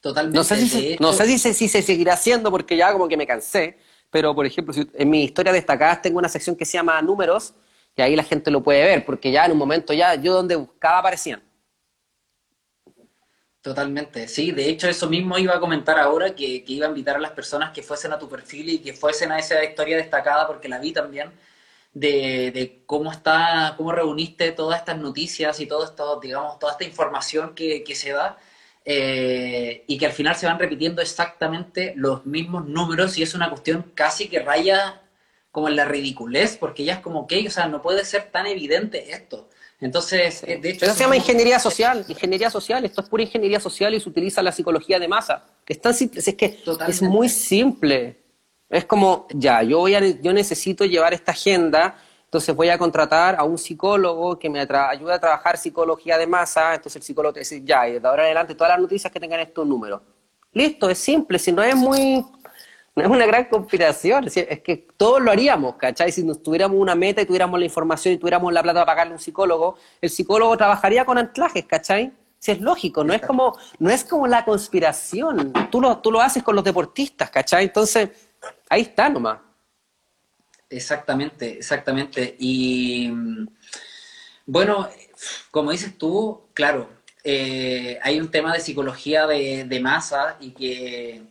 [0.00, 0.36] Totalmente.
[0.36, 3.16] No sé, si, se, no sé si, si, se seguirá haciendo porque ya como que
[3.16, 3.78] me cansé,
[4.10, 7.54] pero por ejemplo, en mi historia destacadas tengo una sección que se llama números
[7.96, 10.56] y ahí la gente lo puede ver porque ya en un momento ya yo donde
[10.56, 11.42] buscaba aparecían.
[13.68, 17.18] Totalmente, sí, de hecho eso mismo iba a comentar ahora, que, iba a invitar a
[17.18, 20.70] las personas que fuesen a tu perfil y que fuesen a esa historia destacada, porque
[20.70, 21.32] la vi también,
[21.92, 27.54] de, cómo está, cómo reuniste todas estas noticias y todo esto, digamos, toda esta información
[27.54, 28.38] que, se da,
[28.86, 33.50] eh, y que al final se van repitiendo exactamente los mismos números y es una
[33.50, 35.02] cuestión casi que raya
[35.52, 38.46] como en la ridiculez, porque ya es como que, o sea, no puede ser tan
[38.46, 39.50] evidente esto.
[39.80, 40.84] Entonces, eh, de hecho...
[40.84, 44.42] Eso se llama ingeniería social, ingeniería social, esto es pura ingeniería social y se utiliza
[44.42, 45.44] la psicología de masa.
[45.66, 48.22] Es, tan simple, es que es muy simple.
[48.68, 53.36] Es como, ya, yo, voy a, yo necesito llevar esta agenda, entonces voy a contratar
[53.36, 57.40] a un psicólogo que me ayude a trabajar psicología de masa, entonces el psicólogo te
[57.40, 60.02] dice, ya, y de ahora en adelante todas las noticias que tengan estos números.
[60.52, 62.24] Listo, es simple, si no es muy
[62.98, 66.12] no es una gran conspiración, es que todos lo haríamos, ¿cachai?
[66.12, 69.12] Si nos tuviéramos una meta y tuviéramos la información y tuviéramos la plata para pagarle
[69.12, 72.12] a un psicólogo, el psicólogo trabajaría con anclajes, ¿cachai?
[72.38, 76.20] Si es lógico, no es como, no es como la conspiración, tú lo, tú lo
[76.20, 77.64] haces con los deportistas, ¿cachai?
[77.64, 78.10] Entonces,
[78.68, 79.38] ahí está nomás.
[80.70, 82.36] Exactamente, exactamente.
[82.38, 83.10] Y
[84.46, 84.88] bueno,
[85.50, 86.88] como dices tú, claro,
[87.24, 91.22] eh, hay un tema de psicología de, de masa y que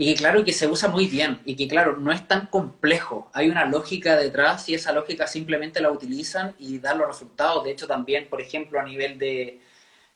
[0.00, 3.28] y que claro, que se usa muy bien y que claro, no es tan complejo.
[3.34, 7.64] Hay una lógica detrás y esa lógica simplemente la utilizan y dan los resultados.
[7.64, 9.60] De hecho, también, por ejemplo, a nivel de,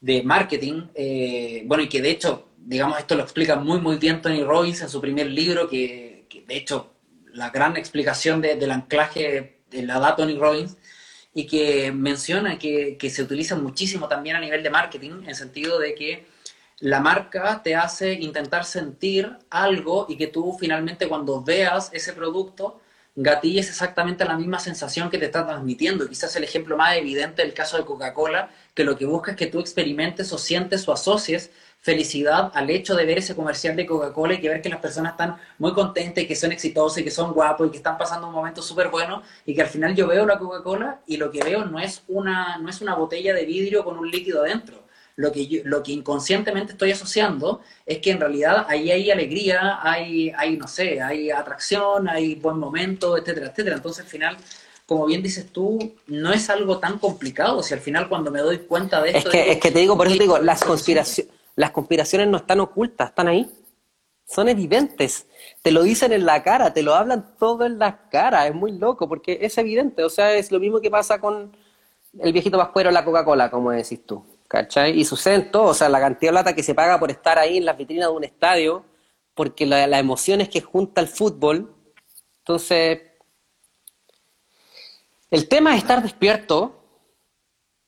[0.00, 4.22] de marketing, eh, bueno, y que de hecho, digamos, esto lo explica muy, muy bien
[4.22, 6.92] Tony Robbins en su primer libro, que, de hecho,
[7.32, 10.76] la gran explicación del anclaje la da Tony Robbins,
[11.34, 15.80] y que menciona que, que se utiliza muchísimo también a nivel de marketing, en sentido
[15.80, 16.31] de que
[16.82, 22.80] la marca te hace intentar sentir algo y que tú finalmente cuando veas ese producto
[23.14, 26.08] gatilles exactamente la misma sensación que te está transmitiendo.
[26.08, 29.46] Quizás el ejemplo más evidente del caso de Coca-Cola, que lo que busca es que
[29.46, 34.34] tú experimentes o sientes o asocies felicidad al hecho de ver ese comercial de Coca-Cola
[34.34, 37.12] y que ver que las personas están muy contentas y que son exitosas y que
[37.12, 40.08] son guapos y que están pasando un momento súper bueno y que al final yo
[40.08, 43.44] veo la Coca-Cola y lo que veo no es, una, no es una botella de
[43.44, 44.81] vidrio con un líquido adentro
[45.16, 50.30] lo que, lo que inconscientemente estoy asociando es que en realidad ahí hay alegría, hay,
[50.36, 53.76] hay, no sé, hay atracción, hay buen momento, etcétera, etcétera.
[53.76, 54.36] Entonces al final,
[54.86, 57.62] como bien dices tú, no es algo tan complicado.
[57.62, 59.30] Si al final cuando me doy cuenta de esto...
[59.30, 62.38] Es que, es que te digo, por eso te digo, las, conspiraciones las conspiraciones no
[62.38, 63.50] están ocultas, están ahí.
[64.26, 65.26] Son evidentes.
[65.60, 68.46] Te lo dicen en la cara, te lo hablan todo en la cara.
[68.46, 70.04] Es muy loco porque es evidente.
[70.04, 71.54] O sea, es lo mismo que pasa con
[72.18, 74.24] el viejito pascuero la Coca-Cola, como decís tú.
[74.52, 75.00] ¿Cachai?
[75.00, 77.38] Y sucede en todo, o sea, la cantidad de plata que se paga por estar
[77.38, 78.84] ahí en las vitrinas de un estadio,
[79.32, 81.74] porque la, la emoción es que junta el fútbol.
[82.40, 83.00] Entonces,
[85.30, 86.84] el tema es estar despierto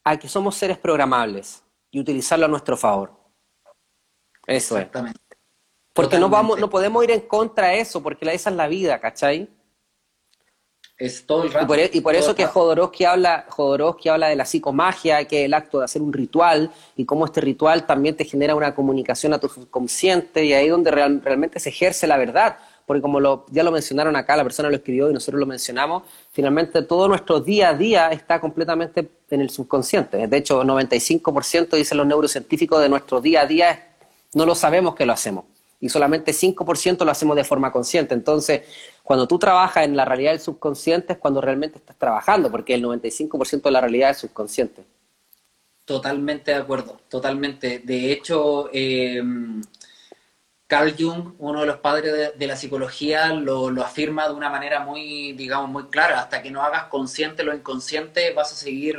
[0.05, 3.13] a que somos seres programables y utilizarlo a nuestro favor.
[4.47, 5.21] Eso Exactamente.
[5.31, 5.39] es.
[5.93, 8.99] Porque no, vamos, no podemos ir en contra de eso, porque esa es la vida,
[9.01, 9.54] ¿cachai?
[10.97, 11.65] Es todo el rato.
[11.93, 15.55] Y por, e, eso que Jodorowsky habla, Jodorowsky habla de la psicomagia, que es el
[15.55, 19.39] acto de hacer un ritual, y cómo este ritual también te genera una comunicación a
[19.39, 22.59] tu subconsciente, y ahí es donde realmente se ejerce la verdad.
[22.87, 26.03] Porque como lo, ya lo mencionaron acá, la persona lo escribió y nosotros lo mencionamos,
[26.31, 30.27] finalmente todo nuestro día a día está completamente en el subconsciente.
[30.27, 33.89] De hecho, 95% dicen los neurocientíficos de nuestro día a día
[34.35, 35.45] no lo sabemos que lo hacemos
[35.85, 38.15] y solamente 5% lo hacemos de forma consciente.
[38.15, 38.63] Entonces,
[39.03, 42.83] cuando tú trabajas en la realidad del subconsciente es cuando realmente estás trabajando, porque el
[42.83, 44.83] 95% de la realidad es subconsciente.
[45.85, 47.81] Totalmente de acuerdo, totalmente.
[47.81, 49.61] De hecho, em,
[50.67, 55.35] Carl Jung, uno de los padres de, la psicología, lo, afirma de una manera muy,
[55.35, 56.19] digamos, muy clara.
[56.19, 58.99] Hasta que no hagas consciente lo inconsciente, vas a seguir,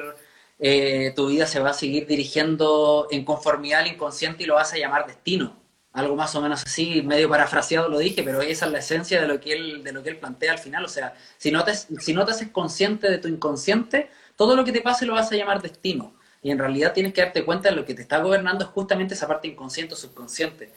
[0.60, 4.72] eh, tu vida se va a seguir dirigiendo en conformidad al inconsciente y lo vas
[4.74, 5.65] a llamar destino.
[5.96, 9.28] Algo más o menos así, medio parafraseado lo dije, pero esa es la esencia de
[9.28, 10.84] lo que él, de lo que él plantea al final.
[10.86, 14.66] O sea, si no, te, si no te haces consciente de tu inconsciente, todo lo
[14.66, 16.14] que te pase lo vas a llamar destino.
[16.42, 19.14] Y en realidad tienes que darte cuenta de lo que te está gobernando es justamente
[19.14, 20.72] esa parte inconsciente o subconsciente.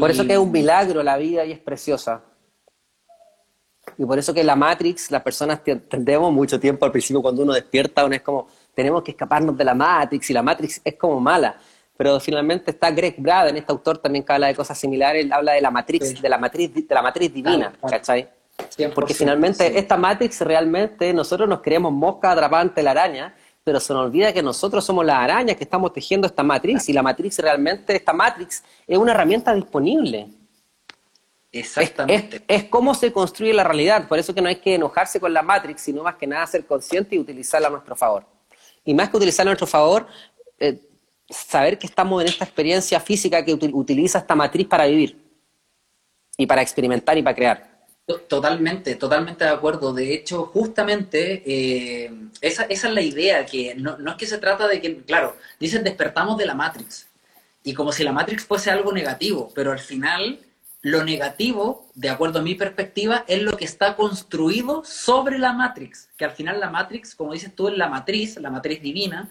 [0.00, 2.22] Por eso que es un milagro la vida y es preciosa.
[3.98, 7.52] Y por eso que la Matrix, las personas tendemos mucho tiempo al principio cuando uno
[7.52, 11.20] despierta, uno es como, tenemos que escaparnos de la Matrix y la Matrix es como
[11.20, 11.58] mala.
[11.96, 15.52] Pero finalmente está Greg Braden, este autor también que habla de cosas similares, él habla
[15.52, 18.28] de la Matrix, de la Matrix, de la Matrix divina, ¿cachai?
[18.94, 23.34] Porque finalmente esta Matrix realmente nosotros nos creemos mosca atrapante la araña
[23.66, 26.92] pero se nos olvida que nosotros somos las arañas que estamos tejiendo esta matriz y
[26.92, 30.28] la matriz realmente, esta matrix es una herramienta disponible.
[31.50, 32.44] Exactamente.
[32.46, 35.42] Es, cómo se construye la realidad, por eso que no hay que enojarse con la
[35.42, 38.24] matrix, sino más que nada ser consciente y utilizarla a nuestro favor.
[38.84, 40.06] Y más que utilizarla a nuestro favor,
[40.60, 40.85] eh,
[41.28, 45.18] saber que estamos en esta experiencia física que utiliza esta matriz para vivir
[46.36, 47.76] y para experimentar y para crear.
[48.28, 49.92] Totalmente, totalmente de acuerdo.
[49.92, 54.38] De hecho, justamente eh, esa, esa, es la idea, que no, no, es que se
[54.38, 57.08] trata de que, claro, dicen despertamos de la Matrix,
[57.64, 60.38] y como si la Matrix fuese algo negativo, pero al final
[60.82, 66.08] lo negativo, de acuerdo a mi perspectiva, es lo que está construido sobre la Matrix,
[66.16, 69.28] que al final la Matrix, como dices tú, es la matriz, la matriz divina,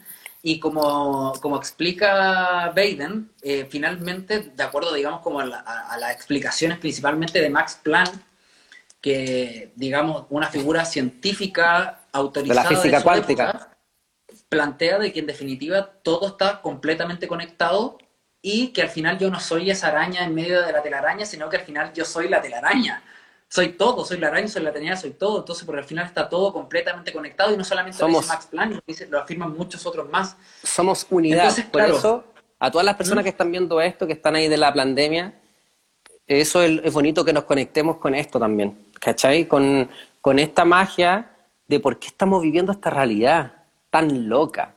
[0.48, 6.78] y como, como explica Baden, eh, finalmente, de acuerdo, digamos, como a, a las explicaciones
[6.78, 8.14] principalmente de Max Planck,
[9.02, 13.76] que, digamos, una figura científica autorizada de la física cuántica
[14.48, 17.98] plantea de que en definitiva todo está completamente conectado
[18.40, 21.50] y que al final yo no soy esa araña en medio de la telaraña, sino
[21.50, 23.02] que al final yo soy la telaraña.
[23.48, 25.40] Soy todo, soy la araña, soy la telaraña, soy todo.
[25.40, 28.82] Entonces, porque al final está todo completamente conectado y no solamente lo dice Max Planck,
[29.10, 30.36] lo, afirman muchos otros más.
[30.64, 31.56] Somos unidad.
[31.72, 32.24] Por eso,
[32.60, 33.26] a todas las personas ¿Mm?
[33.26, 35.34] que están viendo esto, que están ahí de la pandemia,
[36.28, 39.48] eso es bonito que nos conectemos con esto también ¿cachai?
[39.48, 39.88] Con,
[40.20, 41.30] con esta magia
[41.68, 43.54] de por qué estamos viviendo esta realidad
[43.90, 44.76] tan loca.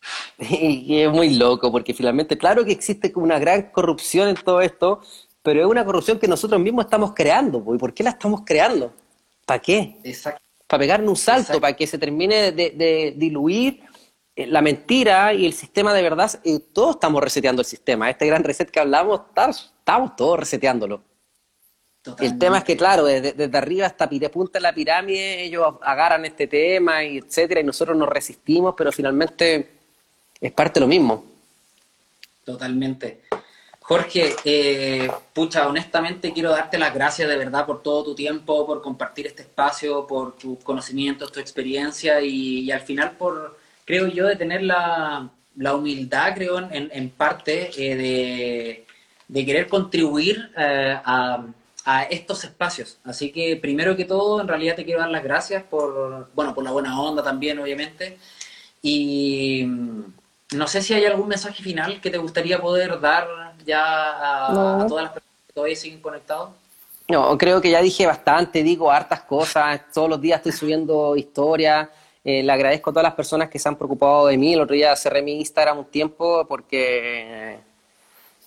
[0.38, 5.00] Y es muy loco, porque finalmente, claro que existe una gran corrupción en todo esto,
[5.42, 7.64] pero es una corrupción que nosotros mismos estamos creando.
[7.74, 8.92] ¿Y por qué la estamos creando?
[9.44, 9.96] ¿Para qué?
[10.66, 13.82] Para pegarnos un salto, para que se termine de, diluir
[14.36, 16.30] eh, la mentira y el sistema de verdad.
[16.44, 18.08] Y todos estamos reseteando el sistema.
[18.08, 21.02] Este gran reset que hablamos, estamos todos reseteándolo.
[22.18, 26.24] El tema es que, claro, desde, arriba hasta de punta de la pirámide, ellos agarran
[26.24, 29.70] este tema, y etcétera, y nosotros nos resistimos, pero finalmente
[30.40, 31.24] es parte de lo mismo.
[32.44, 33.22] Totalmente.
[33.82, 38.80] Jorge, eh, pucha, honestamente quiero darte las gracias de verdad por todo tu tiempo, por
[38.80, 44.36] compartir este espacio, por tus conocimientos, tu experiencia y, al final por, creo yo, de
[44.36, 45.28] tener la,
[45.74, 48.86] humildad, creo, en, parte eh,
[49.28, 51.44] de, querer contribuir eh, a
[51.84, 52.98] a estos espacios.
[53.04, 56.64] Así que primero que todo, en realidad te quiero dar las gracias por, bueno, por
[56.64, 58.18] la buena onda también, obviamente.
[58.82, 60.02] Y mm,
[60.56, 65.04] no sé si hay algún mensaje final que te gustaría poder dar ya a, todas
[65.04, 66.50] las personas que todavía siguen conectados.
[67.08, 71.88] No, creo que ya dije bastante, digo hartas cosas, todos los días estoy subiendo historias.
[72.24, 74.54] Eh, le agradezco a todas las personas que se han preocupado de mí.
[74.54, 77.58] El otro día cerré mi Instagram un tiempo porque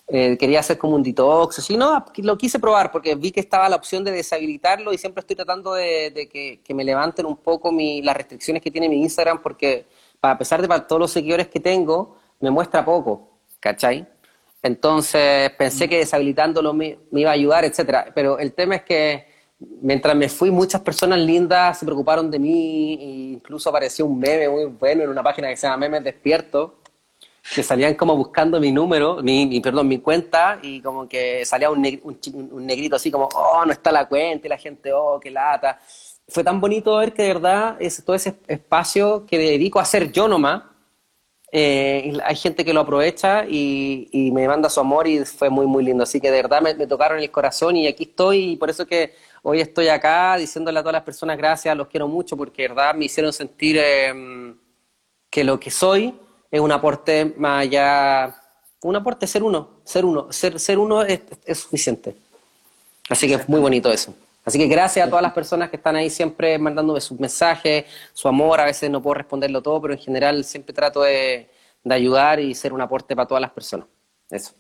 [0.08, 3.68] eh, quería hacer como un detox, así, no, lo quise probar porque vi que estaba
[3.68, 8.04] la opción de deshabilitarlo y siempre estoy tratando de, que, me levanten un poco mi,
[8.04, 9.88] las restricciones que tiene mi Instagram porque
[10.22, 13.30] a pesar de todos los seguidores que tengo, me muestra poco,
[13.60, 14.08] ¿cachai?
[14.66, 18.08] Entonces pensé que deshabilitándolo me, iba a ayudar, etcétera.
[18.16, 19.28] Pero el tema es que
[19.60, 24.50] mientras me fui, muchas personas lindas se preocuparon de mí, e incluso apareció un meme
[24.50, 26.80] muy bueno en una página que se llama Memes Despierto,
[27.54, 31.86] que salían como buscando mi número, mi, perdón, mi cuenta, y como que salía un,
[32.34, 35.80] un, negrito así como, oh, no está la cuenta, y la gente, oh, qué lata.
[36.28, 40.12] Fue tan bonito ver que de verdad es todo ese espacio que dedico a hacer
[40.12, 40.64] yo nomás,
[41.58, 45.66] eh, hay gente que lo aprovecha y, y, me manda su amor y fue muy,
[45.66, 46.04] muy lindo.
[46.04, 49.16] Así que de verdad me, tocaron el corazón y aquí estoy y por eso que
[49.42, 52.94] hoy estoy acá diciéndole a todas las personas gracias, los quiero mucho porque de verdad
[52.94, 54.54] me hicieron sentir eh,
[55.30, 56.14] que lo que soy
[56.52, 58.36] es un aporte más allá,
[58.82, 61.22] un aporte ser uno, ser uno, ser, ser uno es,
[61.58, 62.18] suficiente.
[63.08, 64.14] Así que es muy bonito eso.
[64.46, 68.28] Así que gracias a todas las personas que están ahí siempre mandándome sus mensajes, su
[68.28, 71.50] amor, a veces no puedo responderlo todo, pero en general siempre trato de,
[71.90, 73.88] ayudar y ser un aporte para todas las personas.
[74.30, 74.54] Eso.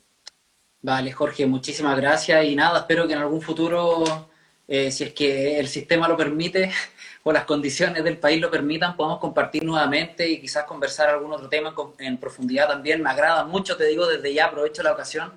[0.82, 4.30] Vale, Jorge, muchísimas gracias y nada, espero que en algún futuro,
[4.68, 6.72] eh, si es que el sistema lo permite
[7.24, 11.48] o las condiciones del país lo permitan, podamos compartir nuevamente y quizás conversar algún otro
[11.48, 13.04] tema en profundidad también.
[13.04, 15.32] Me agrada mucho, te digo desde ya, aprovecho la ocasión,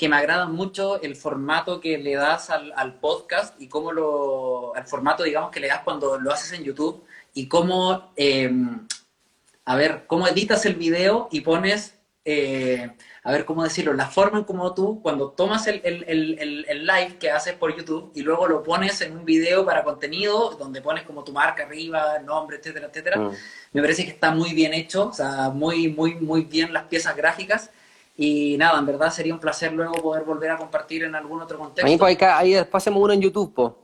[0.00, 4.84] que me agrada mucho el formato que le das al, podcast y cómo lo, el
[4.84, 7.04] formato, digamos, que le das cuando lo haces en YouTube
[7.34, 8.88] y cómo, em,
[9.66, 11.98] a ver, cómo editas el video y pones...
[12.24, 12.90] Eh,
[13.22, 17.54] a ver cómo decirlo, la forma en cómo tú, cuando tomas el, live que haces
[17.54, 21.32] por YouTube y luego lo pones en un video para contenido, donde pones como tu
[21.32, 23.32] marca arriba, nombre, etcétera, etcétera, mm.
[23.72, 27.14] me parece que está muy bien hecho, o sea, muy, muy, muy bien las piezas
[27.14, 27.70] gráficas.
[28.16, 31.58] Y nada, en verdad sería un placer luego poder volver a compartir en algún otro
[31.58, 31.86] contexto.
[31.86, 33.78] Ahí, pues, ahí después hacemos uno en YouTube, po.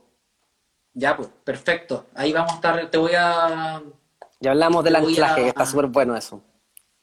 [0.93, 2.05] Ya, pues, perfecto.
[2.13, 3.81] Ahí vamos a estar, te voy a...
[4.39, 6.41] Ya hablamos del anclaje, está súper bueno eso.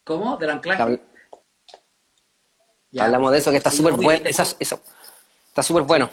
[0.04, 0.36] ¿Cómo?
[0.36, 1.00] ¿Del anclaje?
[2.98, 4.24] Hablamos de eso, que está súper bueno.
[4.24, 4.56] Eso,
[5.48, 6.10] está súper bueno.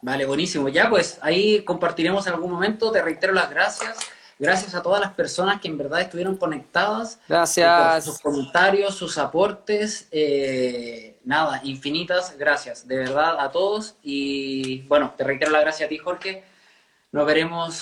[0.00, 0.68] Vale, buenísimo.
[0.68, 2.90] Ya, pues ahí compartiremos en algún momento.
[2.90, 3.98] Te reitero las gracias.
[4.42, 7.20] Gracias a todas las personas que en verdad estuvieron conectadas.
[7.28, 8.04] Gracias.
[8.04, 10.08] sus comentarios, sus aportes.
[10.10, 12.88] Eh, nada, infinitas gracias.
[12.88, 13.94] De verdad a todos.
[14.02, 16.42] Y bueno, te reitero las gracias a ti, Jorge.
[17.12, 17.80] Nos veremos